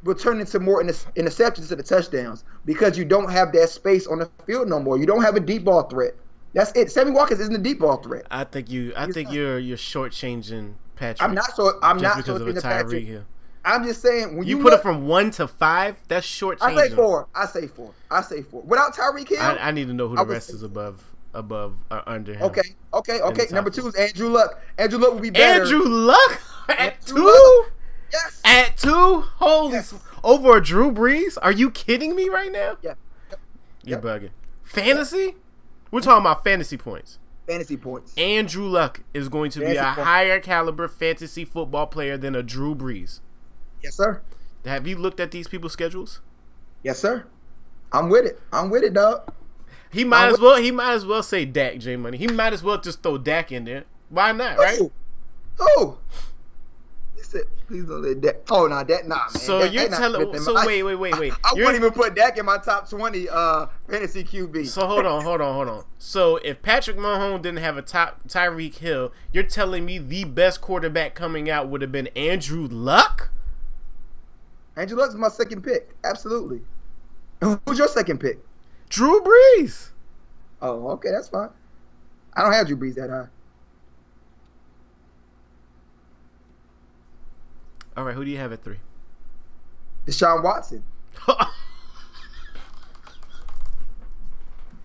will 0.03 0.15
turn 0.15 0.39
into 0.39 0.59
more 0.59 0.81
inter- 0.81 0.93
interceptions 1.15 1.67
to 1.69 1.75
the 1.75 1.83
touchdowns 1.83 2.43
because 2.65 2.97
you 2.97 3.05
don't 3.05 3.29
have 3.31 3.51
that 3.53 3.69
space 3.69 4.07
on 4.07 4.19
the 4.19 4.29
field 4.45 4.67
no 4.67 4.79
more. 4.79 4.97
You 4.97 5.05
don't 5.05 5.21
have 5.23 5.35
a 5.35 5.39
deep 5.39 5.63
ball 5.63 5.83
threat. 5.83 6.15
That's 6.53 6.71
it. 6.75 6.91
Sammy 6.91 7.11
Watkins 7.11 7.39
isn't 7.39 7.55
a 7.55 7.59
deep 7.59 7.79
ball 7.79 7.97
threat. 7.97 8.25
I 8.29 8.43
think 8.43 8.69
you. 8.69 8.93
I 8.95 9.05
He's 9.05 9.13
think 9.13 9.29
not. 9.29 9.35
you're 9.35 9.59
you're 9.59 9.77
shortchanging 9.77 10.73
Patrick. 10.95 11.21
I'm 11.27 11.33
not 11.33 11.55
so. 11.55 11.79
I'm 11.81 11.99
just 11.99 12.03
not 12.03 12.17
because 12.17 12.39
so 12.39 12.47
of 12.47 12.55
Tyreek 12.55 12.61
Patrick. 12.61 13.05
Hill. 13.05 13.23
I'm 13.63 13.83
just 13.85 14.01
saying 14.01 14.37
when 14.37 14.47
You, 14.47 14.57
you, 14.57 14.63
put 14.63 14.71
look, 14.71 14.79
it 14.79 14.83
from 14.83 15.07
one 15.07 15.29
to 15.31 15.47
five. 15.47 15.95
That's 16.07 16.25
shortchanging. 16.25 16.77
I 16.77 16.87
say 16.87 16.95
four. 16.95 17.27
I 17.35 17.45
say 17.45 17.67
four. 17.67 17.93
I 18.09 18.21
say 18.21 18.41
four. 18.41 18.63
Without 18.63 18.95
Tyreek 18.95 19.29
Hill, 19.29 19.39
I, 19.39 19.57
I 19.57 19.71
need 19.71 19.87
to 19.87 19.93
know 19.93 20.07
who 20.07 20.15
the 20.15 20.25
rest 20.25 20.49
is 20.49 20.63
above 20.63 21.03
above 21.33 21.75
or 21.89 22.03
under 22.07 22.33
him. 22.33 22.41
okay, 22.43 22.75
okay, 22.93 23.21
okay. 23.21 23.45
Number 23.51 23.69
two. 23.69 23.83
two 23.83 23.87
is 23.89 23.95
Andrew 23.95 24.29
Luck. 24.29 24.59
Andrew 24.77 24.99
Luck 24.99 25.13
will 25.13 25.19
be 25.21 25.29
better. 25.29 25.61
Andrew 25.63 25.83
Luck 25.85 26.41
at 26.69 26.79
Andrew 26.79 27.17
two. 27.17 27.23
Luck. 27.63 27.71
Yes. 28.11 28.41
At 28.43 28.77
two, 28.77 29.21
holy 29.37 29.73
Yes. 29.73 29.93
over 30.23 30.57
a 30.57 30.61
Drew 30.63 30.91
Brees? 30.91 31.37
Are 31.41 31.51
you 31.51 31.71
kidding 31.71 32.15
me 32.15 32.29
right 32.29 32.51
now? 32.51 32.77
Yeah. 32.81 32.93
You're 33.83 33.99
Yep. 33.99 34.01
bugging. 34.03 34.29
Fantasy? 34.63 35.35
We're 35.91 36.01
talking 36.01 36.21
about 36.21 36.43
fantasy 36.43 36.77
points. 36.77 37.19
Fantasy 37.47 37.75
points. 37.77 38.13
Andrew 38.17 38.67
Luck 38.67 39.01
is 39.13 39.27
going 39.27 39.51
to 39.51 39.59
be 39.59 39.75
a 39.75 39.83
points. 39.83 40.01
higher 40.01 40.39
caliber 40.39 40.87
fantasy 40.87 41.43
football 41.43 41.87
player 41.87 42.17
than 42.17 42.35
a 42.35 42.43
Drew 42.43 42.75
Brees. 42.75 43.19
Yes, 43.83 43.95
sir. 43.95 44.21
Have 44.65 44.85
you 44.87 44.95
looked 44.97 45.19
at 45.19 45.31
these 45.31 45.47
people's 45.47 45.73
schedules? 45.73 46.21
Yes, 46.83 46.99
sir. 46.99 47.25
I'm 47.91 48.09
with 48.09 48.25
it. 48.25 48.39
I'm 48.53 48.69
with 48.69 48.83
it, 48.83 48.93
dog. 48.93 49.33
He 49.91 50.03
might 50.05 50.27
I'm 50.27 50.33
as 50.35 50.39
well. 50.39 50.55
He 50.57 50.71
might 50.71 50.93
as 50.93 51.05
well 51.05 51.23
say 51.23 51.43
Dak 51.43 51.79
J 51.79 51.97
Money. 51.97 52.17
He 52.17 52.27
might 52.27 52.53
as 52.53 52.63
well 52.63 52.79
just 52.79 53.03
throw 53.03 53.17
Dak 53.17 53.51
in 53.51 53.65
there. 53.65 53.83
Why 54.09 54.31
not? 54.31 54.57
Right? 54.57 54.77
Who? 54.77 54.91
Who? 55.57 55.97
Said, 57.31 57.43
please 57.65 57.85
don't 57.85 58.01
let 58.01 58.19
Dak. 58.19 58.35
Oh, 58.49 58.67
no, 58.67 58.83
that, 58.83 59.07
nah, 59.07 59.15
man. 59.15 59.29
So 59.29 59.59
That- 59.59 59.71
you're 59.71 59.87
that 59.87 59.97
telling. 59.97 60.37
So 60.39 60.53
my- 60.53 60.65
wait, 60.65 60.83
wait, 60.83 60.95
wait, 60.95 61.17
wait. 61.17 61.31
I, 61.31 61.37
I 61.51 61.53
wouldn't 61.53 61.75
even 61.75 61.91
put 61.93 62.13
Dak 62.13 62.37
in 62.37 62.45
my 62.45 62.57
top 62.57 62.89
20 62.89 63.29
uh, 63.29 63.67
fantasy 63.89 64.25
QB. 64.25 64.67
So 64.67 64.85
hold 64.85 65.05
on, 65.05 65.23
hold 65.23 65.39
on, 65.39 65.53
hold 65.55 65.69
on. 65.69 65.85
So 65.97 66.35
if 66.37 66.61
Patrick 66.61 66.97
Mahomes 66.97 67.43
didn't 67.43 67.59
have 67.59 67.77
a 67.77 67.81
top 67.81 68.27
Tyreek 68.27 68.79
Hill, 68.79 69.13
you're 69.31 69.43
telling 69.45 69.85
me 69.85 69.97
the 69.97 70.25
best 70.25 70.59
quarterback 70.59 71.15
coming 71.15 71.49
out 71.49 71.69
would 71.69 71.81
have 71.81 71.91
been 71.93 72.07
Andrew 72.17 72.67
Luck? 72.69 73.29
Andrew 74.75 74.97
Luck's 74.97 75.13
my 75.15 75.29
second 75.29 75.61
pick. 75.61 75.95
Absolutely. 76.03 76.59
Who's 77.39 77.77
your 77.77 77.87
second 77.87 78.19
pick? 78.19 78.39
Drew 78.89 79.21
Brees. 79.21 79.91
Oh, 80.61 80.89
okay, 80.89 81.11
that's 81.11 81.29
fine. 81.29 81.49
I 82.33 82.43
don't 82.43 82.51
have 82.51 82.67
Drew 82.67 82.75
Brees 82.75 82.95
that 82.95 83.09
high. 83.09 83.27
All 87.97 88.03
right, 88.05 88.15
who 88.15 88.23
do 88.25 88.31
you 88.31 88.37
have 88.37 88.51
at 88.51 88.63
three? 88.63 88.77
Deshaun 90.07 90.43
Watson. 90.43 90.83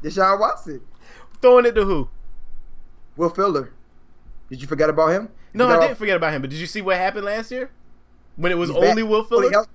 Deshaun 0.02 0.38
Watson. 0.40 0.80
Throwing 1.40 1.66
it 1.66 1.74
to 1.74 1.84
who? 1.84 2.08
Will 3.16 3.30
Fuller. 3.30 3.72
Did 4.50 4.60
you 4.60 4.66
forget 4.68 4.90
about 4.90 5.08
him? 5.08 5.28
No, 5.54 5.68
You 5.68 5.74
I 5.74 5.80
didn't 5.80 5.98
forget 5.98 6.16
about 6.16 6.32
him. 6.32 6.42
But 6.42 6.50
did 6.50 6.58
you 6.58 6.66
see 6.66 6.82
what 6.82 6.96
happened 6.96 7.24
last 7.24 7.50
year? 7.50 7.70
When 8.36 8.52
it 8.52 8.56
was 8.58 8.68
He's 8.70 8.78
back. 8.78 8.90
only 8.90 9.02
Will 9.02 9.24
Fully 9.24 9.48
Fuller. 9.50 9.66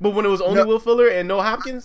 But 0.00 0.10
when 0.14 0.24
it 0.24 0.28
was 0.28 0.40
only 0.40 0.60
No. 0.62 0.66
Will 0.66 0.78
Fuller 0.78 1.08
and 1.08 1.26
no 1.28 1.40
Hopkins. 1.40 1.84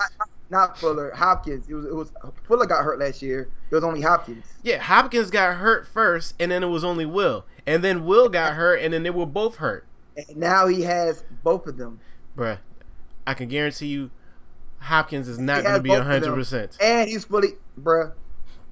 Not 0.50 0.78
Fuller, 0.80 1.12
Hopkins. 1.16 1.68
It 1.70 1.74
was 1.74 1.86
it 1.86 1.94
was 1.96 2.12
Fuller 2.48 2.66
got 2.66 2.84
hurt 2.84 3.00
last 3.00 3.22
year. 3.22 3.50
It 3.70 3.76
was 3.76 3.84
only 3.84 4.02
Hopkins. 4.02 4.46
Yeah, 4.64 4.80
Hopkins 4.80 5.30
got 5.30 5.58
hurt 5.58 5.88
first, 5.88 6.34
and 6.40 6.52
then 6.52 6.64
it 6.64 6.68
was 6.68 6.84
only 6.84 7.06
Will, 7.06 7.46
and 7.68 7.84
then 7.84 8.04
Will 8.06 8.30
got 8.30 8.54
hurt, 8.56 8.82
and 8.82 8.94
then 8.94 9.04
they 9.04 9.10
were 9.12 9.28
both 9.28 9.58
hurt. 9.58 9.86
And 10.16 10.38
now 10.38 10.68
he 10.68 10.82
has 10.84 11.24
both 11.44 11.68
of 11.68 11.78
them. 11.78 12.00
Bruh, 12.38 12.60
I 13.26 13.34
can 13.34 13.48
guarantee 13.48 13.88
you, 13.88 14.12
Hopkins 14.80 15.28
is 15.28 15.40
not 15.40 15.64
going 15.64 15.76
to 15.76 15.82
be 15.82 15.90
both 15.90 16.06
hundred 16.06 16.34
percent. 16.34 16.78
And 16.82 17.10
he's 17.10 17.26
fully 17.26 17.50
bruh. 17.80 18.14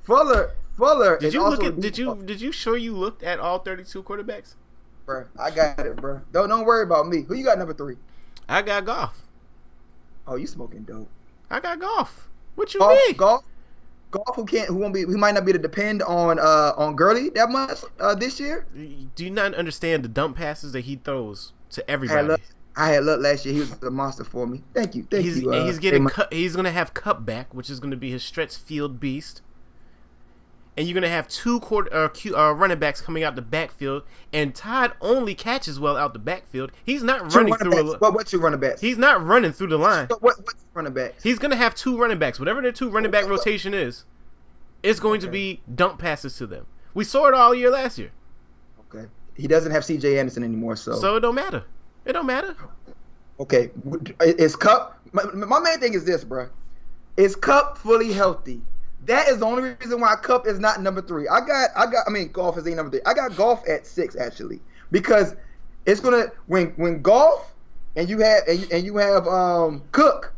Fuller 0.03 0.55
Fuller 0.77 1.17
Did 1.17 1.33
you 1.33 1.41
look 1.43 1.63
at? 1.63 1.79
Did 1.79 1.97
you 1.97 2.21
did 2.23 2.39
you 2.39 2.51
sure 2.51 2.77
you 2.77 2.95
looked 2.95 3.23
at 3.23 3.39
all 3.39 3.59
thirty 3.59 3.83
two 3.83 4.03
quarterbacks? 4.03 4.55
bruh. 5.05 5.27
I 5.39 5.51
got 5.51 5.79
it, 5.79 5.95
bruh. 5.95 6.21
Don't 6.31 6.49
don't 6.49 6.65
worry 6.65 6.83
about 6.83 7.07
me. 7.07 7.23
Who 7.23 7.35
you 7.35 7.43
got 7.43 7.57
number 7.57 7.73
three? 7.73 7.97
I 8.47 8.61
got 8.61 8.85
Goff. 8.85 9.23
Oh, 10.27 10.35
you 10.35 10.47
smoking 10.47 10.83
dope. 10.83 11.09
I 11.49 11.59
got 11.59 11.79
Goff. 11.79 12.29
What 12.55 12.73
you 12.73 12.79
Goff, 12.79 12.91
mean? 12.91 13.15
Goff, 13.15 13.43
Goff. 14.11 14.35
Who 14.35 14.45
can't? 14.45 14.67
Who 14.69 14.75
won't 14.75 14.93
be? 14.93 15.01
Who 15.01 15.17
might 15.17 15.33
not 15.33 15.45
be 15.45 15.53
to 15.53 15.59
depend 15.59 16.01
on 16.03 16.39
uh 16.39 16.73
on 16.77 16.95
Gurley 16.95 17.29
that 17.31 17.49
much 17.49 17.79
uh 17.99 18.15
this 18.15 18.39
year. 18.39 18.65
Do 19.15 19.23
you 19.23 19.29
not 19.31 19.53
understand 19.55 20.03
the 20.03 20.09
dump 20.09 20.37
passes 20.37 20.71
that 20.73 20.81
he 20.81 20.95
throws 20.95 21.53
to 21.71 21.81
I 21.81 21.91
had 21.91 21.93
everybody? 21.93 22.27
luck. 22.27 22.41
I 22.75 22.89
had 22.89 23.03
luck 23.05 23.19
last 23.21 23.45
year. 23.45 23.55
He 23.55 23.59
was 23.61 23.73
a 23.81 23.89
monster 23.89 24.23
for 24.23 24.45
me. 24.45 24.63
Thank 24.73 24.95
you. 24.95 25.07
Thank 25.09 25.25
he's 25.25 25.41
you. 25.41 25.51
uh, 25.51 25.65
he's 25.65 25.79
getting 25.79 26.05
cut. 26.07 26.31
He's 26.31 26.55
gonna 26.55 26.71
have 26.71 26.93
Kupp 26.93 27.25
back, 27.25 27.53
which 27.53 27.69
is 27.69 27.79
gonna 27.79 27.95
be 27.95 28.11
his 28.11 28.23
stretch 28.23 28.55
field 28.55 28.99
beast. 28.99 29.41
And 30.77 30.87
you're 30.87 30.93
gonna 30.93 31.09
have 31.09 31.27
two 31.27 31.59
quarter 31.59 31.91
uh, 31.91 32.07
Q, 32.09 32.37
uh, 32.37 32.51
running 32.51 32.77
backs 32.77 33.01
coming 33.01 33.23
out 33.23 33.35
the 33.35 33.41
backfield, 33.41 34.03
and 34.31 34.53
Todd 34.53 34.93
only 35.01 35.33
catches 35.33 35.79
well 35.79 35.97
out 35.97 36.13
the 36.13 36.19
backfield. 36.19 36.71
He's 36.85 37.01
not 37.01 37.31
Two 37.31 37.37
running 37.39 37.55
through. 37.55 37.71
backs. 37.71 37.95
A, 37.95 37.97
What 37.97 38.13
what 38.13 38.27
two 38.27 38.37
running 38.39 38.59
backs? 38.59 38.79
he's 38.79 38.97
not 38.97 39.25
running 39.25 39.51
through 39.53 39.67
the 39.67 39.77
line. 39.79 40.05
what 40.09 40.21
what 40.21 40.37
what 40.45 40.53
running 40.75 40.93
backs? 40.93 41.23
He's 41.23 41.39
gonna 41.39 41.55
have 41.55 41.73
two 41.73 41.97
running 41.97 42.19
backs. 42.19 42.37
Whatever 42.37 42.61
their 42.61 42.71
two 42.71 42.89
running 42.91 43.09
back 43.09 43.27
rotation 43.27 43.73
is, 43.73 44.05
it's 44.83 44.99
going 44.99 45.19
to 45.21 45.27
be 45.27 45.61
dump 45.73 45.97
passes 45.97 46.37
to 46.37 46.45
them. 46.45 46.67
We 46.93 47.03
saw 47.03 47.25
it 47.27 47.33
all 47.33 47.55
year 47.55 47.71
last 47.71 47.97
year, 47.97 48.11
Okay. 48.93 49.07
He 49.35 49.47
doesn't 49.47 49.71
have 49.71 49.83
C.J. 49.85 50.17
Anderson 50.19 50.43
anymore, 50.43 50.75
so, 50.75 50.93
so 50.95 51.15
it 51.15 51.19
don't 51.21 51.35
matter. 51.35 51.63
It 52.05 52.13
don't 52.13 52.25
matter. 52.27 52.55
okay. 53.39 53.69
Is 54.21 54.55
Kupp? 54.55 54.99
My, 55.11 55.23
my 55.33 55.59
main 55.59 55.79
thing 55.79 55.93
is 55.95 56.05
this, 56.05 56.23
bro. 56.23 56.49
Is 57.17 57.35
Kupp 57.35 57.77
fully 57.79 58.11
healthy? 58.13 58.61
That 59.07 59.29
is 59.29 59.39
the 59.39 59.45
only 59.45 59.75
reason 59.79 59.99
why 60.01 60.15
Kupp 60.21 60.45
is 60.47 60.59
not 60.59 60.81
number 60.81 61.01
three. 61.01 61.27
I 61.27 61.39
got, 61.39 61.69
I 61.75 61.85
got. 61.85 62.05
I 62.07 62.09
mean, 62.11 62.29
Goff 62.31 62.57
is 62.57 62.65
a 62.67 62.71
number 62.75 62.91
three. 62.91 63.01
I 63.05 63.13
got 63.13 63.35
Goff 63.35 63.67
at 63.67 63.87
six 63.87 64.15
actually 64.15 64.59
because 64.91 65.35
it's 65.85 66.01
gonna 66.01 66.25
when 66.47 66.67
when 66.75 67.01
Goff 67.01 67.53
and 67.95 68.09
you 68.09 68.19
have 68.19 68.43
and 68.47 68.59
you, 68.59 68.67
and 68.71 68.85
you 68.85 68.97
have 68.97 69.25
um 69.27 69.83
Cook, 69.93 70.33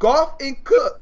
Goff 0.00 0.34
and 0.40 0.62
Cook. 0.64 1.00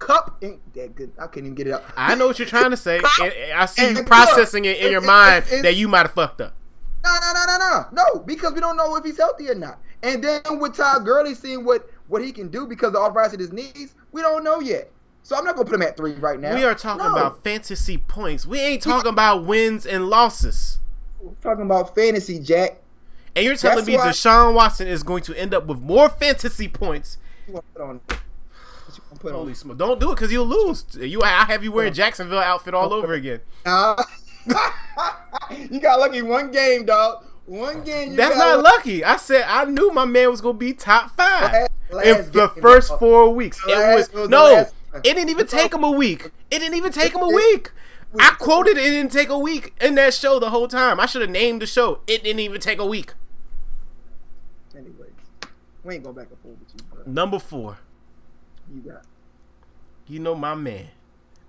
Kupp 0.00 0.38
ain't 0.42 0.74
that 0.74 0.94
good. 0.96 1.12
I 1.18 1.26
can't 1.26 1.38
even 1.44 1.54
get 1.54 1.66
it 1.66 1.74
out. 1.74 1.84
I 1.96 2.14
know 2.14 2.26
what 2.26 2.38
you're 2.38 2.48
trying 2.48 2.70
to 2.70 2.76
say. 2.76 2.96
and 2.96 3.52
I 3.54 3.66
see 3.66 3.86
And 3.86 3.98
you 3.98 4.02
processing 4.02 4.64
it 4.64 4.78
in 4.78 4.86
It- 4.86 4.92
your 4.92 5.02
it- 5.02 5.06
mind 5.06 5.44
it- 5.50 5.62
that 5.62 5.76
you 5.76 5.88
might 5.88 6.06
have 6.06 6.12
fucked 6.12 6.40
up. 6.40 6.54
No, 7.04 7.12
no, 7.14 7.32
no, 7.34 7.44
no, 7.46 7.58
no, 7.58 7.86
no, 8.14 8.20
because 8.20 8.52
we 8.54 8.60
don't 8.60 8.76
know 8.76 8.96
if 8.96 9.04
he's 9.04 9.18
healthy 9.18 9.50
or 9.50 9.54
not. 9.54 9.78
And 10.02 10.24
then 10.24 10.40
with 10.58 10.74
Todd 10.74 11.04
Gurley 11.04 11.34
seeing 11.34 11.64
what 11.64 11.88
what 12.08 12.22
he 12.24 12.32
can 12.32 12.48
do 12.48 12.66
because 12.66 12.88
of 12.88 12.92
the 12.94 12.98
arthritis 13.00 13.34
in 13.34 13.40
his 13.40 13.52
knees, 13.52 13.94
we 14.10 14.22
don't 14.22 14.42
know 14.42 14.60
yet. 14.60 14.90
So 15.22 15.36
I'm 15.36 15.44
not 15.44 15.54
gonna 15.54 15.66
put 15.66 15.74
him 15.74 15.82
at 15.82 15.96
three 15.96 16.14
right 16.14 16.40
now. 16.40 16.54
We 16.54 16.64
are 16.64 16.74
talking 16.74 17.04
No. 17.04 17.12
about 17.12 17.44
fantasy 17.44 17.98
points. 17.98 18.46
We 18.46 18.58
ain't 18.60 18.82
talking 18.82 19.10
about 19.10 19.44
wins 19.44 19.86
and 19.86 20.08
losses. 20.08 20.78
We're 21.20 21.32
talking 21.42 21.64
about 21.64 21.94
fantasy, 21.94 22.38
Jack. 22.40 22.78
And 23.36 23.44
you're 23.44 23.54
telling 23.56 23.84
That's 23.84 23.86
me 23.86 23.96
Deshaun 23.96 24.54
Watson 24.54 24.88
is 24.88 25.02
going 25.04 25.22
to 25.24 25.34
end 25.38 25.54
up 25.54 25.66
with 25.66 25.78
more 25.80 26.08
fantasy 26.08 26.66
points. 26.66 27.18
You 27.46 27.52
gonna 27.54 27.62
put 27.74 27.82
on? 27.82 28.00
You 28.10 28.16
gonna 29.08 29.20
put 29.20 29.32
Holy 29.32 29.48
on? 29.50 29.54
smoke! 29.54 29.78
Don't 29.78 30.00
do 30.00 30.10
it 30.10 30.14
because 30.16 30.32
you'll 30.32 30.46
lose. 30.46 30.84
You, 30.98 31.22
I 31.22 31.44
have 31.44 31.62
you 31.62 31.70
wearing 31.70 31.92
Jacksonville 31.92 32.38
outfit 32.40 32.74
all 32.74 32.92
over 32.92 33.12
again. 33.12 33.40
Nah. 33.64 33.96
you 35.70 35.80
got 35.80 36.00
lucky 36.00 36.22
one 36.22 36.50
game, 36.50 36.86
dog. 36.86 37.24
One 37.46 37.82
game. 37.84 38.12
You 38.12 38.16
That's 38.16 38.36
not 38.36 38.62
lucky. 38.62 39.04
I 39.04 39.16
said 39.16 39.44
I 39.46 39.64
knew 39.64 39.92
my 39.92 40.04
man 40.04 40.30
was 40.30 40.40
gonna 40.40 40.58
be 40.58 40.72
top 40.72 41.16
five. 41.16 41.68
in 42.04 42.30
the 42.32 42.48
game, 42.54 42.62
first 42.62 42.92
uh, 42.92 42.98
four 42.98 43.34
weeks. 43.34 43.60
the 43.64 43.72
It 43.72 43.94
was 43.96 44.12
was 44.12 44.28
no. 44.28 44.66
It 44.94 45.02
didn't 45.02 45.28
even 45.28 45.46
take 45.46 45.72
him 45.72 45.84
a 45.84 45.90
week. 45.90 46.30
It 46.50 46.58
didn't 46.58 46.74
even 46.74 46.92
take 46.92 47.14
him 47.14 47.22
a 47.22 47.28
week. 47.28 47.70
I 48.18 48.30
quoted 48.38 48.76
it 48.76 48.90
didn't 48.90 49.12
take 49.12 49.28
a 49.28 49.38
week 49.38 49.72
in 49.80 49.94
that 49.94 50.14
show 50.14 50.40
the 50.40 50.50
whole 50.50 50.66
time. 50.66 50.98
I 50.98 51.06
should 51.06 51.22
have 51.22 51.30
named 51.30 51.62
the 51.62 51.66
show. 51.66 52.00
It 52.06 52.24
didn't 52.24 52.40
even 52.40 52.60
take 52.60 52.80
a 52.80 52.86
week. 52.86 53.14
Anyways, 54.74 55.10
we 55.84 55.94
ain't 55.94 56.02
going 56.02 56.16
back 56.16 56.28
and 56.30 56.38
forth 56.40 56.56
with 56.58 56.74
you, 56.74 56.84
bro. 56.92 57.12
Number 57.12 57.38
four. 57.38 57.78
You 58.72 58.80
got. 58.80 59.02
You 60.08 60.18
know 60.18 60.34
my 60.34 60.56
man, 60.56 60.88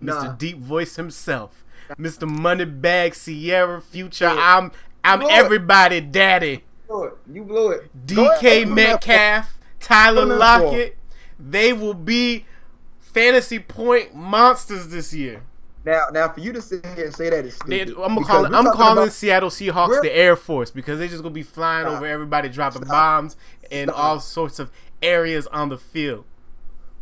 Mr. 0.01 0.23
Nah. 0.23 0.31
Deep 0.33 0.59
Voice 0.59 0.95
himself, 0.97 1.63
Mr. 1.97 2.29
Moneybag 2.29 3.15
Sierra 3.15 3.81
Future. 3.81 4.25
Yeah. 4.25 4.57
I'm 4.57 4.71
I'm 5.03 5.21
Lord. 5.21 5.33
everybody 5.33 5.99
daddy. 5.99 6.63
It. 6.89 7.13
You 7.31 7.43
blew 7.43 7.71
it. 7.71 8.05
DK 8.05 8.15
put 8.15 8.43
him 8.43 8.69
at 8.69 8.75
Metcalf, 8.75 9.59
Tyler 9.79 10.25
Lockett. 10.25 10.97
They 11.39 11.73
will 11.73 11.95
be 11.95 12.45
fantasy 13.13 13.59
point 13.59 14.13
monsters 14.15 14.87
this 14.89 15.13
year. 15.13 15.41
Now, 15.83 16.05
now, 16.11 16.29
for 16.29 16.41
you 16.41 16.53
to 16.53 16.61
sit 16.61 16.85
here 16.95 17.05
and 17.05 17.15
say 17.15 17.29
that 17.31 17.43
is 17.45 17.57
They, 17.65 17.85
stupid. 17.85 18.03
I'm 18.03 18.13
because 18.15 18.27
calling. 18.29 18.53
I'm 18.53 18.65
calling 18.71 18.97
about- 19.05 19.11
Seattle 19.13 19.49
Seahawks 19.49 20.01
the 20.03 20.15
Air 20.15 20.35
Force 20.35 20.69
because 20.69 20.99
they're 20.99 21.07
just 21.07 21.23
gonna 21.23 21.33
be 21.33 21.41
flying 21.43 21.85
Stop. 21.87 21.97
over 21.97 22.05
everybody, 22.05 22.49
dropping 22.49 22.83
Stop. 22.85 22.91
bombs 22.91 23.35
in 23.71 23.87
Stop. 23.89 23.99
all 23.99 24.19
sorts 24.19 24.59
of 24.59 24.69
areas 25.01 25.47
on 25.47 25.69
the 25.69 25.77
field. 25.79 26.25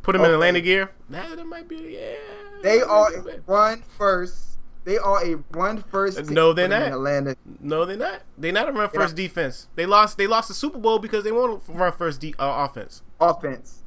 Put 0.01 0.13
them 0.13 0.21
in 0.21 0.27
Okay. 0.27 0.33
Atlanta 0.35 0.61
gear. 0.61 0.91
Nah, 1.09 1.35
that 1.35 1.45
might 1.45 1.67
be. 1.67 1.97
Yeah. 1.99 2.15
They 2.63 2.81
are 2.81 3.11
a 3.13 3.41
run 3.47 3.83
first. 3.97 4.45
They 4.85 4.97
are 4.97 5.25
a 5.25 5.35
run 5.51 5.83
first. 5.91 6.17
team 6.17 6.33
No, 6.33 6.53
they're 6.53 6.69
not. 6.69 6.83
Atlanta. 6.83 7.35
No, 7.59 7.83
they're 7.83 7.97
not. 7.97 8.21
They're 8.37 8.53
not 8.53 8.69
a 8.69 8.71
run 8.71 8.89
They're 8.93 9.01
first 9.01 9.15
defense. 9.17 9.67
They 9.75 9.85
lost. 9.85 10.17
They 10.17 10.25
lost 10.25 10.47
the 10.47 10.53
Super 10.53 10.77
Bowl 10.79 10.99
because 10.99 11.25
they 11.25 11.33
won't 11.33 11.61
run 11.67 11.91
first 11.91 12.21
de- 12.21 12.33
uh, 12.39 12.65
offense. 12.65 13.01
offense. 13.19 13.78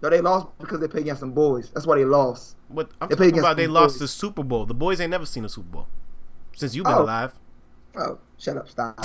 No, 0.00 0.10
they 0.10 0.20
lost 0.20 0.46
because 0.58 0.78
they 0.80 0.86
played 0.88 1.02
against 1.02 1.20
some 1.20 1.32
boys. 1.32 1.70
That's 1.70 1.86
why 1.86 1.96
they 1.98 2.04
lost. 2.04 2.56
What 2.68 2.90
I'm 3.00 3.08
They 3.08 3.16
talking 3.16 3.38
about, 3.40 3.56
they 3.56 3.64
some 3.64 3.74
lost 3.74 3.94
boys. 3.94 4.00
the 4.00 4.08
Super 4.08 4.42
Bowl. 4.44 4.64
The 4.66 4.74
boys 4.74 5.00
ain't 5.00 5.10
never 5.10 5.26
seen 5.26 5.44
a 5.44 5.48
Super 5.48 5.68
Bowl 5.68 5.88
since 6.54 6.74
you've 6.74 6.84
been 6.84 6.94
Oh. 6.94 7.02
alive. 7.02 7.32
Oh, 7.96 8.18
shut 8.36 8.56
up, 8.56 8.68
stop. 8.68 8.98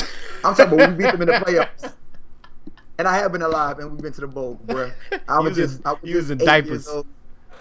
I'm 0.43 0.53
talking 0.53 0.73
about 0.73 0.89
we 0.91 0.95
beat 0.97 1.11
them 1.11 1.21
in 1.23 1.27
the 1.29 1.33
playoffs. 1.33 1.93
And 2.99 3.07
I 3.07 3.15
have 3.17 3.31
been 3.31 3.41
alive 3.41 3.79
and 3.79 3.91
we've 3.91 4.01
been 4.01 4.13
to 4.13 4.21
the 4.21 4.27
bowl, 4.27 4.59
bro. 4.65 4.91
I 5.27 5.39
was 5.39 5.57
Using- 5.57 5.77
just 5.77 5.85
I 5.87 5.91
was 5.93 6.01
just 6.01 6.13
using 6.13 6.41
eight 6.41 6.45
diapers. 6.45 6.87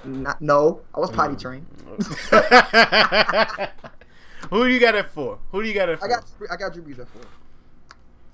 Not, 0.05 0.43
no, 0.43 0.81
I 0.95 1.01
was 1.01 1.11
potty 1.11 1.37
mm. 1.37 1.41
trained. 1.41 1.67
Who 4.51 4.65
do 4.67 4.71
you 4.71 4.81
got 4.81 4.95
it 4.97 5.07
for? 5.11 5.39
Who 5.53 5.63
do 5.63 5.69
you 5.69 5.75
got 5.75 5.89
it 5.89 6.01
for? 6.01 6.05
I 6.05 6.09
got 6.09 6.25
I 6.51 6.57
got 6.57 6.73
Drew 6.75 6.83
Brees 6.83 6.99
at 6.99 7.09
four. 7.09 7.23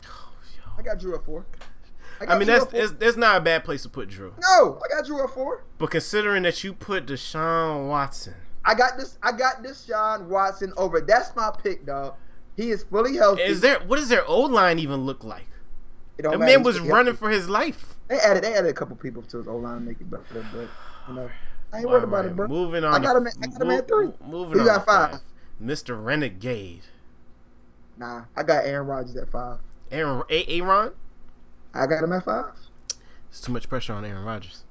Oh, 0.08 0.32
I 0.78 0.82
got 0.82 0.98
Drew 0.98 1.14
at 1.14 1.24
four. 1.24 1.44
Got 2.20 2.28
I 2.31 2.38
mean, 2.38 2.48
that's 2.48 2.72
it's, 2.72 2.92
that's 2.92 3.16
not 3.16 3.37
a 3.37 3.40
bad 3.40 3.64
place 3.64 3.83
to 3.83 3.88
put 3.88 4.09
Drew. 4.09 4.35
no, 4.40 4.81
I 4.85 4.94
got 4.96 5.07
Drew 5.07 5.22
at 5.22 5.31
four. 5.31 5.64
But 5.78 5.90
considering 5.90 6.42
that 6.42 6.64
you 6.64 6.72
put 6.74 7.07
Deshaun 7.07 7.88
Watson, 7.88 8.35
I 8.64 8.74
got 8.74 8.96
this. 8.98 9.18
I 9.22 9.33
got 9.33 9.62
Deshaun 9.62 10.26
Watson 10.26 10.72
over. 10.76 11.00
That's 11.00 11.35
my 11.37 11.52
pick, 11.62 11.87
dog. 11.87 12.14
He 12.57 12.70
is 12.70 12.83
fully 12.83 13.16
healthy. 13.16 13.42
is 13.42 13.61
there 13.61 13.78
what 13.81 13.96
does 13.98 14.09
their 14.09 14.26
old 14.26 14.50
line 14.50 14.78
even 14.78 15.02
look 15.02 15.22
like? 15.22 15.46
That 16.16 16.31
matter. 16.31 16.38
man 16.38 16.62
was 16.64 16.81
running 16.81 17.07
healthy. 17.07 17.18
for 17.18 17.31
his 17.31 17.48
life. 17.48 17.94
They 18.09 18.18
added. 18.18 18.42
They 18.42 18.52
added 18.54 18.70
a 18.70 18.74
couple 18.74 18.96
people 18.96 19.22
to 19.22 19.38
his 19.38 19.46
old 19.46 19.62
line 19.62 19.76
to 19.76 19.81
make 19.83 20.00
it 20.00 20.11
better, 20.11 20.24
but 20.52 20.68
you 21.09 21.14
know, 21.14 21.31
I 21.72 21.76
ain't 21.76 21.87
All 21.87 21.92
worried 21.92 22.04
about 22.04 22.16
right, 22.24 22.26
it, 22.26 22.37
bro. 22.37 22.48
Moving 22.48 22.83
on. 22.83 22.94
I 22.94 22.98
got 22.98 23.14
him 23.16 23.26
at- 23.28 23.37
I 23.40 23.46
got 23.46 23.62
him 23.62 23.70
at 23.70 23.87
three. 23.87 24.11
Moving 24.26 24.59
you 24.59 24.64
got 24.64 24.78
to 24.78 24.85
five? 24.85 25.20
Mr. 25.62 26.02
Renegade. 26.04 26.83
Nah, 27.96 28.22
I 28.37 28.42
got 28.42 28.64
Aaron 28.64 28.87
Rodgers 28.87 29.16
at 29.16 29.28
five. 29.31 29.59
Aaron 29.90 30.22
A- 30.31 30.61
Aaron. 30.61 30.92
I 31.78 31.86
got 31.86 32.02
him 32.04 32.12
at 32.12 32.24
five. 32.24 32.52
It's 33.30 33.40
too 33.40 33.52
much 33.52 33.68
pressure 33.68 33.92
on 33.92 34.04
Aaron 34.04 34.24
Rodgers. 34.24 34.64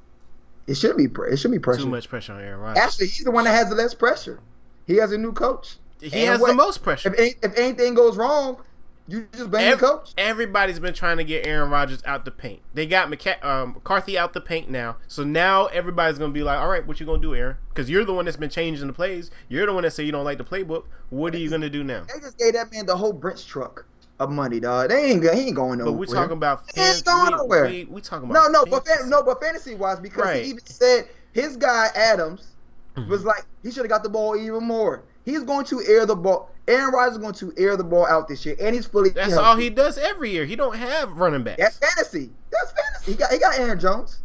It 0.67 0.75
should 0.75 0.97
be. 0.97 1.07
It 1.31 1.37
should 1.37 1.51
be 1.51 1.59
pressure. 1.59 1.81
Too 1.83 1.87
much 1.89 2.09
pressure 2.09 2.33
on 2.33 2.41
Aaron 2.41 2.59
Rodgers. 2.59 2.83
Actually, 2.83 3.07
he's 3.07 3.23
the 3.23 3.31
one 3.31 3.45
that 3.45 3.51
has 3.53 3.69
the 3.69 3.75
less 3.75 3.93
pressure. 3.93 4.39
He 4.85 4.95
has 4.97 5.11
a 5.11 5.17
new 5.17 5.31
coach. 5.31 5.77
he 6.01 6.07
and 6.07 6.29
has 6.29 6.39
what- 6.39 6.47
the 6.49 6.53
most 6.53 6.83
pressure. 6.83 7.13
If 7.13 7.19
any, 7.19 7.33
if 7.41 7.57
anything 7.57 7.93
goes 7.93 8.17
wrong, 8.17 8.61
you 9.07 9.25
just 9.31 9.49
blame 9.49 9.71
Ev- 9.71 9.79
the 9.79 9.87
coach. 9.87 10.11
Everybody's 10.17 10.79
been 10.79 10.93
trying 10.93 11.17
to 11.17 11.23
get 11.23 11.47
Aaron 11.47 11.69
Rodgers 11.69 12.03
out 12.05 12.25
the 12.25 12.31
paint. 12.31 12.61
They 12.73 12.85
got 12.85 13.09
McCa- 13.09 13.43
um, 13.43 13.73
McCarthy 13.75 14.17
out 14.17 14.33
the 14.33 14.41
paint 14.41 14.69
now, 14.69 14.97
so 15.07 15.23
now 15.23 15.67
everybody's 15.67 16.19
gonna 16.19 16.33
be 16.33 16.43
like, 16.43 16.59
"All 16.59 16.67
right, 16.67 16.85
what 16.85 16.99
you 16.99 17.05
gonna 17.05 17.21
do, 17.21 17.33
Aaron? 17.33 17.55
Because 17.69 17.89
you're 17.89 18.03
the 18.03 18.13
one 18.13 18.25
that's 18.25 18.35
been 18.37 18.49
changing 18.49 18.85
the 18.85 18.91
plays. 18.93 19.31
You're 19.47 19.65
the 19.65 19.73
one 19.73 19.83
that 19.83 19.91
said 19.91 20.05
you 20.05 20.11
don't 20.11 20.25
like 20.25 20.37
the 20.39 20.43
playbook. 20.43 20.83
What 21.09 21.33
are 21.33 21.37
you 21.39 21.49
gonna 21.49 21.69
do 21.69 21.83
now?" 21.85 22.03
They 22.13 22.19
just 22.19 22.37
gave 22.37 22.53
that 22.53 22.71
man 22.73 22.85
the 22.85 22.97
whole 22.97 23.13
Brinks 23.13 23.45
truck 23.45 23.85
of 24.19 24.29
money, 24.31 24.59
dog. 24.59 24.89
They 24.89 25.11
ain't. 25.11 25.23
He 25.23 25.29
ain't 25.29 25.55
going 25.55 25.77
nowhere. 25.79 25.85
But 25.85 25.91
nowhere. 25.91 25.99
we're 25.99 26.05
talking 26.13 26.37
about 26.37 26.63
He 26.73 26.81
ain't 26.81 27.05
going 27.05 27.31
We, 27.31 27.37
nowhere. 27.37 27.65
we, 27.67 27.83
we 27.85 28.01
talking 28.01 28.29
No, 28.29 28.41
about 28.47 28.51
no, 28.51 28.65
but 28.65 28.85
fantasy. 28.85 29.01
fan, 29.03 29.09
no, 29.09 29.23
but 29.23 29.41
fantasy 29.41 29.75
wise, 29.75 29.99
because 29.99 30.23
Right. 30.25 30.43
he 30.43 30.49
even 30.49 30.65
said 30.65 31.07
his 31.33 31.55
guy 31.57 31.87
Adams 31.95 32.47
Mhm. 32.97 33.07
was 33.09 33.23
like 33.23 33.45
he 33.63 33.69
should 33.69 33.83
have 33.83 33.89
got 33.89 34.03
the 34.03 34.09
ball 34.09 34.35
even 34.35 34.63
more. 34.63 35.03
He's 35.23 35.43
going 35.43 35.65
to 35.65 35.81
air 35.87 36.05
the 36.05 36.15
ball. 36.15 36.49
Aaron 36.67 36.93
Rodgers 36.93 37.13
is 37.13 37.17
going 37.19 37.33
to 37.35 37.53
air 37.57 37.77
the 37.77 37.83
ball 37.83 38.05
out 38.07 38.27
this 38.27 38.45
year, 38.45 38.55
and 38.59 38.73
he's 38.75 38.85
fully. 38.85 39.09
That's 39.11 39.33
healthy. 39.33 39.45
all 39.45 39.55
he 39.55 39.69
does 39.69 39.97
every 39.97 40.31
year. 40.31 40.45
He 40.45 40.55
don't 40.55 40.75
have 40.75 41.17
running 41.17 41.43
backs. 41.43 41.59
That's 41.59 41.77
fantasy. 41.77 42.31
That's 42.51 42.71
fantasy. 42.71 43.11
He 43.11 43.17
got 43.17 43.31
he 43.31 43.37
got 43.39 43.59
Aaron 43.59 43.79
Jones. 43.79 44.19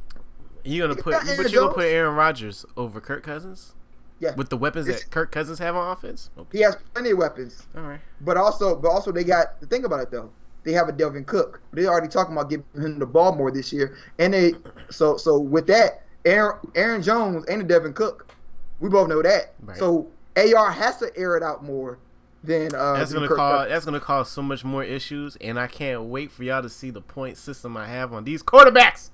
You 0.64 0.82
gonna 0.82 0.94
He 0.94 1.02
put, 1.02 1.12
but 1.36 1.50
you 1.52 1.58
gonna 1.60 1.72
put 1.74 1.84
Aaron 1.86 2.14
Rodgers 2.14 2.64
over 2.76 3.00
Kirk 3.00 3.22
Cousins 3.24 3.74
Yeah, 4.22 4.36
with 4.36 4.50
the 4.50 4.56
weapons 4.56 4.86
It's- 4.86 5.02
that 5.02 5.10
Kirk 5.10 5.32
Cousins 5.32 5.58
have 5.58 5.74
on 5.74 5.90
offense. 5.90 6.30
Okay, 6.38 6.58
he 6.58 6.62
has 6.64 6.76
plenty 6.94 7.10
of 7.10 7.18
weapons, 7.18 7.66
all 7.76 7.82
right. 7.82 8.00
but 8.20 8.36
also 8.36 8.76
but 8.76 8.88
also 8.88 9.10
they 9.10 9.24
got 9.24 9.60
the 9.60 9.66
thing 9.66 9.84
about 9.84 9.98
it 9.98 10.12
though. 10.12 10.30
They 10.62 10.72
have 10.74 10.88
a 10.88 10.92
Dalvin 10.92 11.26
Cook. 11.26 11.60
They're 11.72 11.88
already 11.88 12.06
talking 12.06 12.32
about 12.32 12.48
giving 12.48 12.64
him 12.76 13.00
the 13.00 13.06
ball 13.06 13.34
more 13.34 13.50
this 13.50 13.72
year, 13.72 13.96
and 14.20 14.32
they 14.32 14.54
so 14.90 15.16
so 15.16 15.40
with 15.40 15.66
that, 15.66 16.02
Aaron 16.24 16.56
Aaron 16.76 17.02
Jones 17.02 17.44
and 17.46 17.68
the 17.68 17.74
Dalvin 17.74 17.96
Cook, 17.96 18.32
we 18.78 18.88
both 18.88 19.08
know 19.08 19.22
that. 19.22 19.54
Right. 19.60 19.76
So 19.76 20.08
AR 20.36 20.70
has 20.70 20.98
to 20.98 21.10
air 21.16 21.36
it 21.36 21.42
out 21.42 21.64
more 21.64 21.98
than 22.44 22.72
uh, 22.76 22.92
That's 22.94 23.12
gonna 23.12 23.26
cause 23.26 23.68
that's 23.70 23.84
gonna 23.84 23.98
cause 23.98 24.30
so 24.30 24.40
much 24.40 24.62
more 24.62 24.84
issues, 24.84 25.34
and 25.40 25.58
I 25.58 25.66
can't 25.66 26.02
wait 26.04 26.30
for 26.30 26.44
y'all 26.44 26.62
to 26.62 26.68
see 26.68 26.90
the 26.90 27.00
point 27.00 27.38
system 27.38 27.76
I 27.76 27.86
have 27.88 28.12
on 28.12 28.22
these 28.22 28.44
quarterbacks. 28.44 29.10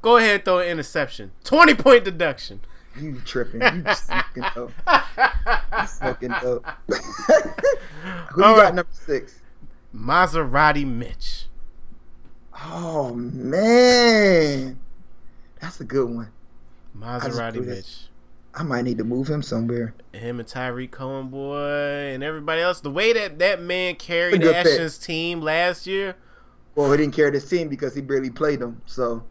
Go 0.00 0.16
ahead, 0.16 0.46
throw 0.46 0.60
an 0.60 0.68
interception, 0.68 1.32
twenty 1.44 1.74
point 1.74 2.04
deduction. 2.04 2.60
You 3.00 3.20
tripping? 3.24 3.60
You 3.62 3.94
smoking 3.94 4.44
up? 4.44 4.70
You 5.80 5.86
smoking 5.86 6.30
up? 6.30 6.78
Who 6.88 8.40
you 8.40 8.44
All 8.44 8.54
got 8.56 8.58
right. 8.58 8.74
number 8.74 8.90
six? 8.92 9.40
Maserati 9.94 10.86
Mitch. 10.86 11.46
Oh 12.62 13.14
man, 13.14 14.78
that's 15.60 15.80
a 15.80 15.84
good 15.84 16.08
one. 16.08 16.30
Maserati 16.96 17.64
Mitch. 17.64 18.08
I 18.56 18.62
might 18.62 18.82
need 18.82 18.98
to 18.98 19.04
move 19.04 19.26
him 19.26 19.42
somewhere. 19.42 19.94
Him 20.12 20.38
and 20.38 20.48
Tarik 20.48 20.92
Cohen, 20.92 21.28
boy, 21.28 21.58
and 21.58 22.22
everybody 22.22 22.62
else. 22.62 22.80
The 22.80 22.90
way 22.90 23.12
that 23.12 23.40
that 23.40 23.60
man 23.60 23.96
carried 23.96 24.40
pick. 24.42 24.54
Ashton's 24.54 24.96
team 24.98 25.40
last 25.40 25.88
year, 25.88 26.14
Well, 26.76 26.90
he 26.92 26.98
didn't 26.98 27.14
carry 27.14 27.32
this 27.32 27.48
team 27.48 27.68
because 27.68 27.94
he 27.96 28.00
barely 28.00 28.30
played 28.30 28.60
them. 28.60 28.80
So. 28.86 29.24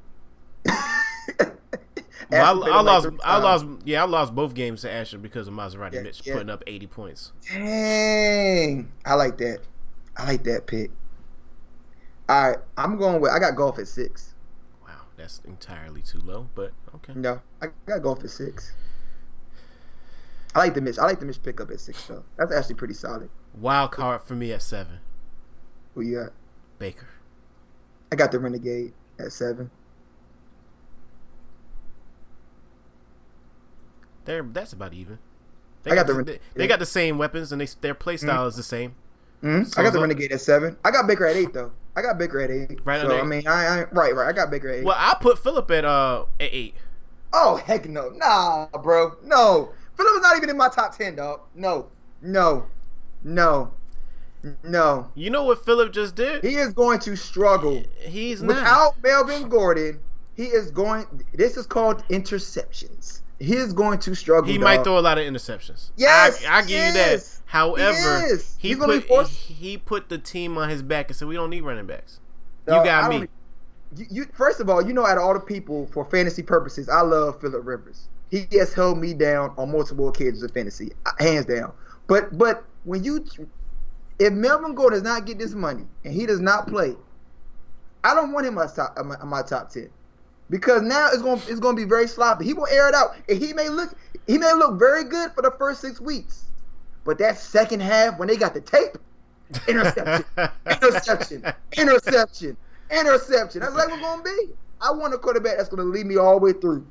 I, 2.31 2.37
I 2.37 2.51
like 2.51 2.83
lost. 2.83 3.07
I 3.23 3.37
lost. 3.37 3.65
Yeah, 3.85 4.03
I 4.03 4.05
lost 4.05 4.33
both 4.35 4.53
games 4.53 4.81
to 4.81 4.91
Ashton 4.91 5.21
because 5.21 5.47
of 5.47 5.53
Maserati 5.53 5.93
Yeah, 5.93 6.01
Mitch 6.01 6.25
yeah. 6.25 6.33
putting 6.33 6.49
up 6.49 6.63
eighty 6.67 6.87
points. 6.87 7.31
Dang, 7.51 8.91
I 9.05 9.13
like 9.15 9.37
that. 9.39 9.59
I 10.15 10.25
like 10.25 10.43
that 10.43 10.67
pick. 10.67 10.91
All 12.29 12.49
right, 12.49 12.57
I'm 12.77 12.97
going 12.97 13.19
with. 13.21 13.31
I 13.31 13.39
got 13.39 13.55
Goff 13.55 13.79
at 13.79 13.87
six. 13.87 14.35
Wow, 14.85 14.91
that's 15.17 15.41
entirely 15.45 16.01
too 16.01 16.19
low, 16.19 16.49
but 16.55 16.71
okay. 16.95 17.13
No, 17.15 17.41
I 17.61 17.67
got 17.85 18.01
Goff 18.01 18.23
at 18.23 18.29
six. 18.29 18.73
I 20.55 20.59
like 20.59 20.73
the 20.75 20.81
Mitch. 20.81 20.99
I 20.99 21.05
like 21.05 21.19
the 21.19 21.25
Mitch 21.25 21.41
pickup 21.41 21.71
at 21.71 21.79
six 21.79 22.05
though. 22.05 22.23
That's 22.37 22.53
actually 22.53 22.75
pretty 22.75 22.93
solid. 22.93 23.29
Wild 23.55 23.91
card 23.91 24.21
for 24.21 24.35
me 24.35 24.51
at 24.53 24.61
seven. 24.61 24.99
Who 25.95 26.01
you 26.01 26.19
got? 26.21 26.33
Baker. 26.79 27.07
I 28.11 28.15
got 28.15 28.31
the 28.31 28.39
Renegade 28.39 28.93
at 29.19 29.31
seven. 29.31 29.71
They're 34.25 34.43
that's 34.43 34.73
about 34.73 34.93
even. 34.93 35.19
They 35.83 35.91
I 35.91 35.95
got 35.95 36.07
the 36.07 36.13
the, 36.13 36.23
they, 36.23 36.39
they 36.55 36.67
got 36.67 36.79
the 36.79 36.85
same 36.85 37.17
weapons 37.17 37.51
and 37.51 37.59
they 37.59 37.67
their 37.81 37.93
play 37.93 38.17
style 38.17 38.47
is 38.47 38.55
the 38.55 38.63
same. 38.63 38.95
Mhm. 39.43 39.67
So 39.67 39.81
I 39.81 39.83
got 39.83 39.93
the 39.93 39.99
Renegade 39.99 40.31
at 40.31 40.41
seven. 40.41 40.77
I 40.85 40.91
got 40.91 41.07
Baker 41.07 41.25
at 41.27 41.35
eight 41.35 41.53
though. 41.53 41.71
I 41.95 42.01
got 42.01 42.17
Baker 42.17 42.39
at 42.39 42.49
eight. 42.49 42.79
Right 42.85 43.01
So 43.01 43.19
I 43.19 43.23
mean, 43.23 43.45
I, 43.47 43.81
I 43.81 43.83
right, 43.91 44.15
right. 44.15 44.27
I 44.27 44.31
got 44.31 44.49
Baker 44.49 44.69
at 44.69 44.75
eight. 44.79 44.85
Well, 44.85 44.95
I 44.97 45.15
put 45.19 45.37
Philip 45.39 45.69
at 45.71 45.83
uh 45.85 46.25
at 46.39 46.49
eight. 46.53 46.75
Oh 47.33 47.57
heck 47.57 47.87
no, 47.89 48.09
nah, 48.09 48.67
bro, 48.81 49.17
no. 49.23 49.71
Philip 49.97 50.13
is 50.15 50.21
not 50.21 50.37
even 50.37 50.49
in 50.49 50.57
my 50.57 50.69
top 50.69 50.97
ten, 50.97 51.15
dog. 51.15 51.41
No, 51.55 51.89
no, 52.21 52.65
no, 53.23 53.73
no. 54.63 55.11
You 55.15 55.29
know 55.29 55.43
what 55.43 55.65
Philip 55.65 55.91
just 55.91 56.15
did? 56.15 56.43
He 56.43 56.55
is 56.55 56.73
going 56.73 56.99
to 56.99 57.15
struggle 57.15 57.83
He's 57.99 58.41
not. 58.41 58.55
without 58.55 59.03
Melvin 59.03 59.49
Gordon. 59.49 59.99
He 60.35 60.45
is 60.45 60.71
going. 60.71 61.05
This 61.33 61.57
is 61.57 61.65
called 61.67 62.03
interceptions. 62.07 63.21
He 63.43 63.55
is 63.55 63.73
going 63.73 63.99
to 63.99 64.15
struggle. 64.15 64.49
He 64.51 64.57
might 64.57 64.83
throw 64.83 64.97
a 64.97 65.01
lot 65.01 65.17
of 65.17 65.25
interceptions. 65.25 65.91
Yes, 65.97 66.43
I, 66.45 66.59
I 66.59 66.61
give 66.61 66.85
you 66.85 66.93
that. 66.93 67.39
However, 67.45 68.27
He 68.27 68.35
he 68.57 68.67
He's 68.69 68.77
put 68.77 69.03
forced- 69.03 69.33
he 69.33 69.77
put 69.77 70.09
the 70.09 70.17
team 70.17 70.57
on 70.57 70.69
his 70.69 70.81
back 70.81 71.09
and 71.09 71.15
said, 71.15 71.27
"We 71.27 71.35
don't 71.35 71.49
need 71.49 71.61
running 71.61 71.85
backs. 71.85 72.19
Dog, 72.65 72.85
you 72.85 72.91
got 72.91 73.03
I 73.03 73.09
me." 73.19 73.27
you, 73.97 74.05
you 74.09 74.25
first 74.33 74.59
of 74.59 74.69
all, 74.69 74.81
you 74.81 74.93
know, 74.93 75.05
out 75.05 75.17
of 75.17 75.23
all 75.23 75.33
the 75.33 75.39
people 75.39 75.87
for 75.87 76.05
fantasy 76.05 76.41
purposes, 76.41 76.87
I 76.89 77.01
love 77.01 77.41
Philip 77.41 77.65
Rivers. 77.65 78.07
He 78.31 78.47
has 78.53 78.73
held 78.73 78.97
me 78.97 79.13
down 79.13 79.53
on 79.57 79.71
multiple 79.71 80.07
occasions 80.07 80.41
of 80.41 80.51
fantasy, 80.51 80.91
hands 81.19 81.45
down. 81.45 81.73
But 82.07 82.37
but 82.37 82.63
when 82.85 83.03
you, 83.03 83.25
if 84.19 84.33
Melvin 84.33 84.73
Gordon 84.73 84.99
does 84.99 85.03
not 85.03 85.25
get 85.25 85.37
this 85.37 85.53
money 85.53 85.83
and 86.05 86.13
he 86.13 86.25
does 86.25 86.39
not 86.39 86.67
play, 86.67 86.95
I 88.03 88.15
don't 88.15 88.31
want 88.31 88.47
him 88.47 88.57
on 88.57 88.65
my 88.65 88.73
top 88.73 88.97
on 88.97 89.07
my, 89.07 89.15
on 89.15 89.27
my 89.27 89.41
top 89.43 89.69
ten 89.69 89.89
because 90.49 90.81
now 90.81 91.09
it's 91.11 91.21
going 91.21 91.41
it's 91.47 91.59
going 91.59 91.75
to 91.75 91.81
be 91.81 91.87
very 91.87 92.07
sloppy. 92.07 92.45
He 92.45 92.53
will 92.53 92.67
air 92.67 92.89
it 92.89 92.95
out, 92.95 93.15
and 93.27 93.41
he 93.41 93.53
may 93.53 93.69
look 93.69 93.95
he 94.27 94.37
may 94.37 94.53
look 94.53 94.79
very 94.79 95.03
good 95.03 95.31
for 95.33 95.41
the 95.41 95.51
first 95.51 95.81
six 95.81 95.99
weeks, 95.99 96.45
but 97.03 97.17
that 97.19 97.37
second 97.37 97.81
half 97.81 98.17
when 98.17 98.27
they 98.27 98.37
got 98.37 98.53
the 98.53 98.61
tape, 98.61 98.97
interception, 99.67 100.25
interception, 100.67 101.53
interception, 101.77 102.57
interception. 102.91 103.61
That's 103.61 103.75
like 103.75 103.89
we're 103.89 103.99
going 103.99 104.19
to 104.19 104.23
be. 104.23 104.53
I 104.81 104.91
want 104.91 105.13
a 105.13 105.17
quarterback 105.17 105.57
that's 105.57 105.69
going 105.69 105.83
to 105.83 105.89
lead 105.89 106.05
me 106.05 106.17
all 106.17 106.39
the 106.39 106.45
way 106.45 106.53
through. 106.53 106.85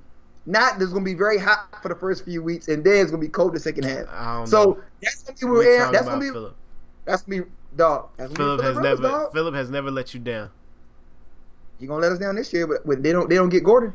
Not 0.44 0.78
that's 0.78 0.90
going 0.90 1.04
to 1.04 1.10
be 1.10 1.16
very 1.16 1.38
hot 1.38 1.82
for 1.82 1.88
the 1.88 1.94
first 1.94 2.24
few 2.24 2.42
weeks, 2.42 2.68
and 2.68 2.82
then 2.82 3.02
it's 3.02 3.10
going 3.10 3.20
to 3.20 3.26
be 3.26 3.30
cold 3.30 3.54
the 3.54 3.60
second 3.60 3.84
half. 3.84 4.48
So 4.48 4.64
know. 4.64 4.80
that's 5.02 5.22
going 5.22 5.36
to 5.36 5.46
be 5.46 5.52
where 5.52 5.92
that's 5.92 6.06
going 6.06 6.20
to 6.20 6.26
be. 6.26 6.32
Phillip. 6.32 6.56
That's 7.04 7.22
be 7.22 7.40
dog. 7.76 8.08
That's 8.16 8.32
Philip 8.32 8.60
has 8.60 8.76
Rivers, 8.76 9.00
never 9.00 9.02
dog. 9.02 9.32
Philip 9.32 9.54
has 9.54 9.70
never 9.70 9.90
let 9.90 10.14
you 10.14 10.20
down. 10.20 10.50
He 11.82 11.88
gonna 11.88 12.00
let 12.00 12.12
us 12.12 12.20
down 12.20 12.36
this 12.36 12.52
year, 12.52 12.68
but, 12.68 12.86
but 12.86 13.02
they 13.02 13.10
don't 13.10 13.28
they 13.28 13.34
don't 13.34 13.48
get 13.48 13.64
Gordon. 13.64 13.92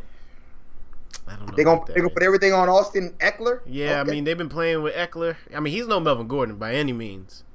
I 1.25 1.37
don't 1.37 1.47
know. 1.47 1.55
They 1.55 1.63
gonna, 1.63 1.85
they 1.87 2.01
gonna 2.01 2.09
put 2.09 2.21
everything 2.21 2.51
on 2.51 2.67
Austin 2.67 3.13
Ekeler. 3.19 3.61
Yeah, 3.65 4.01
okay. 4.01 4.11
I 4.11 4.13
mean 4.13 4.25
they've 4.25 4.37
been 4.37 4.49
playing 4.49 4.81
with 4.81 4.93
Eckler. 4.93 5.37
I 5.55 5.61
mean 5.61 5.73
he's 5.73 5.87
no 5.87 6.01
Melvin 6.01 6.27
Gordon 6.27 6.57
by 6.57 6.73
any 6.73 6.91
means, 6.91 7.45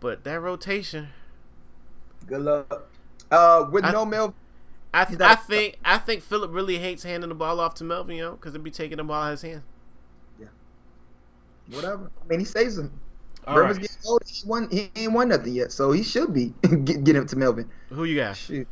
but 0.00 0.24
that 0.24 0.40
rotation. 0.40 1.08
Good 2.26 2.40
luck. 2.40 2.88
Uh, 3.30 3.68
with 3.70 3.84
I, 3.84 3.92
no 3.92 4.06
Melvin. 4.06 4.34
I, 4.94 5.04
th- 5.04 5.20
I 5.20 5.34
think 5.34 5.76
I 5.84 5.98
think 5.98 6.22
Philip 6.22 6.54
really 6.54 6.78
hates 6.78 7.02
handing 7.02 7.28
the 7.28 7.34
ball 7.34 7.60
off 7.60 7.74
to 7.74 7.84
Melvin, 7.84 8.16
yo, 8.16 8.30
because 8.32 8.54
he'd 8.54 8.64
be 8.64 8.70
taking 8.70 8.96
the 8.96 9.04
ball 9.04 9.24
out 9.24 9.34
of 9.34 9.42
his 9.42 9.42
hand. 9.42 9.62
Yeah. 10.40 10.46
Whatever. 11.68 12.10
I 12.24 12.28
mean, 12.28 12.38
he 12.38 12.46
saves 12.46 12.78
him. 12.78 12.98
All 13.46 13.58
Rivers 13.58 13.76
right. 13.76 13.82
getting 13.82 13.96
old. 14.06 14.22
He 14.26 14.48
won. 14.48 14.68
He 14.70 14.90
ain't 14.96 15.12
won 15.12 15.28
nothing 15.28 15.52
yet, 15.52 15.70
so 15.70 15.92
he 15.92 16.02
should 16.02 16.32
be 16.32 16.54
get, 16.62 17.04
get 17.04 17.14
him 17.14 17.26
to 17.26 17.36
Melvin. 17.36 17.68
Who 17.90 18.04
you 18.04 18.16
got? 18.16 18.36
Shoot. 18.36 18.66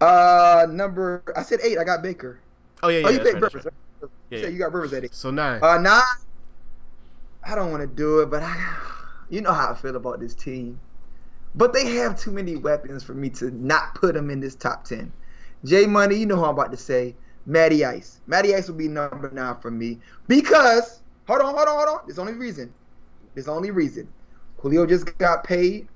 Uh, 0.00 0.66
number 0.70 1.22
I 1.36 1.42
said 1.42 1.60
eight. 1.62 1.78
I 1.78 1.84
got 1.84 2.02
Baker. 2.02 2.40
Oh 2.82 2.88
yeah, 2.88 3.00
yeah. 3.00 3.06
Oh, 3.06 3.10
you 3.10 3.18
picked 3.20 3.34
right, 3.34 3.42
Rivers. 3.42 3.64
Right. 3.64 4.10
Yeah, 4.30 4.38
yeah. 4.38 4.48
you 4.48 4.58
got 4.58 4.72
Rivers 4.72 4.92
at 4.92 5.04
eight. 5.04 5.14
So 5.14 5.30
nine. 5.30 5.62
Uh, 5.62 5.78
nine. 5.78 6.02
I 7.46 7.54
don't 7.54 7.70
want 7.70 7.82
to 7.82 7.86
do 7.86 8.20
it, 8.20 8.26
but 8.26 8.42
I, 8.42 8.76
you 9.30 9.40
know 9.40 9.52
how 9.52 9.72
I 9.72 9.74
feel 9.74 9.96
about 9.96 10.20
this 10.20 10.34
team. 10.34 10.80
But 11.54 11.72
they 11.72 11.86
have 11.96 12.18
too 12.18 12.30
many 12.30 12.56
weapons 12.56 13.02
for 13.02 13.14
me 13.14 13.28
to 13.30 13.50
not 13.50 13.94
put 13.94 14.14
them 14.14 14.30
in 14.30 14.40
this 14.40 14.54
top 14.54 14.84
ten. 14.84 15.12
J 15.64 15.86
Money, 15.86 16.16
you 16.16 16.26
know 16.26 16.36
who 16.36 16.44
I'm 16.44 16.50
about 16.50 16.70
to 16.70 16.76
say. 16.76 17.14
Matty 17.46 17.84
Ice. 17.84 18.20
Matty 18.26 18.54
Ice 18.54 18.68
will 18.68 18.76
be 18.76 18.88
number 18.88 19.30
nine 19.30 19.56
for 19.60 19.70
me 19.70 19.98
because 20.28 21.00
hold 21.26 21.40
on, 21.40 21.54
hold 21.54 21.68
on, 21.68 21.76
hold 21.76 21.88
on. 21.88 22.00
There's 22.06 22.18
only 22.18 22.34
reason. 22.34 22.72
There's 23.34 23.48
only 23.48 23.70
reason. 23.70 24.08
Julio 24.58 24.86
just 24.86 25.16
got 25.18 25.44
paid. 25.44 25.88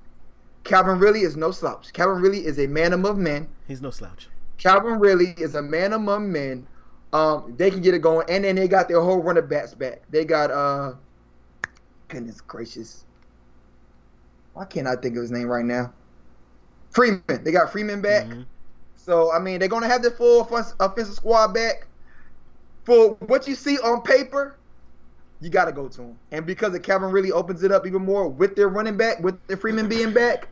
Calvin 0.65 0.99
Ridley 0.99 1.21
is 1.21 1.37
no 1.37 1.51
slouch. 1.51 1.93
Calvin 1.93 2.21
Ridley 2.21 2.45
is 2.45 2.59
a 2.59 2.67
man 2.67 2.91
among 2.91 3.23
men. 3.23 3.47
He's 3.67 3.81
no 3.81 3.91
slouch. 3.91 4.27
Calvin 4.57 4.99
Ridley 4.99 5.33
is 5.37 5.55
a 5.55 5.61
man 5.61 5.93
among 5.93 6.29
men. 6.31 6.67
Um, 7.13 7.53
they 7.55 7.71
can 7.71 7.81
get 7.81 7.93
it 7.93 7.99
going, 7.99 8.25
and 8.29 8.43
then 8.43 8.55
they 8.57 8.67
got 8.67 8.89
their 8.89 8.99
whole 8.99 9.21
running 9.21 9.47
backs 9.47 9.73
back. 9.73 10.01
They 10.09 10.25
got 10.25 10.51
uh, 10.51 10.95
goodness 12.09 12.41
gracious, 12.41 13.05
why 14.53 14.65
can't 14.65 14.87
I 14.87 14.95
think 14.95 15.15
of 15.17 15.21
his 15.21 15.31
name 15.31 15.47
right 15.47 15.65
now? 15.65 15.93
Freeman. 16.91 17.43
They 17.43 17.51
got 17.51 17.71
Freeman 17.71 18.01
back. 18.01 18.25
Mm-hmm. 18.25 18.41
So 18.95 19.31
I 19.31 19.39
mean, 19.39 19.59
they're 19.59 19.67
gonna 19.67 19.87
have 19.87 20.01
the 20.01 20.11
full 20.11 20.41
offensive 20.41 21.13
squad 21.13 21.53
back. 21.53 21.87
For 22.85 23.15
what 23.27 23.47
you 23.47 23.55
see 23.55 23.77
on 23.79 24.01
paper, 24.01 24.55
you 25.41 25.49
got 25.49 25.65
to 25.65 25.71
go 25.71 25.87
to 25.89 26.01
him. 26.03 26.19
And 26.31 26.45
because 26.45 26.73
of 26.75 26.83
Calvin 26.83 27.11
really 27.11 27.31
opens 27.31 27.63
it 27.63 27.71
up 27.71 27.85
even 27.85 28.05
more 28.05 28.27
with 28.27 28.55
their 28.55 28.69
running 28.69 28.95
back, 28.95 29.19
with 29.21 29.35
their 29.47 29.57
Freeman 29.57 29.89
being 29.89 30.13
back, 30.13 30.47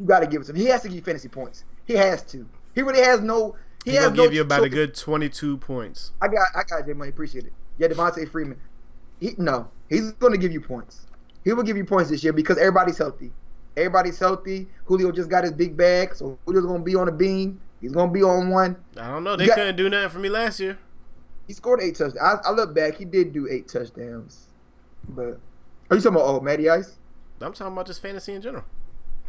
you 0.00 0.06
got 0.06 0.20
to 0.20 0.26
give 0.26 0.42
it 0.42 0.44
to 0.46 0.52
him. 0.52 0.56
He 0.56 0.66
has 0.66 0.82
to 0.82 0.88
give 0.88 0.96
you 0.96 1.02
fantasy 1.02 1.28
points. 1.28 1.64
He 1.84 1.94
has 1.94 2.22
to. 2.24 2.48
He 2.74 2.82
really 2.82 3.02
has 3.02 3.20
no. 3.20 3.56
He, 3.84 3.92
he 3.92 3.96
has 3.96 4.06
gonna 4.06 4.16
no 4.16 4.22
give 4.24 4.34
you 4.34 4.42
about 4.42 4.62
a 4.62 4.68
good 4.68 4.94
twenty-two 4.94 5.58
points. 5.58 6.12
I 6.20 6.28
got, 6.28 6.46
I 6.54 6.62
got 6.62 6.86
J 6.86 6.92
Money. 6.92 7.10
Appreciate 7.10 7.44
it. 7.44 7.52
Yeah, 7.78 7.88
Devonta 7.88 8.28
Freeman. 8.30 8.58
He 9.20 9.34
no, 9.38 9.68
he's 9.88 10.12
going 10.12 10.32
to 10.32 10.38
give 10.38 10.52
you 10.52 10.60
points. 10.60 11.06
He 11.44 11.52
will 11.52 11.62
give 11.62 11.76
you 11.76 11.84
points 11.84 12.10
this 12.10 12.22
year 12.22 12.32
because 12.32 12.58
everybody's 12.58 12.98
healthy. 12.98 13.32
Everybody's 13.76 14.18
healthy. 14.18 14.68
Julio 14.84 15.10
just 15.12 15.28
got 15.28 15.44
his 15.44 15.52
big 15.52 15.76
bag, 15.76 16.14
so 16.14 16.38
Julio's 16.46 16.66
going 16.66 16.80
to 16.80 16.84
be 16.84 16.94
on 16.94 17.08
a 17.08 17.12
beam. 17.12 17.60
He's 17.80 17.92
going 17.92 18.08
to 18.08 18.12
be 18.12 18.22
on 18.22 18.50
one. 18.50 18.76
I 18.96 19.08
don't 19.08 19.24
know. 19.24 19.34
They 19.34 19.46
got, 19.46 19.56
couldn't 19.56 19.76
do 19.76 19.88
nothing 19.88 20.10
for 20.10 20.18
me 20.18 20.28
last 20.28 20.60
year. 20.60 20.78
He 21.48 21.52
scored 21.52 21.80
eight 21.82 21.96
touchdowns. 21.96 22.18
I, 22.44 22.48
I 22.48 22.52
look 22.52 22.74
back. 22.74 22.96
He 22.96 23.04
did 23.04 23.32
do 23.32 23.48
eight 23.50 23.66
touchdowns. 23.66 24.48
But 25.08 25.40
are 25.90 25.96
you 25.96 26.02
talking 26.02 26.16
about 26.16 26.26
oh 26.26 26.40
Matty 26.40 26.68
Ice? 26.68 26.98
I'm 27.40 27.52
talking 27.52 27.72
about 27.72 27.86
just 27.86 28.00
fantasy 28.00 28.34
in 28.34 28.42
general. 28.42 28.64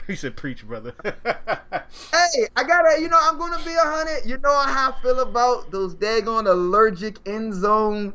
He 0.08 0.16
said, 0.16 0.36
"Preach, 0.36 0.66
brother." 0.66 0.93
hey, 1.04 2.47
I 2.56 2.64
gotta, 2.64 3.01
you 3.01 3.08
know, 3.08 3.20
I'm 3.22 3.38
gonna 3.38 3.64
be 3.64 3.74
a 3.74 3.80
hundred. 3.80 4.26
You 4.26 4.38
know 4.38 4.49
how 4.51 4.91
I 4.91 5.01
feel 5.01 5.22
about 5.22 5.72
those 5.72 5.95
daggone 5.95 6.47
allergic 6.47 7.20
end 7.26 7.54
zone 7.54 8.14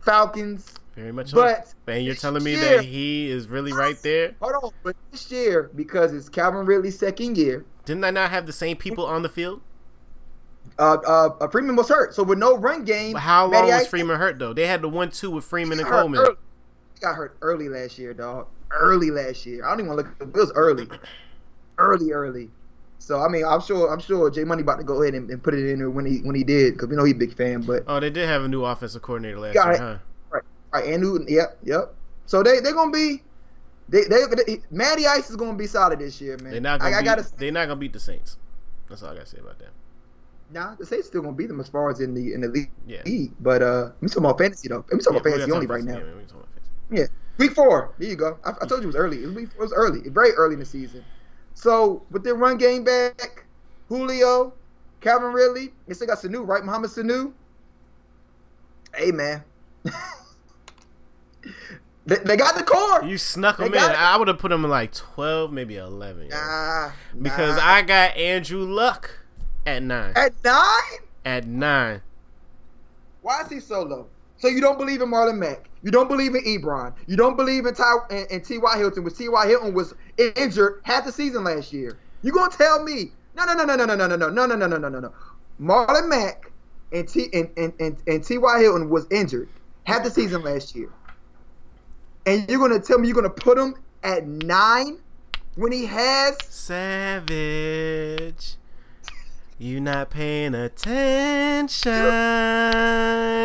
Falcons. 0.00 0.74
Very 0.96 1.12
much, 1.12 1.32
but 1.32 1.72
and 1.86 2.04
you're 2.04 2.14
telling 2.14 2.42
me 2.42 2.56
year, 2.56 2.76
that 2.76 2.84
he 2.84 3.30
is 3.30 3.48
really 3.48 3.72
right 3.72 3.96
there. 4.02 4.34
Hold 4.40 4.52
on, 4.62 4.70
but 4.82 4.96
this 5.12 5.30
year 5.30 5.70
because 5.74 6.12
it's 6.12 6.28
Calvin 6.28 6.66
Ridley's 6.66 6.98
second 6.98 7.38
year. 7.38 7.64
Didn't 7.84 8.04
I 8.04 8.10
not 8.10 8.30
have 8.30 8.46
the 8.46 8.52
same 8.52 8.76
people 8.76 9.06
on 9.06 9.22
the 9.22 9.28
field? 9.28 9.62
Uh, 10.78 10.96
uh, 11.06 11.48
Freeman 11.48 11.76
was 11.76 11.88
hurt, 11.88 12.14
so 12.14 12.22
with 12.22 12.38
no 12.38 12.56
run 12.56 12.84
game. 12.84 13.14
But 13.14 13.20
how 13.20 13.46
long 13.46 13.66
was 13.66 13.86
Freeman 13.86 14.18
hurt 14.18 14.38
though? 14.38 14.52
They 14.52 14.66
had 14.66 14.82
the 14.82 14.88
one 14.88 15.10
two 15.10 15.30
with 15.30 15.44
Freeman 15.44 15.78
and 15.78 15.88
Coleman. 15.88 16.20
Early 16.20 16.36
got 17.00 17.16
hurt 17.16 17.36
early 17.40 17.68
last 17.68 17.98
year, 17.98 18.12
dog. 18.12 18.46
Early 18.70 19.10
last 19.10 19.46
year. 19.46 19.64
I 19.64 19.70
don't 19.70 19.80
even 19.80 19.96
want 19.96 20.06
to 20.06 20.24
look. 20.24 20.34
It 20.34 20.38
was 20.38 20.52
early, 20.54 20.86
early, 21.80 22.12
early. 22.12 22.50
So 22.98 23.20
I 23.20 23.28
mean, 23.28 23.44
I'm 23.44 23.60
sure 23.60 23.92
I'm 23.92 24.00
sure 24.00 24.30
Jay 24.30 24.44
Money 24.44 24.62
about 24.62 24.76
to 24.76 24.84
go 24.84 25.02
ahead 25.02 25.14
and, 25.14 25.30
and 25.30 25.42
put 25.42 25.54
it 25.54 25.68
in 25.68 25.78
there 25.78 25.90
when 25.90 26.04
he 26.04 26.18
when 26.18 26.34
he 26.34 26.44
did 26.44 26.74
because 26.74 26.88
we 26.88 26.96
know 26.96 27.04
he's 27.04 27.14
a 27.14 27.18
big 27.18 27.34
fan. 27.34 27.62
But 27.62 27.84
oh, 27.86 27.98
they 27.98 28.10
did 28.10 28.28
have 28.28 28.44
a 28.44 28.48
new 28.48 28.64
offensive 28.64 29.02
coordinator 29.02 29.40
last 29.40 29.54
year, 29.54 29.76
huh? 29.78 29.98
Right, 30.30 30.42
right. 30.72 30.84
And 30.84 31.02
Newton, 31.02 31.26
yep, 31.28 31.58
yep. 31.64 31.94
So 32.26 32.42
they 32.42 32.60
they're 32.60 32.74
gonna 32.74 32.92
be. 32.92 33.22
They, 33.88 34.02
they, 34.04 34.22
they 34.46 34.62
Matty 34.70 35.08
Ice 35.08 35.30
is 35.30 35.36
gonna 35.36 35.58
be 35.58 35.66
solid 35.66 35.98
this 35.98 36.20
year, 36.20 36.38
man. 36.38 36.52
They're 36.52 36.60
not 36.60 36.78
gonna 36.78 36.94
I, 36.94 37.00
beat, 37.00 37.10
I 37.10 37.16
gotta, 37.16 37.36
they're 37.38 37.50
not 37.50 37.66
gonna 37.66 37.80
beat 37.80 37.92
the 37.92 37.98
Saints. 37.98 38.36
That's 38.88 39.02
all 39.02 39.10
I 39.10 39.14
gotta 39.14 39.26
say 39.26 39.38
about 39.38 39.58
that. 39.58 39.70
Nah, 40.52 40.76
the 40.76 40.86
Saints 40.86 41.08
still 41.08 41.22
gonna 41.22 41.34
beat 41.34 41.48
them 41.48 41.58
as 41.58 41.68
far 41.68 41.90
as 41.90 41.98
in 41.98 42.14
the 42.14 42.32
in 42.32 42.40
the 42.40 42.48
league. 42.48 42.70
Yeah. 42.86 43.02
But 43.40 43.62
uh, 43.62 43.90
I'm 44.00 44.08
talking 44.08 44.24
about 44.24 44.38
fantasy 44.38 44.68
though. 44.68 44.84
I'm 44.92 45.00
talking 45.00 45.14
yeah, 45.14 45.20
about 45.20 45.24
fantasy 45.24 45.50
only 45.50 45.66
right 45.66 45.82
now. 45.82 45.98
Yeah, 45.98 47.00
yeah, 47.00 47.06
week 47.38 47.52
four. 47.52 47.92
There 47.98 48.08
you 48.08 48.14
go. 48.14 48.38
I, 48.44 48.50
I 48.62 48.66
told 48.66 48.82
you 48.82 48.84
it 48.84 48.86
was 48.86 48.96
early. 48.96 49.24
It 49.24 49.26
was, 49.26 49.36
it 49.36 49.58
was 49.58 49.72
early, 49.72 50.08
very 50.08 50.30
early 50.34 50.54
in 50.54 50.60
the 50.60 50.66
season. 50.66 51.04
So 51.54 52.02
with 52.10 52.24
their 52.24 52.34
run 52.34 52.56
game 52.56 52.84
back, 52.84 53.44
Julio, 53.88 54.52
Calvin 55.00 55.32
Ridley, 55.32 55.72
they 55.86 55.94
still 55.94 56.06
got 56.06 56.18
Sanu, 56.18 56.46
right? 56.46 56.64
Mohamed 56.64 56.90
Sanu. 56.90 57.32
Hey 58.94 59.12
man. 59.12 59.44
they, 62.06 62.16
they, 62.16 62.36
got 62.36 62.56
the 62.56 62.64
core. 62.64 63.04
You 63.04 63.18
snuck 63.18 63.58
them 63.58 63.68
in. 63.68 63.74
It. 63.74 63.80
I 63.80 64.16
would 64.16 64.28
have 64.28 64.38
put 64.38 64.48
them 64.50 64.64
in 64.64 64.70
like 64.70 64.92
twelve, 64.92 65.52
maybe 65.52 65.76
eleven. 65.76 66.28
Nah, 66.28 66.90
because 67.20 67.56
nah. 67.56 67.64
I 67.64 67.82
got 67.82 68.16
Andrew 68.16 68.64
Luck 68.64 69.18
at 69.66 69.82
nine. 69.82 70.12
At 70.16 70.32
nine. 70.44 70.98
At 71.24 71.46
nine. 71.46 72.02
Why 73.22 73.42
is 73.42 73.48
he 73.48 73.60
so 73.60 73.82
low? 73.82 74.06
So 74.40 74.48
you 74.48 74.60
don't 74.60 74.78
believe 74.78 75.02
in 75.02 75.10
Marlon 75.10 75.38
Mack. 75.38 75.68
You 75.82 75.90
don't 75.90 76.08
believe 76.08 76.34
in 76.34 76.42
Ebron. 76.44 76.94
You 77.06 77.16
don't 77.16 77.36
believe 77.36 77.66
in 77.66 77.74
Ty 77.74 77.94
and, 78.10 78.42
T.Y. 78.42 78.78
Hilton. 78.78 79.04
When 79.04 79.14
T.Y. 79.14 79.46
Hilton 79.46 79.74
was 79.74 79.94
injured 80.16 80.80
half 80.82 81.04
the 81.04 81.12
season 81.12 81.44
last 81.44 81.72
year. 81.72 81.98
You 82.22 82.32
gonna 82.32 82.50
tell 82.50 82.82
me? 82.82 83.12
No, 83.36 83.44
no, 83.44 83.54
no, 83.54 83.64
no, 83.64 83.76
no, 83.76 83.84
no, 83.84 83.96
no, 83.96 84.06
no, 84.06 84.16
no, 84.16 84.46
no, 84.46 84.56
no, 84.56 84.66
no, 84.66 84.78
no, 84.78 84.88
no, 84.88 85.00
no. 85.00 85.12
Marlon 85.60 86.08
Mack 86.08 86.50
and 86.90 87.06
T 87.06 87.28
and, 87.34 87.50
and, 87.56 87.72
and, 87.78 87.96
and 88.06 88.24
T.Y. 88.24 88.60
Hilton 88.60 88.88
was 88.88 89.06
injured 89.10 89.48
half 89.84 90.04
the 90.04 90.10
season 90.10 90.42
last 90.42 90.74
year. 90.74 90.90
And 92.26 92.48
you're 92.48 92.58
gonna 92.58 92.80
tell 92.80 92.98
me 92.98 93.08
you're 93.08 93.14
gonna 93.14 93.30
put 93.30 93.58
him 93.58 93.74
at 94.02 94.26
nine 94.26 94.98
when 95.56 95.72
he 95.72 95.84
has 95.84 96.36
Savage. 96.48 98.56
You 99.60 99.78
not 99.78 100.08
paying 100.08 100.54
attention. 100.54 101.92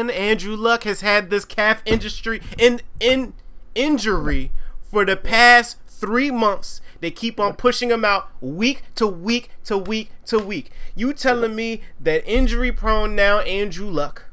Andrew 0.09 0.55
Luck 0.55 0.85
has 0.85 1.01
had 1.01 1.29
this 1.29 1.43
calf 1.43 1.81
industry 1.83 2.41
in 2.57 2.79
in 3.01 3.33
injury 3.75 4.53
for 4.81 5.03
the 5.03 5.17
past 5.17 5.77
three 5.85 6.31
months. 6.31 6.79
They 7.01 7.11
keep 7.11 7.37
on 7.37 7.55
pushing 7.55 7.91
him 7.91 8.05
out 8.05 8.29
week 8.39 8.83
to 8.95 9.05
week 9.05 9.49
to 9.65 9.77
week 9.77 10.09
to 10.27 10.39
week. 10.39 10.71
You 10.95 11.11
telling 11.11 11.53
me 11.53 11.81
that 11.99 12.25
injury 12.25 12.71
prone 12.71 13.13
now 13.13 13.39
Andrew 13.41 13.89
Luck? 13.89 14.27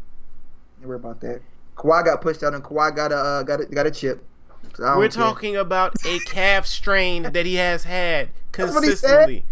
Don't 0.80 0.88
worry 0.88 0.98
about 0.98 1.20
that. 1.22 1.42
Kawhi 1.76 2.04
got 2.04 2.20
pushed 2.20 2.44
out 2.44 2.54
and 2.54 2.62
Kawhi 2.62 2.94
got 2.94 3.10
a 3.10 3.16
uh, 3.16 3.42
got 3.42 3.60
a 3.60 3.66
got 3.66 3.86
a 3.86 3.90
chip. 3.90 4.24
So 4.76 4.96
We're 4.96 5.08
talking 5.08 5.56
about 5.56 5.96
a 6.06 6.20
calf 6.20 6.64
strain 6.64 7.24
that 7.24 7.44
he 7.44 7.56
has 7.56 7.82
had 7.82 8.28
consistently. 8.52 9.44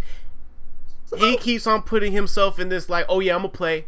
He 1.18 1.36
keeps 1.36 1.66
on 1.66 1.82
putting 1.82 2.12
himself 2.12 2.58
in 2.58 2.68
this 2.68 2.88
like, 2.88 3.06
oh 3.08 3.20
yeah, 3.20 3.34
I'm 3.34 3.42
gonna 3.42 3.50
play. 3.50 3.86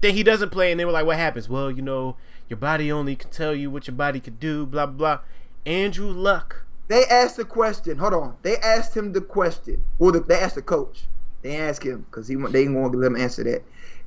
Then 0.00 0.14
he 0.14 0.22
doesn't 0.22 0.50
play, 0.50 0.70
and 0.70 0.78
they 0.78 0.84
were 0.84 0.92
like, 0.92 1.06
what 1.06 1.16
happens? 1.16 1.48
Well, 1.48 1.70
you 1.70 1.82
know, 1.82 2.16
your 2.48 2.56
body 2.56 2.90
only 2.90 3.16
can 3.16 3.30
tell 3.30 3.54
you 3.54 3.70
what 3.70 3.86
your 3.86 3.96
body 3.96 4.20
could 4.20 4.40
do. 4.40 4.66
Blah 4.66 4.86
blah. 4.86 5.20
Andrew 5.66 6.10
Luck. 6.10 6.64
They 6.88 7.04
asked 7.06 7.36
the 7.36 7.44
question. 7.44 7.96
Hold 7.96 8.12
on. 8.12 8.36
They 8.42 8.56
asked 8.58 8.94
him 8.94 9.12
the 9.12 9.22
question. 9.22 9.82
Well, 9.98 10.12
the, 10.12 10.20
they 10.20 10.34
asked 10.34 10.56
the 10.56 10.62
coach. 10.62 11.04
They 11.42 11.56
asked 11.56 11.82
him 11.82 12.04
because 12.10 12.28
he 12.28 12.34
they 12.34 12.64
didn't 12.64 12.74
want 12.74 12.92
to 12.92 12.98
let 12.98 13.06
him 13.06 13.16
answer 13.16 13.44
that. 13.44 13.62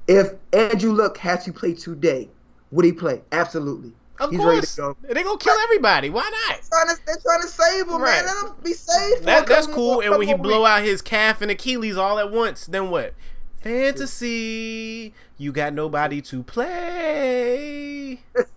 If 0.07 0.33
Andrew 0.53 0.93
Luck 0.93 1.17
had 1.17 1.41
to 1.41 1.53
play 1.53 1.73
today, 1.73 2.29
would 2.71 2.85
he 2.85 2.91
play? 2.91 3.21
Absolutely. 3.31 3.91
Of 4.19 4.31
He's 4.31 4.39
course, 4.39 4.75
they 4.75 5.23
gonna 5.23 5.37
kill 5.37 5.55
everybody. 5.63 6.09
Why 6.09 6.23
not? 6.23 6.61
They're 6.61 6.69
trying 6.69 6.95
to, 6.95 7.01
they're 7.05 7.17
trying 7.21 7.41
to 7.41 7.47
save 7.47 7.87
him, 7.87 8.01
right. 8.01 8.25
man. 8.25 8.25
Let 8.25 8.45
him 8.45 8.55
be 8.63 8.73
safe. 8.73 9.21
That, 9.21 9.45
that's 9.45 9.67
cool. 9.67 10.01
And 10.01 10.17
when 10.17 10.27
he 10.27 10.33
blow 10.33 10.65
out 10.65 10.83
his 10.83 11.03
calf 11.03 11.41
and 11.41 11.51
Achilles 11.51 11.97
all 11.97 12.17
at 12.17 12.31
once, 12.31 12.65
then 12.65 12.89
what? 12.89 13.13
Fantasy, 13.57 15.13
you 15.37 15.51
got 15.51 15.73
nobody 15.73 16.21
to 16.21 16.41
play. 16.41 18.21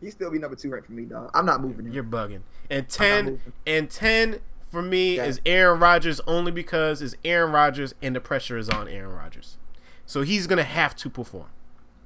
he 0.00 0.10
still 0.10 0.30
be 0.30 0.38
number 0.38 0.56
two 0.56 0.70
right 0.70 0.84
for 0.84 0.92
me, 0.92 1.04
dog. 1.04 1.30
I'm 1.34 1.44
not 1.44 1.60
moving 1.60 1.86
him. 1.86 1.92
You're 1.92 2.04
bugging. 2.04 2.40
And 2.70 2.88
ten 2.88 3.40
and 3.66 3.90
ten 3.90 4.40
for 4.70 4.80
me 4.80 5.16
yeah. 5.16 5.24
is 5.24 5.42
Aaron 5.44 5.80
Rodgers 5.80 6.22
only 6.26 6.52
because 6.52 7.02
it's 7.02 7.16
Aaron 7.24 7.52
Rodgers 7.52 7.94
and 8.00 8.16
the 8.16 8.20
pressure 8.20 8.56
is 8.56 8.70
on 8.70 8.88
Aaron 8.88 9.14
Rodgers. 9.14 9.58
So 10.06 10.22
he's 10.22 10.46
gonna 10.46 10.64
have 10.64 10.96
to 10.96 11.10
perform. 11.10 11.50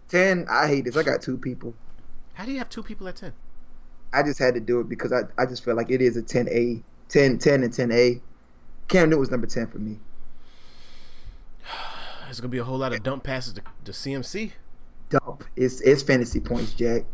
Ten, 0.08 0.46
I 0.50 0.66
hate 0.68 0.84
this. 0.84 0.96
I 0.96 1.02
got 1.02 1.22
two 1.22 1.36
people. 1.38 1.74
How 2.34 2.44
do 2.44 2.52
you 2.52 2.58
have 2.58 2.68
two 2.68 2.82
people 2.82 3.08
at 3.08 3.16
ten? 3.16 3.32
I 4.14 4.22
just 4.22 4.38
had 4.38 4.54
to 4.54 4.60
do 4.60 4.80
it 4.80 4.88
because 4.88 5.12
I, 5.12 5.22
I 5.36 5.44
just 5.46 5.64
feel 5.64 5.74
like 5.74 5.90
it 5.90 6.00
is 6.00 6.16
a 6.16 6.22
10A, 6.22 6.82
10, 7.08 7.38
10 7.38 7.62
and 7.64 7.72
10A. 7.72 8.20
Cam 8.86 9.08
Newton 9.08 9.18
was 9.18 9.30
number 9.30 9.48
10 9.48 9.66
for 9.66 9.78
me. 9.78 9.98
There's 12.24 12.40
gonna 12.40 12.50
be 12.50 12.58
a 12.58 12.64
whole 12.64 12.78
lot 12.78 12.92
of 12.92 13.02
dump 13.02 13.24
passes 13.24 13.54
to, 13.54 13.62
to 13.84 13.92
CMC. 13.92 14.52
Dump. 15.10 15.44
It's 15.56 15.80
it's 15.80 16.02
fantasy 16.02 16.40
points, 16.40 16.72
Jack. 16.72 17.04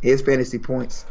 It's 0.00 0.22
fantasy 0.22 0.58
points. 0.58 1.06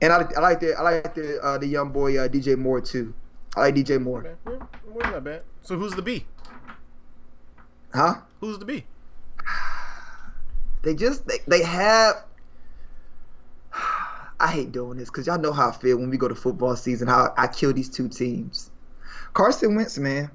And 0.00 0.12
I, 0.12 0.28
I 0.36 0.40
like 0.40 0.60
the 0.60 0.74
I 0.74 0.82
like 0.82 1.14
the 1.14 1.40
uh, 1.42 1.58
the 1.58 1.66
young 1.66 1.90
boy 1.90 2.18
uh, 2.18 2.28
DJ 2.28 2.56
Moore 2.56 2.80
too. 2.80 3.14
I 3.56 3.60
like 3.60 3.74
DJ 3.74 4.00
Moore. 4.00 4.36
Moore's 4.44 5.04
not 5.04 5.24
bad. 5.24 5.42
So 5.62 5.76
who's 5.76 5.92
the 5.92 6.02
B? 6.02 6.26
Huh? 7.94 8.16
Who's 8.40 8.58
the 8.58 8.64
B? 8.64 8.84
They 10.80 10.94
just 10.94 11.26
they, 11.26 11.38
they 11.48 11.62
have. 11.64 12.22
I 14.40 14.52
hate 14.52 14.70
doing 14.70 14.96
this 14.96 15.10
because 15.10 15.26
y'all 15.26 15.38
know 15.38 15.52
how 15.52 15.70
I 15.70 15.72
feel 15.72 15.96
when 15.96 16.08
we 16.08 16.16
go 16.16 16.28
to 16.28 16.36
football 16.36 16.76
season. 16.76 17.08
How 17.08 17.34
I 17.36 17.48
kill 17.48 17.72
these 17.72 17.88
two 17.88 18.08
teams. 18.08 18.70
Carson 19.34 19.74
Wentz, 19.74 19.98
man. 19.98 20.30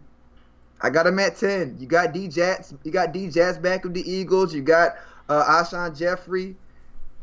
I 0.81 0.89
got 0.89 1.07
him 1.07 1.17
at 1.19 1.37
ten. 1.37 1.77
You 1.79 1.87
got 1.87 2.13
D 2.13 2.27
Jax. 2.27 2.73
You 2.83 2.91
got 2.91 3.13
D 3.13 3.29
Jax 3.29 3.57
back 3.57 3.85
of 3.85 3.93
the 3.93 4.01
Eagles. 4.09 4.53
You 4.53 4.61
got 4.61 4.97
uh, 5.29 5.43
Alshon 5.45 5.97
Jeffery. 5.97 6.55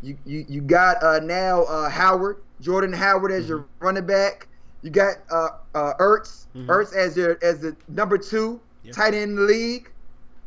You 0.02 0.16
you 0.24 0.46
you 0.48 0.60
got 0.62 1.02
uh, 1.02 1.20
now 1.20 1.64
uh, 1.64 1.90
Howard, 1.90 2.38
Jordan 2.60 2.92
Howard 2.92 3.32
as 3.32 3.42
mm-hmm. 3.42 3.50
your 3.50 3.66
running 3.80 4.06
back. 4.06 4.48
You 4.82 4.90
got 4.90 5.16
uh, 5.30 5.48
uh, 5.74 5.92
Ertz, 6.00 6.46
mm-hmm. 6.56 6.70
Ertz 6.70 6.94
as 6.94 7.16
your 7.16 7.38
as 7.42 7.60
the 7.60 7.76
number 7.88 8.16
two 8.16 8.60
yep. 8.82 8.94
tight 8.94 9.14
end 9.14 9.32
in 9.32 9.36
the 9.36 9.42
league. 9.42 9.90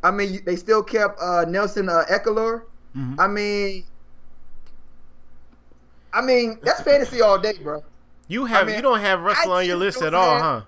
I 0.04 0.10
mean, 0.10 0.42
they 0.44 0.56
still 0.56 0.82
kept 0.82 1.18
uh, 1.18 1.46
Nelson 1.48 1.88
uh. 1.88 2.04
Mm-hmm. 2.04 3.18
I 3.18 3.26
mean, 3.26 3.84
I 6.12 6.20
mean 6.20 6.58
that's 6.62 6.82
fantasy 6.82 7.22
all 7.22 7.38
day, 7.38 7.54
bro. 7.60 7.82
You 8.28 8.44
have 8.44 8.64
I 8.64 8.66
mean, 8.66 8.76
you 8.76 8.82
don't 8.82 9.00
have 9.00 9.22
Russell 9.22 9.52
on 9.52 9.66
your 9.66 9.76
list 9.76 10.02
at 10.02 10.14
all, 10.14 10.38
huh? 10.38 10.62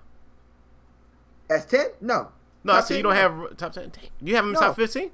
As 1.49 1.65
ten? 1.65 1.87
No. 2.01 2.29
No, 2.63 2.73
I 2.73 2.81
said 2.81 2.97
you 2.97 3.03
don't 3.03 3.13
no. 3.13 3.19
have 3.47 3.57
top 3.57 3.73
ten. 3.73 3.91
You 4.21 4.35
have 4.35 4.43
him 4.43 4.51
no. 4.51 4.59
top 4.59 4.75
fifteen? 4.75 5.11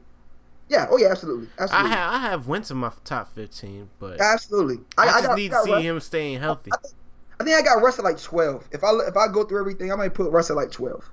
Yeah. 0.69 0.87
Oh 0.89 0.97
yeah. 0.97 1.09
Absolutely. 1.09 1.49
Absolutely. 1.59 1.91
I 1.91 1.93
have 1.93 2.13
I 2.13 2.17
have 2.19 2.47
Wentz 2.47 2.71
in 2.71 2.77
my 2.77 2.91
top 3.03 3.35
fifteen, 3.35 3.89
but 3.99 4.19
absolutely. 4.19 4.79
I, 4.97 5.03
I 5.03 5.05
just 5.05 5.17
I 5.17 5.27
got, 5.27 5.37
need 5.37 5.51
to 5.51 5.63
see 5.63 5.81
him 5.81 5.99
staying 5.99 6.39
healthy. 6.39 6.71
I, 6.71 6.77
think, 6.77 6.93
I 7.39 7.43
think 7.43 7.57
I 7.57 7.61
got 7.61 7.83
Russell 7.83 8.05
like 8.05 8.19
twelve. 8.19 8.67
If 8.71 8.83
I 8.83 8.91
if 9.07 9.15
I 9.15 9.27
go 9.27 9.43
through 9.43 9.59
everything, 9.59 9.91
I 9.91 9.95
might 9.95 10.13
put 10.13 10.31
Russell 10.31 10.55
like 10.55 10.71
twelve. 10.71 11.03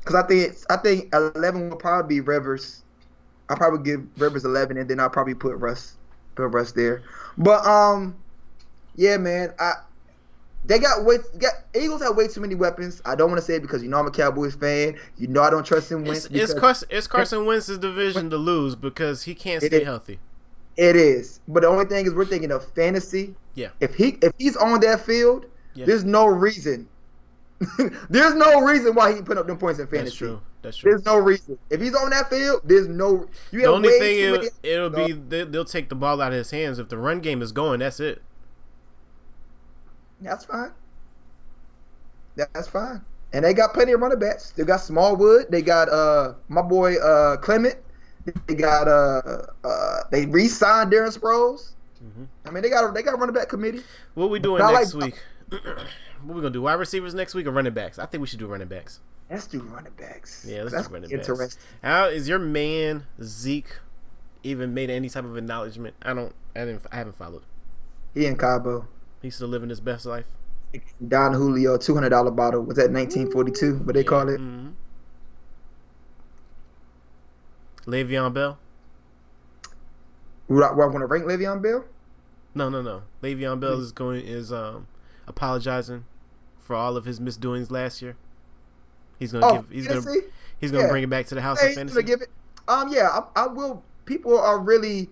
Because 0.00 0.14
I 0.14 0.26
think 0.26 0.56
I 0.70 0.76
think 0.76 1.14
eleven 1.14 1.70
will 1.70 1.76
probably 1.76 2.16
be 2.16 2.20
Rivers. 2.20 2.82
I'll 3.48 3.56
probably 3.56 3.82
give 3.82 4.06
Rivers 4.18 4.44
eleven, 4.44 4.76
and 4.76 4.88
then 4.88 5.00
I'll 5.00 5.10
probably 5.10 5.34
put 5.34 5.56
Russ 5.56 5.96
put 6.34 6.48
Russ 6.48 6.72
there. 6.72 7.02
But 7.36 7.66
um, 7.66 8.16
yeah, 8.96 9.16
man, 9.16 9.52
I 9.58 9.74
they 10.64 10.78
got 10.78 11.04
way 11.04 11.18
got 11.38 11.52
Eagles 11.74 12.02
have 12.02 12.16
way 12.16 12.28
too 12.28 12.40
many 12.40 12.54
weapons. 12.54 13.00
I 13.04 13.14
don't 13.14 13.30
want 13.30 13.40
to 13.40 13.44
say 13.44 13.54
it 13.54 13.62
because 13.62 13.82
you 13.82 13.88
know 13.88 13.98
I'm 13.98 14.06
a 14.06 14.10
Cowboys 14.10 14.54
fan. 14.54 14.98
You 15.16 15.28
know 15.28 15.42
I 15.42 15.50
don't 15.50 15.64
trust 15.64 15.90
him. 15.90 16.04
Wentz. 16.04 16.26
It's, 16.26 16.50
it's 16.50 16.54
Carson, 16.54 16.88
it's 16.90 17.06
Carson 17.06 17.46
Wentz's 17.46 17.78
division 17.78 18.30
to 18.30 18.36
lose 18.36 18.74
because 18.74 19.22
he 19.22 19.34
can't 19.34 19.62
stay 19.62 19.84
healthy. 19.84 20.18
It 20.76 20.94
is, 20.94 21.40
but 21.48 21.62
the 21.62 21.68
only 21.68 21.86
thing 21.86 22.06
is 22.06 22.14
we're 22.14 22.24
thinking 22.24 22.52
of 22.52 22.64
fantasy. 22.72 23.34
Yeah. 23.54 23.70
If 23.80 23.94
he 23.94 24.18
if 24.22 24.32
he's 24.38 24.56
on 24.56 24.80
that 24.80 25.00
field, 25.00 25.46
yeah. 25.74 25.86
there's 25.86 26.04
no 26.04 26.26
reason. 26.26 26.88
there's 28.10 28.34
no 28.34 28.60
reason 28.60 28.94
why 28.94 29.14
he 29.14 29.22
put 29.22 29.36
up 29.36 29.46
them 29.46 29.58
points 29.58 29.80
in 29.80 29.86
fantasy. 29.86 30.04
That's 30.04 30.16
true. 30.16 30.40
That's 30.62 30.76
true. 30.76 30.92
There's 30.92 31.04
no 31.04 31.16
reason. 31.18 31.58
If 31.70 31.80
he's 31.80 31.94
on 31.94 32.10
that 32.10 32.30
field, 32.30 32.60
there's 32.64 32.88
no. 32.88 33.28
You 33.50 33.62
the 33.62 33.66
only 33.66 33.90
thing 33.90 34.20
it'll, 34.20 34.48
it'll 34.62 34.90
be 34.90 35.12
they, 35.12 35.44
will 35.44 35.64
take 35.64 35.88
the 35.88 35.94
ball 35.94 36.20
out 36.20 36.32
of 36.32 36.38
his 36.38 36.50
hands 36.50 36.78
if 36.78 36.88
the 36.88 36.98
run 36.98 37.20
game 37.20 37.42
is 37.42 37.50
going. 37.50 37.80
That's 37.80 38.00
it. 38.00 38.22
That's 40.20 40.44
fine. 40.44 40.72
That's 42.36 42.68
fine. 42.68 43.04
And 43.32 43.44
they 43.44 43.52
got 43.54 43.74
plenty 43.74 43.92
of 43.92 44.00
running 44.00 44.18
backs. 44.18 44.50
They 44.50 44.64
got 44.64 44.80
Smallwood. 44.80 45.46
They 45.50 45.62
got 45.62 45.88
uh 45.88 46.34
my 46.48 46.62
boy 46.62 46.96
uh 46.96 47.36
Clement. 47.38 47.76
They 48.46 48.54
got 48.54 48.88
uh 48.88 49.42
uh 49.64 50.00
they 50.10 50.26
re-signed 50.26 50.92
Darren 50.92 51.16
Sproles. 51.16 51.72
Mm-hmm. 52.04 52.24
I 52.46 52.50
mean 52.50 52.62
they 52.62 52.70
got 52.70 52.92
they 52.94 53.02
got 53.02 53.14
a 53.14 53.16
running 53.16 53.34
back 53.34 53.48
committee. 53.48 53.82
What 54.14 54.30
we 54.30 54.38
doing 54.38 54.62
next 54.64 54.94
like, 54.94 55.14
week? 55.50 55.60
what 56.24 56.34
we 56.34 56.40
gonna 56.40 56.52
do? 56.52 56.62
Wide 56.62 56.74
receivers 56.74 57.14
next 57.14 57.34
week 57.34 57.46
or 57.46 57.50
running 57.50 57.74
backs? 57.74 57.98
I 57.98 58.06
think 58.06 58.20
we 58.20 58.26
should 58.26 58.38
do 58.38 58.46
running 58.46 58.68
backs. 58.68 59.00
Let's 59.30 59.46
do 59.46 59.60
running 59.60 59.92
backs. 59.98 60.46
Yeah, 60.48 60.62
let's 60.62 60.72
That's 60.72 60.88
do 60.88 60.94
running 60.94 61.10
interesting. 61.10 61.46
backs. 61.46 61.58
How 61.82 62.06
is 62.06 62.28
your 62.28 62.38
man 62.38 63.06
Zeke 63.22 63.78
even 64.42 64.72
made 64.72 64.90
any 64.90 65.08
type 65.08 65.24
of 65.24 65.36
acknowledgement? 65.36 65.96
I 66.02 66.14
don't. 66.14 66.34
I 66.56 66.60
didn't. 66.60 66.82
I 66.90 66.96
haven't 66.96 67.16
followed. 67.16 67.42
He 68.14 68.26
in 68.26 68.36
Cabo. 68.36 68.88
He's 69.20 69.36
still 69.36 69.48
living 69.48 69.68
his 69.68 69.80
best 69.80 70.06
life. 70.06 70.24
Don 71.06 71.32
Julio, 71.32 71.76
two 71.78 71.94
hundred 71.94 72.10
dollar 72.10 72.30
bottle 72.30 72.62
was 72.62 72.76
that 72.76 72.90
nineteen 72.90 73.30
forty 73.30 73.52
two? 73.52 73.76
What 73.78 73.94
they 73.94 74.00
yeah. 74.00 74.06
call 74.06 74.28
it? 74.28 74.40
Mm-hmm. 74.40 74.68
Le'Veon 77.90 78.34
Bell. 78.34 78.58
Would 80.48 80.62
I, 80.62 80.68
I 80.68 80.72
want 80.72 80.98
to 80.98 81.06
rank 81.06 81.24
Le'Veon 81.24 81.62
Bell? 81.62 81.84
No, 82.54 82.68
no, 82.68 82.82
no. 82.82 83.02
Le'Veon 83.22 83.60
Bell 83.60 83.80
is 83.80 83.92
going 83.92 84.26
is 84.26 84.52
um 84.52 84.86
apologizing 85.28 86.04
for 86.58 86.74
all 86.74 86.96
of 86.96 87.04
his 87.04 87.20
misdoings 87.20 87.70
last 87.70 88.02
year. 88.02 88.16
He's 89.18 89.32
gonna 89.32 89.46
oh, 89.46 89.56
give. 89.56 89.70
He's 89.70 89.86
gonna. 89.86 90.02
He's 90.60 90.72
gonna 90.72 90.84
yeah. 90.84 90.90
bring 90.90 91.04
it 91.04 91.10
back 91.10 91.26
to 91.26 91.34
the 91.34 91.40
house 91.40 91.60
hey, 91.60 91.70
of 91.70 91.74
fantasy. 91.74 92.02
Give 92.02 92.20
it. 92.20 92.30
Um. 92.66 92.92
Yeah. 92.92 93.08
I, 93.08 93.44
I, 93.44 93.46
will. 93.46 93.82
People 94.04 94.38
are 94.38 94.58
really 94.58 95.08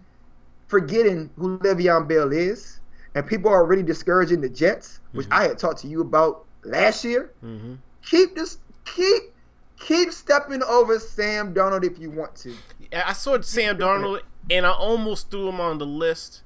forgetting 0.68 1.30
who 1.36 1.58
Le'Veon 1.58 2.08
Bell 2.08 2.32
is, 2.32 2.80
and 3.14 3.26
people 3.26 3.50
are 3.50 3.64
really 3.64 3.82
discouraging 3.82 4.40
the 4.40 4.48
Jets, 4.48 5.00
which 5.12 5.26
mm-hmm. 5.26 5.40
I 5.40 5.48
had 5.48 5.58
talked 5.58 5.80
to 5.80 5.88
you 5.88 6.00
about 6.00 6.44
last 6.64 7.04
year. 7.04 7.32
Mm-hmm. 7.44 7.74
Keep 8.04 8.34
this. 8.34 8.58
Keep. 8.84 9.34
Keep 9.78 10.10
stepping 10.10 10.62
over 10.62 10.98
Sam 10.98 11.52
Darnold 11.52 11.84
if 11.84 11.98
you 11.98 12.10
want 12.10 12.34
to. 12.36 12.54
I 12.94 13.12
saw 13.12 13.38
Sam 13.42 13.76
Darnold, 13.76 14.22
and 14.50 14.64
I 14.64 14.70
almost 14.70 15.30
threw 15.30 15.50
him 15.50 15.60
on 15.60 15.76
the 15.76 15.84
list 15.84 16.42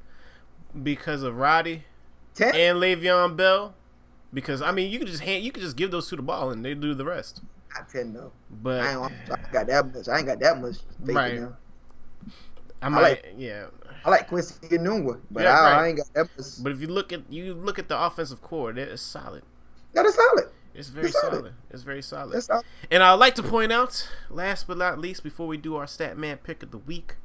because 0.83 1.23
of 1.23 1.37
Robby 1.37 1.85
Ten? 2.35 2.55
and 2.55 2.79
Le'Veon 2.79 3.37
Bell. 3.37 3.75
Because 4.33 4.63
I 4.63 4.71
mean, 4.73 4.91
you 4.91 4.99
could 4.99 5.09
just 5.09 5.23
hand, 5.23 5.45
you 5.45 5.53
could 5.53 5.63
just 5.63 5.77
give 5.77 5.91
those 5.91 6.09
two 6.09 6.17
the 6.17 6.23
ball 6.23 6.51
and 6.51 6.65
they 6.65 6.75
do 6.75 6.95
the 6.95 7.05
rest. 7.05 7.43
Not 7.75 7.89
ten 7.89 8.13
though. 8.13 8.33
But 8.51 8.81
I 8.81 8.93
ain't, 8.93 9.13
I 9.31 9.53
got 9.53 9.67
that 9.67 9.95
much. 9.95 10.09
I 10.09 10.19
ain't 10.19 10.27
got 10.27 10.41
that 10.41 10.61
much. 10.61 10.77
right. 11.01 11.43
I 12.83 12.89
might. 12.89 12.99
I 12.99 13.03
like, 13.03 13.35
yeah. 13.37 13.67
I 14.05 14.11
like 14.11 14.29
Quincy 14.29 14.55
Enunwa, 14.69 15.21
but 15.31 15.43
yeah, 15.43 15.51
I, 15.51 15.63
right. 15.63 15.83
I, 15.83 15.89
ain't 15.89 15.99
got 15.99 16.15
that 16.15 16.29
much. 16.37 16.47
But 16.63 16.73
if 16.73 16.81
you 16.81 16.87
look 16.87 17.13
at 17.13 17.31
you 17.31 17.55
look 17.55 17.79
at 17.79 17.89
the 17.89 18.01
offensive 18.01 18.41
core, 18.41 18.73
that 18.73 18.89
is 18.89 19.01
solid. 19.01 19.43
That 19.93 20.07
is 20.07 20.15
solid. 20.15 20.47
It's 20.75 20.89
very 20.89 21.09
it's 21.09 21.21
solid. 21.21 21.35
solid. 21.35 21.53
It's 21.71 21.83
very 21.83 22.03
solid. 22.03 22.43
solid. 22.43 22.65
And 22.91 23.03
I'd 23.03 23.15
like 23.15 23.35
to 23.35 23.43
point 23.43 23.73
out, 23.73 24.09
last 24.31 24.67
but 24.67 24.79
not 24.79 24.99
least, 24.99 25.23
before 25.23 25.47
we 25.47 25.57
do 25.57 25.77
our 25.77 25.87
stat 25.87 26.17
man 26.17 26.39
pick 26.39 26.63
of 26.63 26.71
the 26.71 26.79
week, 26.79 27.17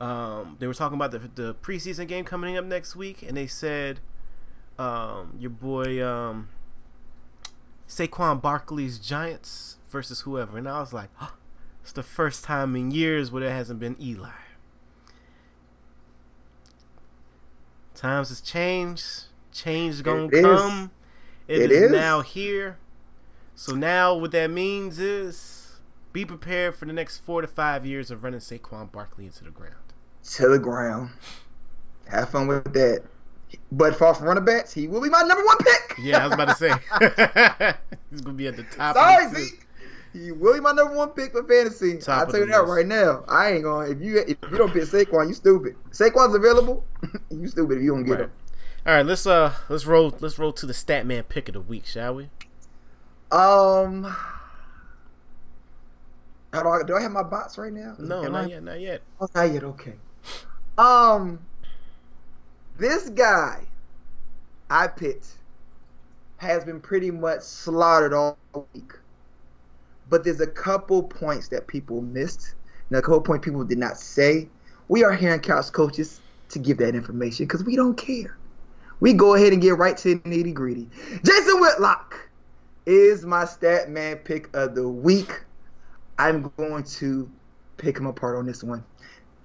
um, 0.00 0.56
they 0.58 0.66
were 0.66 0.74
talking 0.74 0.96
about 0.96 1.10
the 1.10 1.18
the 1.34 1.54
preseason 1.56 2.06
game 2.06 2.24
coming 2.24 2.56
up 2.56 2.64
next 2.64 2.94
week, 2.96 3.22
and 3.22 3.36
they 3.36 3.46
said 3.46 4.00
um, 4.78 5.34
your 5.38 5.50
boy 5.50 6.04
um, 6.06 6.48
Saquon 7.88 8.40
Barkley's 8.40 8.98
Giants 8.98 9.76
versus 9.90 10.20
whoever, 10.20 10.58
and 10.58 10.68
I 10.68 10.80
was 10.80 10.92
like, 10.92 11.10
oh, 11.20 11.34
it's 11.82 11.92
the 11.92 12.02
first 12.02 12.44
time 12.44 12.76
in 12.76 12.90
years 12.90 13.30
where 13.32 13.42
there 13.42 13.52
hasn't 13.54 13.80
been 13.80 13.96
Eli. 14.00 14.28
Times 17.94 18.28
has 18.28 18.40
changed. 18.40 19.24
Change 19.50 20.02
gonna 20.04 20.30
come, 20.30 20.92
It, 21.48 21.62
It 21.62 21.72
is, 21.72 21.82
is. 21.84 21.90
now 21.90 22.20
here. 22.20 22.78
So 23.56 23.74
now 23.74 24.14
what 24.14 24.30
that 24.32 24.50
means 24.50 25.00
is 25.00 25.80
be 26.12 26.24
prepared 26.24 26.76
for 26.76 26.84
the 26.84 26.92
next 26.92 27.18
four 27.18 27.40
to 27.40 27.48
five 27.48 27.84
years 27.84 28.10
of 28.12 28.22
running 28.22 28.38
Saquon 28.38 28.92
Barkley 28.92 29.26
into 29.26 29.42
the 29.42 29.50
ground. 29.50 29.74
To 30.24 30.48
the 30.48 30.58
ground. 30.58 31.10
Have 32.08 32.30
fun 32.30 32.46
with 32.46 32.72
that. 32.74 33.02
But 33.72 33.96
far 33.96 34.14
from 34.14 34.26
running 34.26 34.44
backs, 34.44 34.72
he 34.72 34.88
will 34.88 35.00
be 35.00 35.08
my 35.10 35.22
number 35.22 35.44
one 35.44 35.56
pick. 35.58 35.96
Yeah, 36.02 36.22
I 36.22 36.24
was 36.26 36.34
about 36.34 36.48
to 36.48 36.54
say 36.54 37.74
he's 38.10 38.20
gonna 38.20 38.34
be 38.36 38.46
at 38.46 38.56
the 38.56 38.62
top. 38.64 38.94
Sorry, 38.96 39.24
of 39.26 39.32
the. 39.34 39.40
Zeke. 39.40 39.64
He 40.14 40.32
will 40.32 40.54
be 40.54 40.60
my 40.60 40.72
number 40.72 40.94
one 40.94 41.10
pick 41.10 41.32
for 41.32 41.44
fantasy. 41.44 41.98
Top 41.98 42.20
I'll 42.20 42.26
tell 42.32 42.40
you 42.40 42.46
that 42.46 42.62
list. 42.62 42.70
right 42.70 42.86
now. 42.86 43.24
I 43.28 43.52
ain't 43.52 43.62
going. 43.62 43.86
to 43.86 43.92
If 43.96 44.02
you 44.02 44.18
if 44.18 44.50
you 44.50 44.58
don't 44.58 44.72
pick 44.72 44.82
Saquon, 44.84 45.28
you 45.28 45.34
stupid. 45.34 45.76
Saquon's 45.90 46.34
available. 46.34 46.84
you 47.30 47.46
stupid 47.48 47.76
if 47.78 47.82
you 47.84 47.90
don't 47.90 48.04
get 48.04 48.12
Right. 48.12 48.20
him. 48.20 48.32
All 48.86 48.94
right, 48.94 49.04
let's 49.06 49.26
uh 49.26 49.52
let's 49.68 49.84
roll 49.86 50.14
let's 50.20 50.38
roll 50.38 50.52
to 50.54 50.64
the 50.66 50.72
Statman 50.72 51.28
pick 51.28 51.48
of 51.48 51.54
the 51.54 51.60
week, 51.60 51.84
shall 51.86 52.14
we? 52.14 52.30
Um. 53.30 54.04
How 56.52 56.62
do 56.62 56.68
I 56.70 56.82
do? 56.82 56.96
I 56.96 57.02
have 57.02 57.12
my 57.12 57.22
bots 57.22 57.58
right 57.58 57.72
now? 57.72 57.94
No, 57.98 58.24
Am 58.24 58.32
not 58.32 58.44
I- 58.46 58.48
yet, 58.48 58.62
not 58.62 58.80
yet. 58.80 59.02
Oh, 59.20 59.28
not 59.34 59.52
yet. 59.52 59.62
Okay. 59.64 59.94
Um, 60.78 61.40
this 62.78 63.08
guy 63.10 63.66
I 64.70 64.86
picked 64.86 65.26
has 66.36 66.64
been 66.64 66.80
pretty 66.80 67.10
much 67.10 67.40
slaughtered 67.40 68.12
all 68.12 68.38
week, 68.74 68.92
but 70.08 70.22
there's 70.22 70.40
a 70.40 70.46
couple 70.46 71.02
points 71.02 71.48
that 71.48 71.66
people 71.66 72.00
missed, 72.02 72.54
and 72.88 72.98
a 72.98 73.02
couple 73.02 73.20
points 73.20 73.44
people 73.44 73.64
did 73.64 73.78
not 73.78 73.98
say. 73.98 74.48
We 74.86 75.02
are 75.02 75.12
here 75.12 75.34
in 75.34 75.40
Couch 75.40 75.72
Coaches 75.72 76.20
to 76.50 76.58
give 76.58 76.78
that 76.78 76.94
information 76.94 77.46
because 77.46 77.64
we 77.64 77.74
don't 77.74 77.96
care. 77.96 78.36
We 79.00 79.12
go 79.12 79.34
ahead 79.34 79.52
and 79.52 79.60
get 79.60 79.76
right 79.76 79.96
to 79.98 80.14
the 80.14 80.20
nitty 80.20 80.54
gritty. 80.54 80.88
Jason 81.24 81.60
Whitlock 81.60 82.28
is 82.86 83.26
my 83.26 83.44
stat 83.44 83.90
man 83.90 84.16
pick 84.18 84.54
of 84.56 84.74
the 84.74 84.88
week. 84.88 85.44
I'm 86.18 86.52
going 86.56 86.84
to 86.84 87.30
pick 87.76 87.98
him 87.98 88.06
apart 88.06 88.36
on 88.36 88.46
this 88.46 88.64
one 88.64 88.84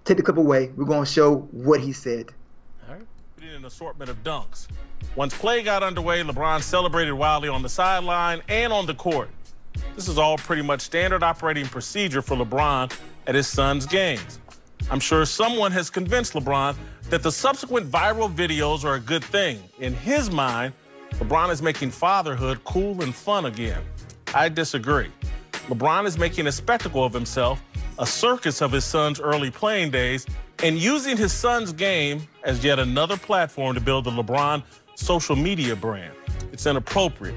take 0.05 0.17
the 0.17 0.23
clip 0.23 0.37
away. 0.37 0.71
We're 0.75 0.85
going 0.85 1.05
to 1.05 1.11
show 1.11 1.37
what 1.51 1.79
he 1.79 1.93
said. 1.93 2.31
All 2.87 2.95
right. 2.95 3.05
an 3.55 3.65
assortment 3.65 4.09
of 4.09 4.23
dunks. 4.23 4.67
Once 5.15 5.33
play 5.33 5.61
got 5.63 5.83
underway, 5.83 6.23
LeBron 6.23 6.61
celebrated 6.61 7.13
wildly 7.13 7.49
on 7.49 7.61
the 7.61 7.69
sideline 7.69 8.41
and 8.47 8.73
on 8.73 8.85
the 8.85 8.93
court. 8.93 9.29
This 9.95 10.07
is 10.07 10.17
all 10.17 10.37
pretty 10.37 10.61
much 10.61 10.81
standard 10.81 11.23
operating 11.23 11.65
procedure 11.65 12.21
for 12.21 12.35
LeBron 12.35 12.91
at 13.27 13.35
his 13.35 13.47
son's 13.47 13.85
games. 13.85 14.39
I'm 14.89 14.99
sure 14.99 15.25
someone 15.25 15.71
has 15.71 15.89
convinced 15.89 16.33
LeBron 16.33 16.75
that 17.09 17.23
the 17.23 17.31
subsequent 17.31 17.89
viral 17.89 18.33
videos 18.33 18.83
are 18.83 18.95
a 18.95 18.99
good 18.99 19.23
thing. 19.23 19.61
In 19.79 19.93
his 19.93 20.31
mind, 20.31 20.73
LeBron 21.13 21.51
is 21.51 21.61
making 21.61 21.91
fatherhood 21.91 22.63
cool 22.63 23.01
and 23.01 23.13
fun 23.13 23.45
again. 23.45 23.81
I 24.33 24.49
disagree. 24.49 25.11
LeBron 25.67 26.05
is 26.05 26.17
making 26.17 26.47
a 26.47 26.51
spectacle 26.51 27.03
of 27.03 27.13
himself, 27.13 27.61
a 27.99 28.05
circus 28.05 28.61
of 28.61 28.71
his 28.71 28.85
son's 28.85 29.19
early 29.19 29.51
playing 29.51 29.91
days, 29.91 30.25
and 30.63 30.77
using 30.77 31.17
his 31.17 31.33
son's 31.33 31.73
game 31.73 32.27
as 32.43 32.63
yet 32.63 32.79
another 32.79 33.17
platform 33.17 33.75
to 33.75 33.81
build 33.81 34.05
the 34.05 34.11
LeBron 34.11 34.63
social 34.95 35.35
media 35.35 35.75
brand. 35.75 36.13
It's 36.51 36.65
inappropriate. 36.65 37.35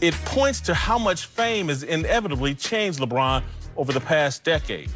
It 0.00 0.14
points 0.24 0.60
to 0.62 0.74
how 0.74 0.98
much 0.98 1.26
fame 1.26 1.68
has 1.68 1.82
inevitably 1.82 2.54
changed 2.54 3.00
LeBron 3.00 3.42
over 3.76 3.92
the 3.92 4.00
past 4.00 4.44
decade. 4.44 4.90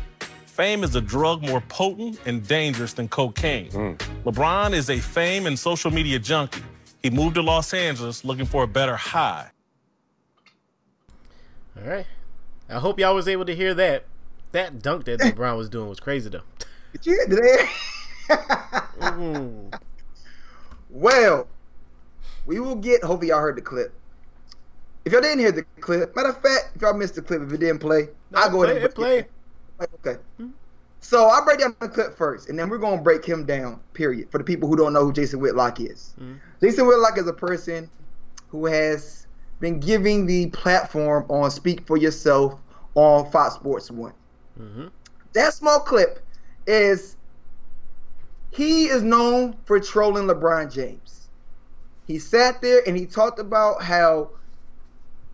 Fame 0.47 0.84
is 0.84 0.95
a 0.95 1.01
drug 1.01 1.43
more 1.43 1.61
potent 1.62 2.20
and 2.26 2.47
dangerous 2.47 2.93
than 2.93 3.09
cocaine. 3.09 3.70
Hmm. 3.70 3.93
LeBron 4.28 4.72
is 4.72 4.90
a 4.90 4.99
fame 4.99 5.47
and 5.47 5.59
social 5.59 5.90
media 5.90 6.18
junkie. 6.18 6.62
He 7.03 7.11
moved 7.11 7.34
to 7.36 7.43
Los 7.43 7.74
Angeles 7.74 8.24
looking 8.24 8.47
for 8.47 8.62
a 8.62 8.68
better 8.68 8.97
high. 8.97 9.51
All 11.76 11.88
right. 11.88 12.07
I 12.68 12.78
hope 12.78 12.99
y'all 12.99 13.14
was 13.14 13.28
able 13.28 13.45
to 13.47 13.55
hear 13.55 13.74
that. 13.74 14.05
That 14.53 14.82
dunk 14.82 15.05
that 15.07 15.20
LeBron 15.20 15.57
was 15.57 15.68
doing 15.68 15.88
was 15.88 16.00
crazy 16.00 16.28
though. 16.28 16.42
Did 16.92 17.07
you 17.07 17.26
hear 17.26 17.26
that? 18.28 18.88
Mm. 19.00 19.78
well, 20.90 21.48
we 22.46 22.61
will 22.61 22.76
get, 22.76 23.03
hopefully, 23.03 23.28
y'all 23.28 23.40
heard 23.40 23.57
the 23.57 23.62
clip. 23.62 23.92
If 25.05 25.12
y'all 25.12 25.20
didn't 25.20 25.40
hear 25.40 25.53
the 25.53 25.64
clip, 25.80 26.14
matter 26.14 26.28
of 26.28 26.40
fact, 26.40 26.70
if 26.76 26.82
y'all 26.82 26.94
missed 26.94 27.16
the 27.16 27.22
clip, 27.22 27.42
if 27.42 27.53
it 27.53 27.59
didn't 27.59 27.80
play, 27.80 28.09
I'll 28.34 28.50
go 28.50 28.62
ahead 28.62 28.76
and 28.76 28.94
play, 28.94 29.26
play. 29.76 29.86
it. 29.86 29.90
Okay. 30.07 30.20
So 31.00 31.26
I'll 31.26 31.44
break 31.44 31.59
down 31.59 31.74
the 31.80 31.88
clip 31.88 32.16
first, 32.16 32.48
and 32.48 32.57
then 32.59 32.68
we're 32.68 32.78
going 32.78 32.98
to 32.98 33.03
break 33.03 33.24
him 33.24 33.44
down, 33.44 33.80
period, 33.92 34.30
for 34.30 34.38
the 34.38 34.44
people 34.44 34.68
who 34.68 34.76
don't 34.76 34.92
know 34.92 35.05
who 35.05 35.12
Jason 35.12 35.40
Whitlock 35.40 35.80
is. 35.80 36.14
Mhm. 36.20 36.38
Jason 36.61 36.86
Whitlock 36.86 37.18
is 37.18 37.26
a 37.26 37.32
person 37.32 37.90
who 38.48 38.66
has 38.66 39.26
been 39.59 39.80
giving 39.80 40.26
the 40.26 40.46
platform 40.50 41.26
on 41.28 41.50
Speak 41.50 41.84
for 41.86 41.96
Yourself 41.96 42.55
on 42.94 43.28
Fox 43.32 43.57
Sports 43.57 43.90
1. 43.90 44.12
Mm-hmm. 44.61 44.86
that 45.32 45.55
small 45.55 45.80
clip 45.80 46.20
is 46.66 47.16
he 48.50 48.84
is 48.86 49.03
known 49.03 49.57
for 49.64 49.80
trolling 49.80 50.26
LeBron 50.26 50.72
James. 50.72 51.28
He 52.07 52.18
sat 52.18 52.61
there 52.61 52.82
and 52.86 52.96
he 52.96 53.07
talked 53.07 53.38
about 53.38 53.82
how 53.82 54.30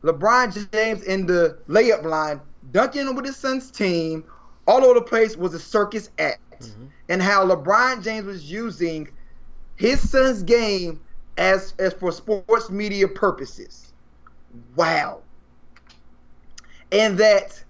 LeBron 0.02 0.70
James 0.72 1.02
in 1.02 1.26
the 1.26 1.58
layup 1.68 2.04
line, 2.04 2.40
dunking 2.70 3.14
with 3.14 3.24
his 3.24 3.36
son's 3.36 3.70
team, 3.70 4.24
all 4.66 4.84
over 4.84 4.94
the 4.94 5.02
place 5.02 5.36
was 5.36 5.54
a 5.54 5.58
circus 5.58 6.10
act. 6.18 6.40
Mhm. 6.60 6.88
And 7.08 7.22
how 7.22 7.46
LeBron 7.46 8.02
James 8.02 8.26
was 8.26 8.50
using 8.50 9.08
his 9.76 10.08
son's 10.08 10.42
game 10.42 11.00
as, 11.36 11.74
as 11.78 11.92
for 11.94 12.12
sports 12.12 12.70
media 12.70 13.08
purposes. 13.08 13.92
Wow. 14.76 15.22
And 16.92 17.18
that 17.18 17.64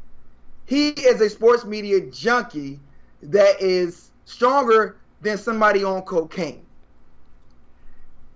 he 0.69 0.91
is 0.91 1.21
a 1.21 1.31
sports 1.31 1.65
media 1.65 2.01
junkie 2.11 2.81
that 3.23 3.61
is 3.61 4.13
stronger 4.25 5.01
than 5.21 5.39
somebody 5.39 5.85
on 5.85 6.03
cocaine. 6.03 6.67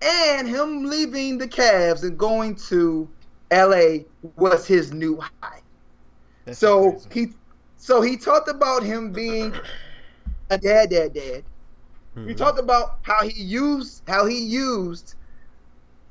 And 0.01 0.47
him 0.47 0.85
leaving 0.85 1.37
the 1.39 1.47
Cavs 1.47 2.03
and 2.03 2.17
going 2.17 2.55
to 2.69 3.09
LA 3.51 4.05
was 4.35 4.67
his 4.67 4.93
new 4.93 5.19
high. 5.19 5.61
That's 6.45 6.59
so 6.59 6.79
crazy. 6.79 7.09
he 7.11 7.33
so 7.77 8.01
he 8.01 8.17
talked 8.17 8.49
about 8.49 8.83
him 8.83 9.13
being 9.13 9.61
a 10.49 10.57
dad 10.57 10.89
dad 10.89 11.13
dad. 11.13 11.43
He 12.25 12.33
Mhm. 12.33 12.37
talked 12.37 12.59
about 12.59 12.99
how 13.03 13.23
he 13.23 13.41
used 13.41 14.03
how 14.07 14.25
he 14.25 14.39
used 14.39 15.15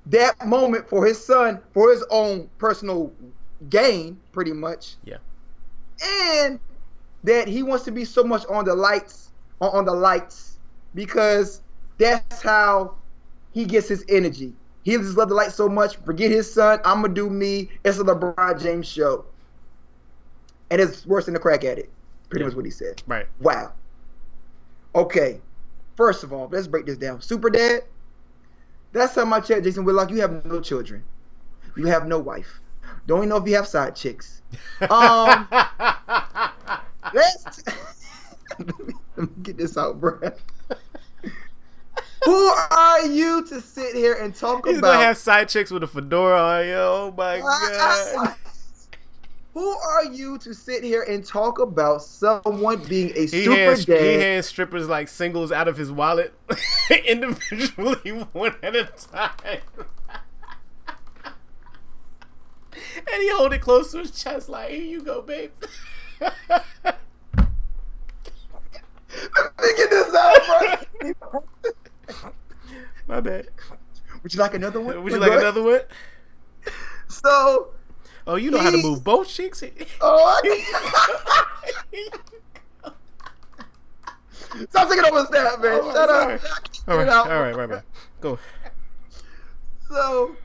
that 0.07 0.41
moment 0.47 0.89
for 0.89 1.07
his 1.07 1.25
son 1.25 1.61
for 1.73 1.91
his 1.91 2.05
own 2.11 2.51
personal 2.59 3.13
gain, 3.69 4.21
pretty 4.33 4.53
much. 4.53 4.97
Yeah. 5.05 5.19
And 6.03 6.61
that 7.25 7.49
he 7.49 7.63
wants 7.63 7.85
to 7.85 7.93
be 7.93 8.05
so 8.05 8.25
much 8.25 8.45
on 8.47 8.65
the 8.65 8.75
lights 8.75 9.31
on, 9.61 9.71
on 9.71 9.85
the 9.85 9.93
lights 9.95 10.59
because 10.95 11.63
that's 11.99 12.43
how 12.43 12.97
he 13.53 13.65
gets 13.65 13.89
his 13.89 14.05
energy. 14.09 14.55
He 14.83 14.97
just 14.97 15.17
love 15.17 15.29
the 15.29 15.35
lights 15.35 15.55
so 15.55 15.69
much. 15.69 15.97
Forget 15.99 16.31
his 16.31 16.53
son. 16.53 16.81
I'm 16.85 17.03
gonna 17.03 17.15
do 17.15 17.31
me. 17.31 17.71
It's 17.85 17.99
a 17.99 18.05
LeBron 18.05 18.61
James 18.61 18.89
show, 18.89 19.25
and 20.71 20.81
it's 20.81 21.07
worse 21.07 21.27
than 21.27 21.35
the 21.35 21.41
crack 21.41 21.65
addict. 21.65 21.93
Pretty 22.29 22.43
Yeah. 22.43 22.49
much 22.49 22.57
what 22.57 22.65
he 22.65 22.71
said. 22.73 23.01
Right. 23.07 23.29
Wow. 23.41 23.73
Okay. 24.95 25.41
First 25.97 26.25
of 26.25 26.33
all, 26.33 26.49
let's 26.51 26.67
break 26.67 26.87
this 26.87 26.99
down. 26.99 27.21
Super 27.21 27.51
dad. 27.51 27.83
That's 28.93 29.15
how 29.15 29.25
my 29.25 29.41
chat, 29.41 29.63
Jason 29.63 29.85
Whitlock. 29.85 30.11
You 30.11 30.21
have 30.21 30.45
no 30.45 30.61
children. 30.61 31.05
You 31.77 31.87
have 31.87 32.07
no 32.07 32.19
wife. 32.19 32.61
Don't 33.07 33.19
even 33.19 33.29
know 33.31 33.37
if 33.37 33.49
you 33.49 33.55
have 33.57 33.67
side 33.67 33.97
chicks. 33.97 34.43
Um, 34.89 35.49
let's 37.15 37.63
let 38.59 38.79
me 39.17 39.27
get 39.43 39.57
this 39.57 39.77
out, 39.77 40.01
bro. 40.01 40.19
Who 42.25 42.47
are 42.71 43.05
you 43.07 43.45
to 43.47 43.61
sit 43.61 43.97
here 43.97 44.15
and 44.15 44.35
talk 44.35 44.61
about? 44.61 44.71
He's 44.71 44.79
about? 44.79 44.93
gonna 44.93 45.05
have 45.07 45.19
side 45.19 45.49
chicks 45.49 45.71
with 45.73 45.83
a 45.83 45.89
fedora 45.89 46.41
on. 46.41 46.67
Yo, 46.69 46.79
oh 46.79 47.15
my 47.17 47.41
god. 47.41 48.37
Who 49.55 49.69
are 49.69 50.05
you 50.07 50.39
to 50.39 50.55
sit 50.55 50.83
here 50.83 51.03
and 51.03 51.23
talk 51.27 51.59
about 51.59 52.01
someone 52.03 52.83
being 52.85 53.11
a 53.11 53.23
He 53.23 53.45
super 53.45 53.55
has, 53.57 53.81
he 53.81 53.93
dad? 53.93 54.21
has 54.23 54.47
strippers 54.47 54.89
like 54.89 55.09
singles 55.09 55.53
out 55.53 55.69
of 55.69 55.77
his 55.77 55.93
wallet 55.93 56.33
individually, 57.07 58.11
one 58.33 58.55
at 58.63 58.75
a 58.77 58.85
time. 58.85 59.61
And 62.97 63.23
he 63.23 63.31
hold 63.33 63.53
it 63.53 63.61
close 63.61 63.93
to 63.93 63.99
his 63.99 64.11
chest, 64.11 64.49
like, 64.49 64.71
"Here 64.71 64.83
you 64.83 65.03
go, 65.03 65.23
babe." 65.23 65.51
Let 66.21 66.35
me 66.85 66.93
get 69.77 69.91
this 69.91 70.15
out, 70.15 70.87
bro. 71.31 71.45
My 73.09 73.21
bad. 73.21 73.49
Would 74.23 74.35
you 74.35 74.41
like 74.41 74.55
another 74.55 74.81
one? 74.81 75.03
Would 75.03 75.13
you 75.13 75.19
like 75.19 75.33
another 75.33 75.63
one? 75.63 75.81
So, 77.09 77.71
Oh, 78.27 78.37
you 78.37 78.51
know 78.51 78.59
how 78.59 78.71
to 78.71 78.79
move 78.79 79.03
both 79.03 79.29
cheeks. 79.29 79.63
oh, 80.01 80.41
I 80.45 80.61
stop 84.69 84.89
taking 84.89 85.05
over 85.05 85.27
that, 85.33 85.61
man. 85.61 85.81
Oh, 85.83 85.93
Shut 85.93 86.09
sorry. 86.09 86.35
up. 86.35 86.41
All 86.89 86.97
right, 86.97 87.09
all 87.09 87.27
right, 87.27 87.57
right, 87.57 87.69
right. 87.69 87.83
Go. 88.21 88.39
So, 89.89 90.37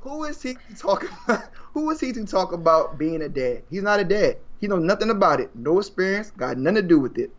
Who 0.00 0.24
is 0.24 0.42
he 0.42 0.54
to 0.54 0.74
talk 0.76 1.04
about? 1.26 1.44
Who 1.74 1.90
is 1.90 2.00
he 2.00 2.12
to 2.12 2.24
talk 2.24 2.52
about 2.52 2.98
being 2.98 3.22
a 3.22 3.28
dad? 3.28 3.62
He's 3.70 3.82
not 3.82 4.00
a 4.00 4.04
dad. 4.04 4.38
He 4.60 4.66
knows 4.66 4.82
nothing 4.82 5.10
about 5.10 5.40
it. 5.40 5.54
No 5.54 5.78
experience. 5.78 6.30
Got 6.30 6.58
nothing 6.58 6.76
to 6.76 6.82
do 6.82 6.98
with 6.98 7.18
it. 7.18 7.30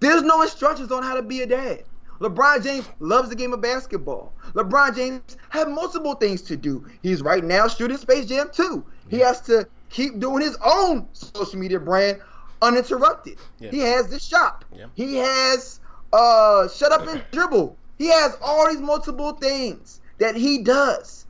There's 0.00 0.22
no 0.22 0.42
instructions 0.42 0.90
on 0.90 1.02
how 1.02 1.14
to 1.14 1.22
be 1.22 1.42
a 1.42 1.46
dad. 1.46 1.84
LeBron 2.20 2.62
James 2.62 2.88
loves 3.00 3.28
the 3.28 3.34
game 3.34 3.52
of 3.52 3.60
basketball. 3.60 4.32
LeBron 4.52 4.94
James 4.94 5.36
has 5.50 5.66
multiple 5.66 6.14
things 6.14 6.42
to 6.42 6.56
do. 6.56 6.84
He's 7.02 7.22
right 7.22 7.42
now 7.42 7.66
shooting 7.66 7.96
Space 7.96 8.26
Jam 8.26 8.48
2. 8.52 8.84
He 9.08 9.18
has 9.18 9.40
to 9.42 9.66
keep 9.90 10.18
doing 10.20 10.42
his 10.42 10.56
own 10.64 11.08
social 11.12 11.58
media 11.58 11.80
brand 11.80 12.20
uninterrupted. 12.60 13.38
Yeah. 13.58 13.70
He 13.70 13.80
has 13.80 14.08
the 14.08 14.20
shop. 14.20 14.64
Yeah. 14.74 14.86
He 14.94 15.16
has 15.16 15.80
uh 16.12 16.68
shut 16.68 16.92
up 16.92 17.06
and 17.08 17.24
dribble. 17.32 17.76
He 17.98 18.06
has 18.08 18.36
all 18.40 18.68
these 18.68 18.80
multiple 18.80 19.32
things 19.32 20.00
that 20.22 20.36
he 20.36 20.58
does. 20.58 21.26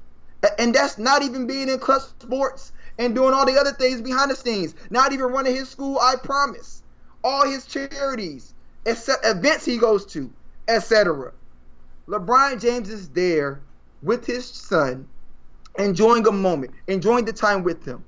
And 0.58 0.74
that's 0.74 0.98
not 0.98 1.22
even 1.22 1.46
being 1.46 1.70
in 1.70 1.78
club 1.78 2.02
sports 2.02 2.72
and 2.98 3.14
doing 3.14 3.32
all 3.32 3.46
the 3.46 3.58
other 3.58 3.72
things 3.72 4.02
behind 4.02 4.30
the 4.30 4.36
scenes. 4.36 4.74
Not 4.90 5.12
even 5.12 5.26
running 5.26 5.54
his 5.54 5.70
school, 5.70 5.98
I 5.98 6.16
promise. 6.16 6.82
All 7.24 7.48
his 7.48 7.64
charities, 7.64 8.52
except 8.84 9.24
events 9.24 9.64
he 9.64 9.78
goes 9.78 10.04
to, 10.06 10.30
etc. 10.68 11.32
LeBron 12.06 12.60
James 12.60 12.90
is 12.90 13.08
there 13.08 13.62
with 14.02 14.26
his 14.26 14.44
son, 14.44 15.08
enjoying 15.78 16.26
a 16.26 16.32
moment, 16.32 16.72
enjoying 16.86 17.24
the 17.24 17.32
time 17.32 17.62
with 17.62 17.86
him. 17.86 18.04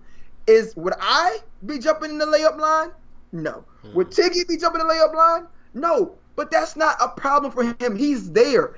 Is 0.47 0.76
would 0.76 0.95
I 1.01 1.39
be 1.64 1.78
jumping 1.78 2.11
in 2.11 2.18
the 2.18 2.26
layup 2.26 2.59
line? 2.59 2.91
No. 3.32 3.64
Hmm. 3.80 3.95
Would 3.95 4.11
Tiggy 4.11 4.45
be 4.47 4.59
jumping 4.59 4.82
in 4.82 4.89
the 4.89 4.93
layup 4.93 5.14
line? 5.14 5.47
No. 5.72 6.16
But 6.37 6.51
that's 6.51 6.76
not 6.76 6.97
a 7.01 7.09
problem 7.09 7.53
for 7.53 7.62
him. 7.64 7.97
He's 7.97 8.32
there. 8.32 8.74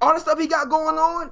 All 0.00 0.14
the 0.14 0.20
stuff 0.20 0.38
he 0.38 0.46
got 0.46 0.68
going 0.68 0.98
on, 0.98 1.30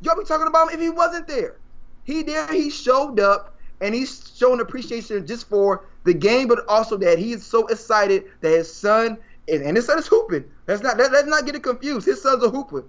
y'all 0.00 0.16
be 0.16 0.24
talking 0.24 0.46
about 0.46 0.68
him 0.68 0.74
if 0.74 0.80
he 0.80 0.90
wasn't 0.90 1.26
there. 1.26 1.56
He 2.04 2.22
there, 2.22 2.46
he 2.48 2.70
showed 2.70 3.20
up, 3.20 3.56
and 3.80 3.94
he's 3.94 4.32
showing 4.36 4.60
appreciation 4.60 5.26
just 5.26 5.48
for 5.48 5.86
the 6.04 6.14
game, 6.14 6.48
but 6.48 6.64
also 6.68 6.96
that 6.98 7.18
he 7.18 7.32
is 7.32 7.44
so 7.44 7.66
excited 7.68 8.24
that 8.40 8.50
his 8.50 8.72
son 8.72 9.18
and, 9.48 9.62
and 9.62 9.76
his 9.76 9.86
son 9.86 9.98
is 9.98 10.06
hooping. 10.06 10.44
Let's 10.66 10.82
not 10.82 10.98
let, 10.98 11.12
let's 11.12 11.28
not 11.28 11.46
get 11.46 11.54
it 11.54 11.62
confused. 11.62 12.06
His 12.06 12.22
son's 12.22 12.42
a 12.44 12.50
hooper. 12.50 12.84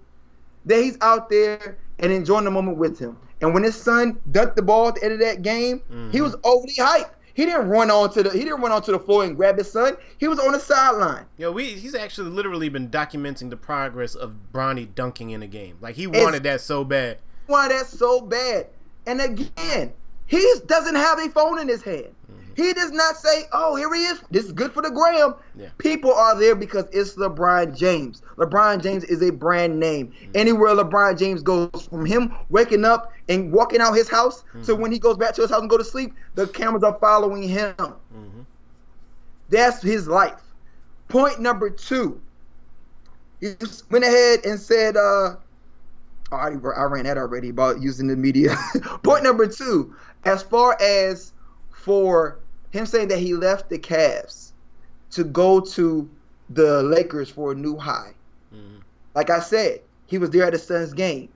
That 0.65 0.81
he's 0.81 0.97
out 1.01 1.29
there 1.29 1.77
and 1.99 2.11
enjoying 2.11 2.45
the 2.45 2.51
moment 2.51 2.77
with 2.77 2.97
him. 2.97 3.17
And 3.41 3.53
when 3.53 3.63
his 3.63 3.75
son 3.75 4.19
dunked 4.31 4.55
the 4.55 4.61
ball 4.61 4.89
at 4.89 4.95
the 4.95 5.03
end 5.03 5.13
of 5.13 5.19
that 5.19 5.41
game, 5.41 5.81
he 5.89 5.95
mm-hmm. 5.95 6.23
was 6.23 6.35
overly 6.43 6.75
hyped. 6.75 7.11
He 7.33 7.45
didn't 7.45 7.67
run 7.67 7.89
onto 7.89 8.23
the 8.23 8.29
he 8.29 8.39
didn't 8.39 8.61
run 8.61 8.71
onto 8.71 8.91
the 8.91 8.99
floor 8.99 9.23
and 9.23 9.35
grab 9.35 9.57
his 9.57 9.71
son. 9.71 9.97
He 10.19 10.27
was 10.27 10.39
on 10.39 10.51
the 10.51 10.59
sideline. 10.59 11.25
Yo, 11.37 11.51
we 11.51 11.65
he's 11.65 11.95
actually 11.95 12.29
literally 12.29 12.69
been 12.69 12.89
documenting 12.89 13.49
the 13.49 13.57
progress 13.57 14.15
of 14.15 14.35
Bronny 14.53 14.93
dunking 14.93 15.31
in 15.31 15.41
a 15.41 15.47
game. 15.47 15.77
Like 15.81 15.95
he 15.95 16.07
wanted 16.07 16.43
that 16.43 16.61
so 16.61 16.83
bad. 16.83 17.17
Why 17.47 17.67
that's 17.67 17.89
so 17.89 18.21
bad? 18.21 18.67
And 19.05 19.19
again, 19.19 19.93
he 20.27 20.53
doesn't 20.65 20.95
have 20.95 21.19
a 21.19 21.29
phone 21.29 21.59
in 21.59 21.67
his 21.67 21.81
hand. 21.81 22.15
Mm-hmm. 22.31 22.61
He 22.61 22.73
does 22.73 22.91
not 22.91 23.17
say, 23.17 23.45
"Oh, 23.51 23.75
here 23.75 23.93
he 23.93 24.03
is. 24.05 24.21
This 24.29 24.45
is 24.45 24.51
good 24.51 24.71
for 24.71 24.81
the 24.81 24.91
gram." 24.91 25.35
Yeah. 25.55 25.69
People 25.77 26.13
are 26.13 26.37
there 26.37 26.55
because 26.55 26.85
it's 26.91 27.15
LeBron 27.15 27.75
James. 27.75 28.21
LeBron 28.37 28.81
James 28.81 29.03
is 29.05 29.21
a 29.23 29.31
brand 29.31 29.79
name. 29.79 30.07
Mm-hmm. 30.07 30.31
Anywhere 30.35 30.75
LeBron 30.75 31.17
James 31.17 31.41
goes, 31.41 31.87
from 31.89 32.05
him 32.05 32.33
waking 32.49 32.85
up 32.85 33.11
and 33.29 33.51
walking 33.51 33.79
out 33.79 33.93
his 33.93 34.09
house 34.09 34.43
so 34.61 34.73
mm-hmm. 34.73 34.81
when 34.81 34.91
he 34.91 34.99
goes 34.99 35.17
back 35.17 35.33
to 35.35 35.41
his 35.41 35.51
house 35.51 35.61
and 35.61 35.69
go 35.69 35.77
to 35.77 35.83
sleep, 35.83 36.13
the 36.35 36.47
cameras 36.47 36.83
are 36.83 36.97
following 36.99 37.43
him. 37.43 37.75
Mm-hmm. 37.77 38.41
That's 39.49 39.81
his 39.81 40.07
life. 40.07 40.41
Point 41.07 41.39
number 41.39 41.69
two. 41.69 42.19
He 43.39 43.53
just 43.59 43.89
went 43.91 44.03
ahead 44.03 44.45
and 44.45 44.59
said, 44.59 44.95
uh, 44.95 44.99
oh, 44.99 45.37
I, 46.31 46.49
already, 46.49 46.77
I 46.77 46.83
ran 46.83 47.03
that 47.03 47.17
already 47.17 47.49
about 47.49 47.81
using 47.81 48.07
the 48.07 48.15
media. 48.15 48.55
Point 49.03 49.23
number 49.23 49.47
two, 49.47 49.95
as 50.25 50.41
far 50.41 50.77
as 50.81 51.33
for 51.71 52.39
him 52.71 52.85
saying 52.85 53.09
that 53.09 53.19
he 53.19 53.33
left 53.33 53.69
the 53.69 53.77
Cavs 53.77 54.53
to 55.11 55.23
go 55.23 55.59
to 55.59 56.09
the 56.49 56.81
Lakers 56.83 57.29
for 57.29 57.51
a 57.51 57.55
new 57.55 57.77
high. 57.77 58.13
Mm-hmm. 58.53 58.79
Like 59.13 59.29
I 59.29 59.39
said, 59.39 59.81
he 60.07 60.17
was 60.17 60.29
there 60.31 60.45
at 60.45 60.53
his 60.53 60.63
son's 60.63 60.93
game. 60.93 61.29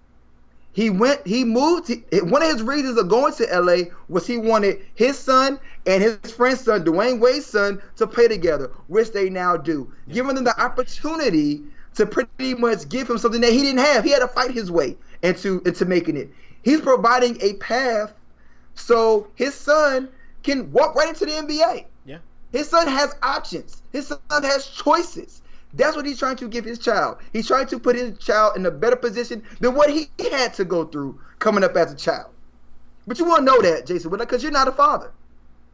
He 0.77 0.91
went. 0.91 1.25
He 1.25 1.43
moved. 1.43 1.87
He, 1.87 2.03
one 2.21 2.43
of 2.43 2.51
his 2.51 2.61
reasons 2.61 2.99
of 2.99 3.09
going 3.09 3.33
to 3.33 3.61
LA 3.61 3.85
was 4.09 4.27
he 4.27 4.37
wanted 4.37 4.85
his 4.93 5.17
son 5.17 5.59
and 5.87 6.03
his 6.03 6.31
friend's 6.31 6.61
son, 6.61 6.85
Dwyane 6.85 7.19
Wade's 7.19 7.47
son, 7.47 7.81
to 7.95 8.05
play 8.05 8.27
together, 8.27 8.69
which 8.85 9.11
they 9.11 9.27
now 9.27 9.57
do, 9.57 9.91
giving 10.07 10.35
them 10.35 10.43
the 10.43 10.61
opportunity 10.61 11.63
to 11.95 12.05
pretty 12.05 12.53
much 12.53 12.87
give 12.89 13.09
him 13.09 13.17
something 13.17 13.41
that 13.41 13.53
he 13.53 13.63
didn't 13.63 13.79
have. 13.79 14.03
He 14.03 14.11
had 14.11 14.19
to 14.19 14.27
fight 14.27 14.51
his 14.51 14.69
way 14.69 14.95
into 15.23 15.63
into 15.65 15.85
making 15.85 16.15
it. 16.15 16.29
He's 16.61 16.81
providing 16.81 17.41
a 17.41 17.53
path 17.53 18.13
so 18.75 19.29
his 19.33 19.55
son 19.55 20.09
can 20.43 20.71
walk 20.71 20.93
right 20.93 21.09
into 21.09 21.25
the 21.25 21.31
NBA. 21.31 21.85
Yeah. 22.05 22.19
His 22.51 22.69
son 22.69 22.87
has 22.87 23.15
options. 23.23 23.81
His 23.91 24.09
son 24.09 24.19
has 24.29 24.67
choices. 24.67 25.41
That's 25.73 25.95
what 25.95 26.05
he's 26.05 26.19
trying 26.19 26.37
to 26.37 26.47
give 26.47 26.65
his 26.65 26.79
child. 26.79 27.17
He's 27.33 27.47
trying 27.47 27.67
to 27.67 27.79
put 27.79 27.95
his 27.95 28.17
child 28.17 28.55
in 28.55 28.65
a 28.65 28.71
better 28.71 28.95
position 28.95 29.43
than 29.59 29.75
what 29.75 29.89
he 29.89 30.09
had 30.31 30.53
to 30.55 30.65
go 30.65 30.85
through 30.85 31.19
coming 31.39 31.63
up 31.63 31.75
as 31.75 31.91
a 31.91 31.95
child. 31.95 32.31
But 33.05 33.19
you 33.19 33.25
want 33.25 33.39
to 33.39 33.45
know 33.45 33.61
that, 33.61 33.85
Jason, 33.85 34.11
because 34.11 34.43
you're 34.43 34.51
not 34.51 34.67
a 34.67 34.71
father. 34.71 35.11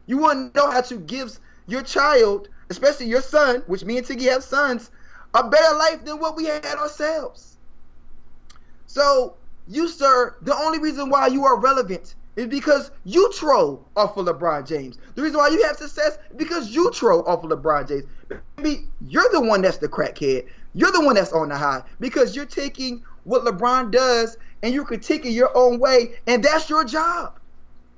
You 0.06 0.18
want 0.18 0.54
to 0.54 0.60
know 0.60 0.70
how 0.70 0.82
to 0.82 0.96
give 0.96 1.38
your 1.66 1.82
child, 1.82 2.48
especially 2.70 3.06
your 3.06 3.22
son, 3.22 3.62
which 3.66 3.84
me 3.84 3.98
and 3.98 4.06
Tiggy 4.06 4.24
have 4.24 4.44
sons, 4.44 4.90
a 5.34 5.48
better 5.48 5.76
life 5.76 6.04
than 6.04 6.20
what 6.20 6.36
we 6.36 6.44
had 6.44 6.64
ourselves. 6.64 7.56
So, 8.86 9.34
you, 9.66 9.88
sir, 9.88 10.36
the 10.42 10.54
only 10.54 10.78
reason 10.78 11.08
why 11.08 11.26
you 11.28 11.44
are 11.44 11.58
relevant 11.58 12.14
is 12.36 12.46
because 12.46 12.90
you 13.04 13.32
troll 13.32 13.84
off 13.96 14.16
of 14.16 14.26
LeBron 14.26 14.66
James. 14.66 14.98
The 15.14 15.22
reason 15.22 15.38
why 15.38 15.48
you 15.48 15.64
have 15.64 15.76
success 15.76 16.18
is 16.30 16.36
because 16.36 16.70
you 16.70 16.90
troll 16.92 17.26
off 17.26 17.44
of 17.44 17.50
LeBron 17.50 17.88
James. 17.88 18.04
Maybe 18.56 18.86
you're 19.06 19.28
the 19.32 19.40
one 19.40 19.62
that's 19.62 19.78
the 19.78 19.88
crackhead. 19.88 20.46
You're 20.74 20.92
the 20.92 21.04
one 21.04 21.14
that's 21.14 21.32
on 21.32 21.48
the 21.48 21.56
high 21.56 21.82
because 22.00 22.34
you're 22.34 22.46
taking 22.46 23.02
what 23.24 23.44
LeBron 23.44 23.90
does 23.90 24.36
and 24.62 24.74
you're 24.74 24.84
critiquing 24.84 25.32
your 25.32 25.56
own 25.56 25.78
way, 25.78 26.14
and 26.26 26.42
that's 26.42 26.70
your 26.70 26.84
job. 26.84 27.38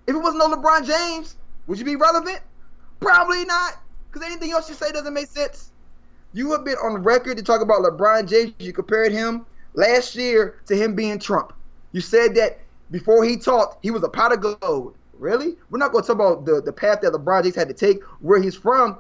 If 0.07 0.15
it 0.15 0.19
wasn't 0.19 0.39
no 0.39 0.57
LeBron 0.57 0.87
James, 0.87 1.37
would 1.67 1.79
you 1.79 1.85
be 1.85 1.97
relevant? 1.97 2.41
Probably 3.01 3.45
not, 3.45 3.75
because 4.11 4.27
anything 4.27 4.51
else 4.51 4.69
you 4.69 4.75
say 4.75 4.91
doesn't 4.91 5.15
make 5.15 5.29
sense. 5.29 5.71
You 6.33 6.53
have 6.53 6.65
been 6.65 6.77
on 6.77 7.03
record 7.03 7.37
to 7.37 7.43
talk 7.43 7.61
about 7.61 7.83
LeBron 7.83 8.29
James. 8.29 8.53
You 8.59 8.73
compared 8.73 9.13
him 9.13 9.47
last 9.75 10.17
year 10.17 10.61
to 10.67 10.77
him 10.77 10.95
being 10.95 11.19
Trump. 11.19 11.53
You 11.93 12.01
said 12.01 12.35
that 12.35 12.59
before 12.91 13.25
he 13.25 13.37
talked, 13.37 13.83
he 13.83 13.91
was 13.91 14.03
a 14.03 14.09
pot 14.09 14.33
of 14.33 14.61
gold. 14.61 14.97
Really? 15.19 15.57
We're 15.71 15.79
not 15.79 15.93
going 15.93 16.05
to 16.05 16.09
talk 16.09 16.17
about 16.17 16.45
the, 16.45 16.61
the 16.61 16.73
path 16.73 17.01
that 17.01 17.13
LeBron 17.13 17.45
James 17.45 17.55
had 17.55 17.69
to 17.69 17.75
take, 17.75 18.03
where 18.21 18.43
he's 18.43 18.55
from. 18.55 18.99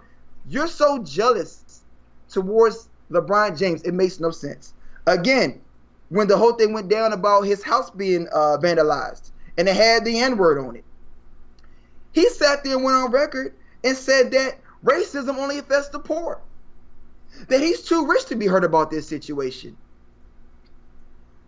You're 0.49 0.68
so 0.68 0.99
jealous 1.03 1.82
towards 2.28 2.88
LeBron 3.11 3.59
James, 3.59 3.82
it 3.82 3.94
makes 3.94 4.20
no 4.20 4.30
sense. 4.30 4.74
Again, 5.07 5.61
when 6.09 6.28
the 6.28 6.36
whole 6.36 6.53
thing 6.53 6.72
went 6.72 6.88
down 6.88 7.12
about 7.12 7.42
his 7.42 7.62
house 7.62 7.90
being 7.90 8.28
uh, 8.32 8.59
vandalized 8.61 9.30
and 9.59 9.68
it 9.68 9.76
had 9.76 10.05
the 10.05 10.18
N 10.18 10.36
word 10.36 10.59
on 10.59 10.76
it, 10.76 10.84
he 12.12 12.28
sat 12.28 12.64
there 12.64 12.74
and 12.76 12.84
went 12.84 12.97
on 12.97 13.11
record 13.11 13.55
and 13.84 13.97
said 13.97 14.30
that 14.32 14.59
racism 14.84 15.36
only 15.36 15.59
affects 15.59 15.88
the 15.88 15.99
poor. 15.99 16.40
That 17.49 17.61
he's 17.61 17.82
too 17.82 18.07
rich 18.07 18.26
to 18.26 18.36
be 18.36 18.47
hurt 18.47 18.64
about 18.64 18.90
this 18.90 19.07
situation. 19.07 19.76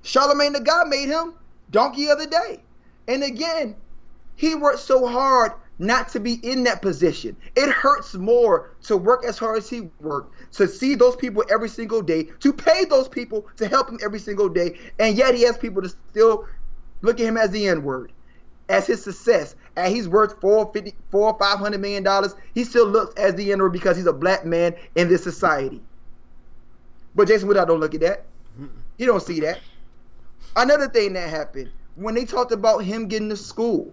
Charlemagne 0.03 0.53
the 0.53 0.61
God 0.61 0.89
made 0.89 1.09
him 1.09 1.35
donkey 1.71 2.09
of 2.09 2.19
the 2.19 2.27
day. 2.27 2.61
And 3.07 3.23
again, 3.23 3.77
he 4.37 4.55
worked 4.55 4.81
so 4.81 5.07
hard 5.07 5.53
not 5.79 6.09
to 6.09 6.21
be 6.21 6.35
in 6.43 6.65
that 6.65 6.83
position. 6.83 7.37
It 7.57 7.71
hurts 7.71 8.15
more 8.15 8.75
to 8.85 8.97
work 8.97 9.25
as 9.25 9.39
hard 9.39 9.59
as 9.59 9.71
he 9.71 9.89
worked, 10.01 10.35
to 10.55 10.67
see 10.67 10.95
those 10.95 11.17
people 11.17 11.45
every 11.51 11.69
single 11.69 12.03
day, 12.03 12.25
to 12.41 12.53
pay 12.53 12.85
those 12.85 13.09
people 13.09 13.47
to 13.57 13.69
help 13.69 13.89
him 13.89 13.99
every 14.03 14.19
single 14.19 14.49
day, 14.49 14.79
and 14.99 15.17
yet 15.17 15.35
he 15.35 15.43
has 15.43 15.57
people 15.57 15.83
to 15.83 15.89
still 15.89 16.47
look 17.03 17.21
at 17.21 17.27
him 17.27 17.37
as 17.37 17.51
the 17.51 17.69
N 17.69 17.83
word, 17.83 18.13
as 18.69 18.87
his 18.87 19.03
success, 19.03 19.55
and 19.77 19.95
he's 19.95 20.09
worth 20.09 20.41
four 20.41 20.71
fifty, 20.73 20.95
four 21.11 21.37
five 21.39 21.59
hundred 21.59 21.81
million 21.81 22.03
dollars. 22.03 22.35
He 22.55 22.65
still 22.65 22.87
looks 22.87 23.15
as 23.15 23.35
the 23.35 23.53
N 23.53 23.61
word 23.61 23.73
because 23.73 23.97
he's 23.97 24.07
a 24.07 24.13
black 24.13 24.45
man 24.45 24.75
in 24.97 25.09
this 25.09 25.23
society. 25.23 25.81
But 27.15 27.29
Jason 27.29 27.49
Woodard 27.49 27.69
don't 27.69 27.81
look 27.81 27.95
at 27.95 28.01
that. 28.01 28.25
He 28.97 29.07
don't 29.07 29.23
see 29.23 29.41
that. 29.41 29.61
Another 30.57 30.89
thing 30.89 31.15
that 31.15 31.31
happened 31.31 31.71
when 31.95 32.15
they 32.15 32.25
talked 32.25 32.53
about 32.53 32.79
him 32.79 33.09
getting 33.09 33.29
to 33.29 33.37
school, 33.37 33.93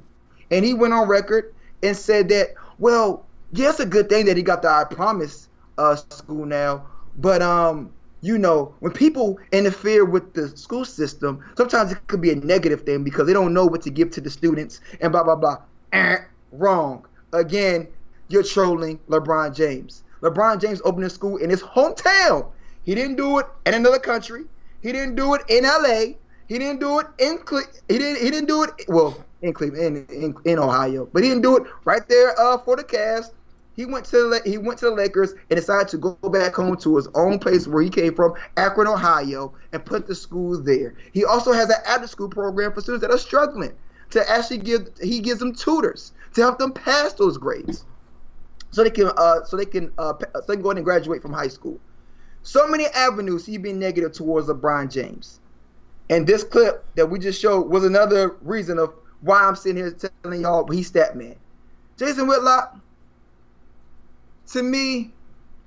and 0.52 0.64
he 0.64 0.74
went 0.74 0.94
on 0.94 1.08
record 1.08 1.55
and 1.84 1.96
said 1.96 2.30
that, 2.30 2.56
well, 2.80 3.26
yeah, 3.52 3.70
it's 3.70 3.80
a 3.80 3.86
good 3.86 4.10
thing 4.10 4.26
that 4.26 4.38
he 4.38 4.44
got 4.44 4.62
the 4.62 4.70
I 4.70 4.84
Promise 4.84 5.50
uh, 5.78 5.96
school 5.96 6.46
now, 6.46 6.86
but 7.18 7.42
um, 7.42 7.92
you 8.22 8.38
know, 8.38 8.74
when 8.80 8.92
people 8.92 9.38
interfere 9.52 10.04
with 10.04 10.34
the 10.34 10.50
school 10.58 10.84
system, 10.84 11.44
sometimes 11.58 11.92
it 11.92 12.08
could 12.08 12.22
be 12.22 12.32
a 12.32 12.36
negative 12.36 12.82
thing 12.82 13.04
because 13.04 13.28
they 13.28 13.34
don't 13.34 13.54
know 13.54 13.66
what 13.66 13.82
to 13.84 13.90
give 13.90 14.12
to 14.12 14.22
the 14.22 14.30
students 14.30 14.82
and 15.00 15.12
blah 15.12 15.24
blah 15.24 15.36
blah. 15.36 15.58
Eh, 15.94 16.18
wrong. 16.52 17.06
Again, 17.34 17.88
you're 18.30 18.44
trolling 18.44 19.00
LeBron 19.10 19.56
James. 19.56 20.04
LeBron 20.22 20.60
James 20.60 20.82
opened 20.84 21.06
a 21.06 21.10
school 21.10 21.38
in 21.38 21.50
his 21.50 21.62
hometown. 21.62 22.50
He 22.84 22.96
didn't 22.96 23.16
do 23.16 23.40
it 23.40 23.46
in 23.66 23.74
another 23.76 24.00
country. 24.00 24.46
He 24.82 24.92
didn't 24.92 25.16
do 25.16 25.34
it 25.36 25.42
in 25.50 25.64
LA. 25.64 26.16
He 26.48 26.60
didn't 26.60 26.80
do 26.80 27.00
it 27.00 27.08
in 27.20 27.40
Cle- 27.40 27.62
he 27.90 27.98
didn't 27.98 28.24
he 28.24 28.32
didn't 28.32 28.48
do 28.48 28.64
it 28.64 28.72
well 28.88 29.18
in 29.46 29.54
Cleveland 29.54 30.10
in, 30.10 30.24
in, 30.24 30.36
in 30.46 30.60
Ohio, 30.60 31.08
but 31.14 31.24
he 31.24 31.30
didn't 31.30 31.44
do 31.44 31.58
it 31.58 31.64
right 31.86 32.08
there 32.10 32.40
uh, 32.40 32.58
for 32.58 32.76
the 32.76 32.84
Cavs. 32.84 33.32
He 33.76 33.86
went 33.86 34.06
to 34.06 34.30
the 34.30 34.42
he 34.46 34.58
went 34.58 34.80
to 34.80 34.86
the 34.86 34.92
Lakers 34.92 35.34
and 35.50 35.58
decided 35.58 35.90
to 35.90 35.98
go 35.98 36.16
back 36.30 36.56
home 36.56 36.78
to 36.78 36.96
his 36.96 37.08
own 37.14 37.40
place 37.40 37.68
where 37.68 37.84
he 37.84 37.90
came 37.90 38.16
from, 38.16 38.34
Akron, 38.56 38.88
Ohio, 38.88 39.54
and 39.74 39.84
put 39.86 40.08
the 40.08 40.16
school 40.16 40.62
there. 40.62 40.96
He 41.12 41.26
also 41.26 41.52
has 41.52 41.70
an 41.70 41.76
after 41.86 42.08
school 42.08 42.30
program 42.30 42.72
for 42.72 42.82
students 42.82 43.06
that 43.06 43.14
are 43.14 43.18
struggling. 43.18 43.74
To 44.12 44.30
actually 44.30 44.60
give 44.60 44.90
he 45.02 45.20
gives 45.20 45.40
them 45.40 45.54
tutors 45.54 46.14
to 46.36 46.42
help 46.42 46.58
them 46.60 46.72
pass 46.72 47.14
those 47.14 47.38
grades, 47.38 47.86
so 48.72 48.84
they 48.84 48.92
can 48.92 49.12
uh 49.18 49.44
so 49.44 49.58
they 49.58 49.66
can 49.66 49.92
uh 49.98 50.14
so 50.20 50.44
they 50.48 50.54
can 50.54 50.62
go 50.62 50.70
ahead 50.70 50.78
and 50.78 50.86
graduate 50.86 51.22
from 51.22 51.34
high 51.34 51.48
school. 51.48 51.80
So 52.44 52.68
many 52.68 52.86
avenues 52.86 53.46
he 53.46 53.58
being 53.58 53.80
negative 53.80 54.14
towards 54.14 54.48
LeBron 54.48 54.92
James. 54.92 55.40
And 56.10 56.28
this 56.28 56.44
clip 56.44 56.86
that 56.96 57.10
we 57.10 57.18
just 57.18 57.42
showed 57.42 57.62
was 57.62 57.84
another 57.84 58.36
reason 58.42 58.78
of 58.78 58.94
why 59.26 59.44
I'm 59.44 59.56
sitting 59.56 59.78
here 59.78 59.96
telling 60.24 60.42
y'all 60.42 60.68
he's 60.68 60.92
that 60.92 61.18
man. 61.18 61.36
Jason 61.98 62.28
Whitlock, 62.28 62.78
to 64.52 64.62
me, 64.62 65.12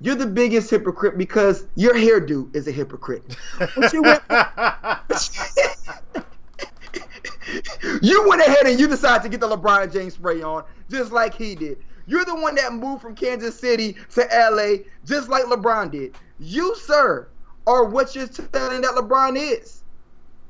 you're 0.01 0.15
the 0.15 0.27
biggest 0.27 0.71
hypocrite 0.71 1.19
because 1.19 1.67
your 1.75 1.95
hairdo 1.95 2.55
is 2.55 2.69
a 2.69 2.73
hypocrite. 2.73 3.25
you, 3.93 4.03
went, 4.03 4.23
you 8.01 8.29
went 8.29 8.43
ahead 8.43 8.67
and 8.67 8.79
you 8.79 8.87
decided 8.87 9.25
to 9.25 9.29
get 9.29 9.41
the 9.41 9.49
LeBron 9.49 9.93
James 9.93 10.15
spray 10.15 10.41
on, 10.41 10.63
just 10.89 11.11
like 11.11 11.35
he 11.35 11.57
did. 11.57 11.79
You're 12.07 12.25
the 12.25 12.37
one 12.37 12.55
that 12.55 12.73
moved 12.73 13.03
from 13.03 13.17
Kansas 13.17 13.59
City 13.59 13.97
to 14.15 14.29
LA, 14.33 14.85
just 15.05 15.29
like 15.29 15.45
LeBron 15.45 15.91
did. 15.91 16.15
You, 16.39 16.77
sir, 16.77 17.27
are 17.67 17.85
what 17.85 18.15
you're 18.15 18.29
telling 18.29 18.83
that 18.83 18.93
LeBron 18.93 19.37
is. 19.37 19.83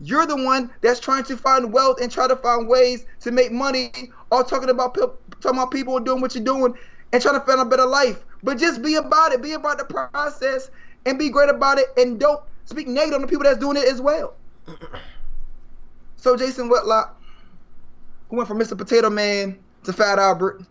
You're 0.00 0.26
the 0.26 0.36
one 0.36 0.70
that's 0.80 1.00
trying 1.00 1.24
to 1.24 1.36
find 1.36 1.72
wealth 1.72 2.00
and 2.00 2.10
try 2.10 2.28
to 2.28 2.36
find 2.36 2.68
ways 2.68 3.04
to 3.20 3.32
make 3.32 3.50
money, 3.50 3.90
all 4.30 4.44
talking 4.44 4.70
about 4.70 4.94
talking 4.94 5.20
about 5.44 5.70
people 5.70 5.98
doing 5.98 6.20
what 6.20 6.34
you're 6.34 6.44
doing 6.44 6.74
and 7.12 7.22
trying 7.22 7.38
to 7.38 7.44
find 7.44 7.60
a 7.60 7.64
better 7.64 7.86
life. 7.86 8.24
But 8.42 8.58
just 8.58 8.82
be 8.82 8.94
about 8.94 9.32
it, 9.32 9.42
be 9.42 9.52
about 9.52 9.78
the 9.78 9.84
process, 9.84 10.70
and 11.06 11.18
be 11.18 11.30
great 11.30 11.48
about 11.48 11.78
it, 11.78 11.86
and 11.96 12.20
don't 12.20 12.42
speak 12.64 12.86
negative 12.86 13.16
on 13.16 13.22
the 13.22 13.26
people 13.26 13.44
that's 13.44 13.58
doing 13.58 13.76
it 13.76 13.84
as 13.84 14.00
well. 14.00 14.34
So 16.20 16.36
Jason 16.36 16.68
Whitlock, 16.68 17.16
who 18.28 18.36
went 18.36 18.48
from 18.48 18.58
Mr. 18.58 18.76
Potato 18.76 19.08
Man 19.08 19.56
to 19.84 19.92
Fat 19.92 20.18
Albert, 20.18 20.62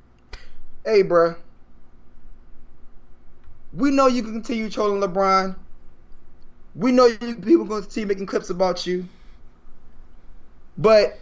hey, 0.84 1.03
bruh, 1.03 1.38
we 3.73 3.89
know 3.89 4.07
you 4.07 4.23
can 4.23 4.34
continue 4.34 4.69
trolling 4.69 5.01
LeBron. 5.01 5.55
We 6.75 6.91
know 6.91 7.05
you, 7.05 7.36
people 7.36 7.63
going 7.63 7.82
to 7.82 7.88
continue 7.88 8.07
making 8.07 8.25
clips 8.25 8.49
about 8.49 8.86
you. 8.86 9.07
But 10.78 11.19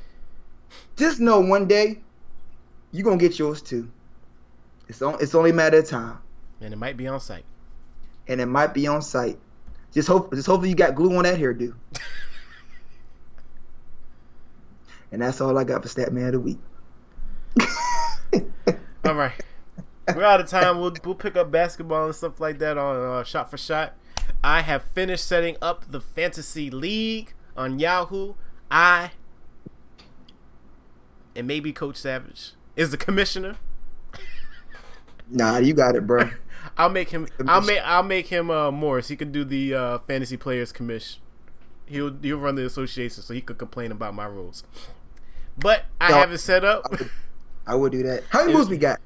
just 0.95 1.20
know 1.20 1.39
one 1.39 1.68
day 1.68 1.99
you're 2.91 3.03
gonna 3.03 3.18
get 3.18 3.39
yours 3.39 3.62
too. 3.62 3.89
It's 4.88 5.01
on, 5.01 5.18
it's 5.22 5.34
only 5.36 5.49
a 5.51 5.53
matter 5.53 5.80
of 5.80 5.88
time. 5.88 6.20
And 6.62 6.74
it 6.74 6.78
might 6.78 6.97
be 6.97 7.08
on 7.08 7.20
site. 7.20 7.45
And 8.28 8.39
it 8.41 8.45
might 8.45 8.74
be 8.74 8.88
on 8.88 9.01
site. 9.01 9.38
Just 9.93 10.08
hope 10.08 10.34
just 10.34 10.47
hopefully 10.47 10.70
you 10.70 10.76
got 10.76 10.95
glue 10.95 11.16
on 11.16 11.24
that 11.24 11.39
hairdo. 11.39 11.74
and 15.12 15.22
that's 15.22 15.39
all 15.41 15.58
I 15.58 15.64
got 15.64 15.82
for 15.82 15.88
Stat 15.88 16.12
Man 16.12 16.28
of 16.28 16.32
the 16.34 16.39
Week. 16.39 16.60
all 19.06 19.16
right. 19.16 19.34
We're 20.14 20.24
out 20.24 20.39
of 20.39 20.47
time. 20.47 20.80
We'll, 20.80 20.93
we'll 21.03 21.16
pick 21.16 21.36
up 21.36 21.49
basketball 21.49 22.06
and 22.06 22.16
stuff 22.16 22.39
like 22.39 22.60
that 22.60 22.78
on 22.78 22.95
uh, 22.95 23.24
shot 23.24 23.49
for 23.49 23.58
shot. 23.58 23.93
I 24.43 24.62
have 24.62 24.84
finished 24.84 25.26
setting 25.26 25.58
up 25.62 25.91
the 25.91 25.99
fantasy 26.01 26.70
league 26.70 27.34
on 27.58 27.80
Yahoo. 27.80 28.36
I 28.70 29.12
and 31.36 31.48
maybe 31.48 31.74
Coach 31.74 31.98
Savage 31.98 32.54
is 32.76 32.92
the 32.92 32.98
commissioner. 32.98 33.58
Nah, 35.30 35.58
you 35.58 35.74
got 35.74 35.96
it, 35.96 36.06
bro. 36.06 36.30
I'll 36.78 36.90
make 36.90 37.10
him. 37.10 37.28
I'll 37.48 37.62
make. 37.62 37.80
I'll 37.84 38.04
make 38.04 38.28
him 38.28 38.50
uh, 38.50 38.72
Morris. 38.72 39.08
He 39.08 39.16
could 39.16 39.32
do 39.32 39.44
the 39.44 39.74
uh, 39.74 40.00
fantasy 40.00 40.38
players 40.38 40.72
commission. 40.72 41.22
He'll 41.86 42.16
he'll 42.22 42.40
run 42.40 42.56
the 42.56 42.66
association, 42.66 43.24
so 43.24 43.34
he 43.34 43.42
could 43.42 43.58
complain 43.58 43.92
about 43.92 44.14
my 44.14 44.26
rules. 44.26 44.64
But 45.58 45.86
I 46.02 46.10
no, 46.10 46.16
have 46.16 46.32
it 46.32 46.40
set 46.40 46.66
up. 46.66 46.86
I 46.86 46.90
would, 46.92 47.10
I 47.68 47.76
would 47.76 47.92
do 47.92 48.04
that. 48.04 48.24
How 48.30 48.42
many 48.42 48.54
moves 48.54 48.70
we 48.70 48.78
got? 48.78 49.00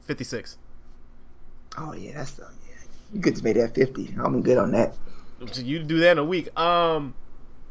Fifty 0.00 0.24
six. 0.24 0.58
Oh 1.76 1.92
yeah, 1.92 2.12
that's 2.14 2.38
uh, 2.38 2.48
yeah. 2.66 2.76
You 3.12 3.20
could 3.20 3.34
just 3.34 3.44
make 3.44 3.56
that 3.56 3.74
fifty. 3.74 4.14
I'm 4.18 4.40
good 4.42 4.56
on 4.56 4.70
that. 4.72 4.96
So 5.52 5.62
you 5.62 5.80
do 5.80 5.98
that 6.00 6.12
in 6.12 6.18
a 6.18 6.24
week. 6.24 6.58
Um. 6.58 7.14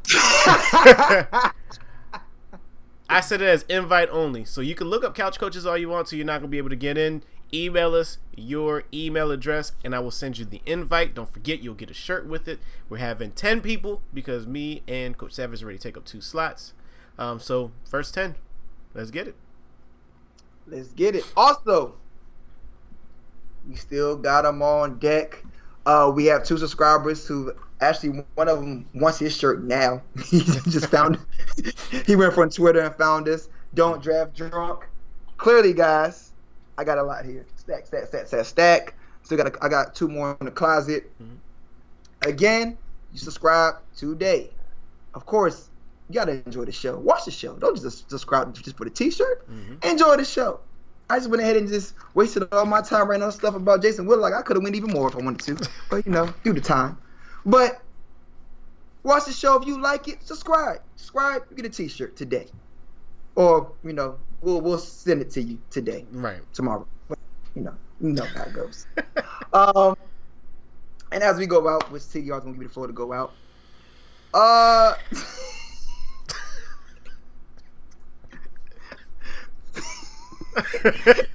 I 3.10 3.20
said 3.20 3.42
it 3.42 3.48
as 3.48 3.64
invite 3.64 4.08
only. 4.10 4.44
So 4.44 4.60
you 4.60 4.76
can 4.76 4.86
look 4.86 5.02
up 5.04 5.16
couch 5.16 5.38
coaches 5.38 5.66
all 5.66 5.76
you 5.76 5.88
want 5.88 6.06
to. 6.08 6.16
You're 6.16 6.24
not 6.24 6.38
gonna 6.38 6.48
be 6.48 6.58
able 6.58 6.70
to 6.70 6.76
get 6.76 6.96
in. 6.96 7.24
Email 7.52 7.96
us 7.96 8.18
your 8.36 8.84
email 8.94 9.32
address 9.32 9.72
and 9.84 9.96
I 9.96 9.98
will 9.98 10.12
send 10.12 10.38
you 10.38 10.44
the 10.44 10.62
invite. 10.64 11.14
Don't 11.14 11.28
forget 11.28 11.60
you'll 11.60 11.74
get 11.74 11.90
a 11.90 11.94
shirt 11.94 12.24
with 12.26 12.46
it. 12.46 12.60
We're 12.88 12.98
having 12.98 13.32
ten 13.32 13.60
people 13.60 14.00
because 14.14 14.46
me 14.46 14.82
and 14.86 15.18
Coach 15.18 15.32
Savage 15.32 15.60
already 15.60 15.78
take 15.78 15.96
up 15.96 16.04
two 16.04 16.20
slots. 16.20 16.72
Um, 17.18 17.40
so 17.40 17.72
first 17.84 18.14
ten. 18.14 18.36
Let's 18.94 19.10
get 19.10 19.26
it. 19.26 19.34
Let's 20.68 20.88
get 20.92 21.16
it. 21.16 21.24
Also, 21.36 21.96
we 23.68 23.74
still 23.74 24.16
got 24.16 24.42
them 24.42 24.62
on 24.62 25.00
deck. 25.00 25.44
Uh, 25.90 26.08
we 26.08 26.26
have 26.26 26.44
two 26.44 26.56
subscribers 26.56 27.26
who 27.26 27.52
actually 27.80 28.22
one 28.36 28.48
of 28.48 28.60
them 28.60 28.86
wants 28.94 29.18
his 29.18 29.36
shirt 29.36 29.64
now. 29.64 30.00
he 30.26 30.38
just 30.38 30.86
found 30.86 31.18
he 32.06 32.14
went 32.14 32.32
from 32.32 32.48
Twitter 32.48 32.78
and 32.78 32.94
found 32.94 33.28
us. 33.28 33.48
Don't 33.74 34.00
draft 34.00 34.36
drunk. 34.36 34.86
Clearly, 35.36 35.72
guys, 35.72 36.30
I 36.78 36.84
got 36.84 36.98
a 36.98 37.02
lot 37.02 37.24
here. 37.24 37.44
Stack, 37.56 37.86
stack, 37.86 38.06
stack, 38.06 38.28
stack, 38.28 38.44
stack. 38.46 38.94
Still 39.22 39.36
got 39.36 39.48
a, 39.48 39.64
I 39.64 39.68
got 39.68 39.96
two 39.96 40.06
more 40.06 40.36
in 40.38 40.46
the 40.46 40.52
closet. 40.52 41.10
Mm-hmm. 41.20 42.28
Again, 42.28 42.78
you 43.12 43.18
subscribe 43.18 43.74
today. 43.96 44.50
Of 45.14 45.26
course, 45.26 45.70
you 46.08 46.14
gotta 46.14 46.40
enjoy 46.46 46.66
the 46.66 46.72
show. 46.72 47.00
Watch 47.00 47.24
the 47.24 47.32
show. 47.32 47.56
Don't 47.56 47.74
just 47.74 48.08
subscribe 48.08 48.54
just 48.54 48.76
for 48.76 48.84
the 48.84 48.90
T-shirt. 48.90 49.50
Mm-hmm. 49.50 49.88
Enjoy 49.88 50.16
the 50.16 50.24
show. 50.24 50.60
I 51.10 51.16
just 51.16 51.28
went 51.28 51.42
ahead 51.42 51.56
and 51.56 51.68
just 51.68 51.94
wasted 52.14 52.46
all 52.52 52.64
my 52.64 52.80
time 52.80 53.08
writing 53.08 53.24
on 53.24 53.32
stuff 53.32 53.56
about 53.56 53.82
Jason 53.82 54.06
Whitlock. 54.06 54.32
I 54.32 54.42
could 54.42 54.56
have 54.56 54.62
went 54.62 54.76
even 54.76 54.92
more 54.92 55.08
if 55.08 55.16
I 55.16 55.18
wanted 55.18 55.58
to, 55.58 55.68
but 55.90 56.06
you 56.06 56.12
know, 56.12 56.32
due 56.44 56.54
to 56.54 56.60
time. 56.60 56.96
But 57.44 57.82
watch 59.02 59.24
the 59.24 59.32
show 59.32 59.60
if 59.60 59.66
you 59.66 59.80
like 59.80 60.06
it. 60.06 60.22
Subscribe. 60.22 60.80
Subscribe. 60.94 61.42
You 61.50 61.56
get 61.56 61.66
a 61.66 61.68
T-shirt 61.68 62.14
today, 62.14 62.46
or 63.34 63.72
you 63.82 63.92
know, 63.92 64.18
we'll 64.40 64.60
we'll 64.60 64.78
send 64.78 65.20
it 65.20 65.30
to 65.32 65.42
you 65.42 65.58
today. 65.70 66.06
Right. 66.12 66.40
Tomorrow. 66.54 66.86
But, 67.08 67.18
you 67.56 67.62
know, 67.62 67.74
you 68.00 68.10
know 68.10 68.24
how 68.24 68.44
it 68.44 68.52
goes. 68.52 68.86
um, 69.52 69.96
and 71.10 71.24
as 71.24 71.38
we 71.38 71.46
go 71.46 71.68
out, 71.68 71.90
which 71.90 72.02
TDR 72.02 72.22
is 72.22 72.28
gonna 72.28 72.44
give 72.52 72.58
me 72.58 72.66
the 72.66 72.72
floor 72.72 72.86
to 72.86 72.92
go 72.92 73.12
out. 73.12 73.32
Uh. 74.32 74.94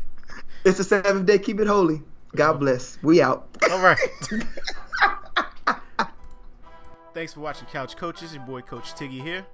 it's 0.65 0.77
the 0.77 0.83
seventh 0.83 1.25
day. 1.25 1.39
Keep 1.39 1.59
it 1.59 1.67
holy. 1.67 2.01
God 2.35 2.49
uh-huh. 2.49 2.59
bless. 2.59 2.97
We 3.01 3.21
out. 3.21 3.47
All 3.71 3.81
right. 3.81 3.97
Thanks 7.13 7.33
for 7.33 7.39
watching 7.39 7.67
Couch 7.67 7.95
Coaches. 7.95 8.33
Your 8.33 8.43
boy 8.43 8.61
Coach 8.61 8.93
Tiggy 8.93 9.21
here. 9.21 9.45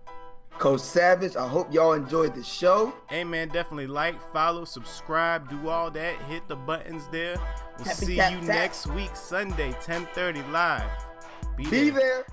Coach 0.58 0.82
Savage, 0.82 1.36
I 1.36 1.48
hope 1.48 1.74
y'all 1.74 1.94
enjoyed 1.94 2.36
the 2.36 2.44
show. 2.44 2.94
Hey 3.10 3.24
man, 3.24 3.48
definitely 3.48 3.88
like, 3.88 4.22
follow, 4.32 4.64
subscribe, 4.64 5.50
do 5.50 5.70
all 5.70 5.90
that. 5.92 6.22
Hit 6.24 6.48
the 6.48 6.56
buttons 6.56 7.08
there. 7.12 7.36
We'll 7.78 7.88
Happy 7.88 8.06
see 8.06 8.16
tap, 8.18 8.32
you 8.32 8.38
tap. 8.40 8.48
next 8.48 8.88
week, 8.88 9.16
Sunday, 9.16 9.72
10:30 9.82 10.52
live. 10.52 10.90
Be, 11.58 11.64
Be 11.64 11.90
there. 11.90 12.00
there. 12.00 12.26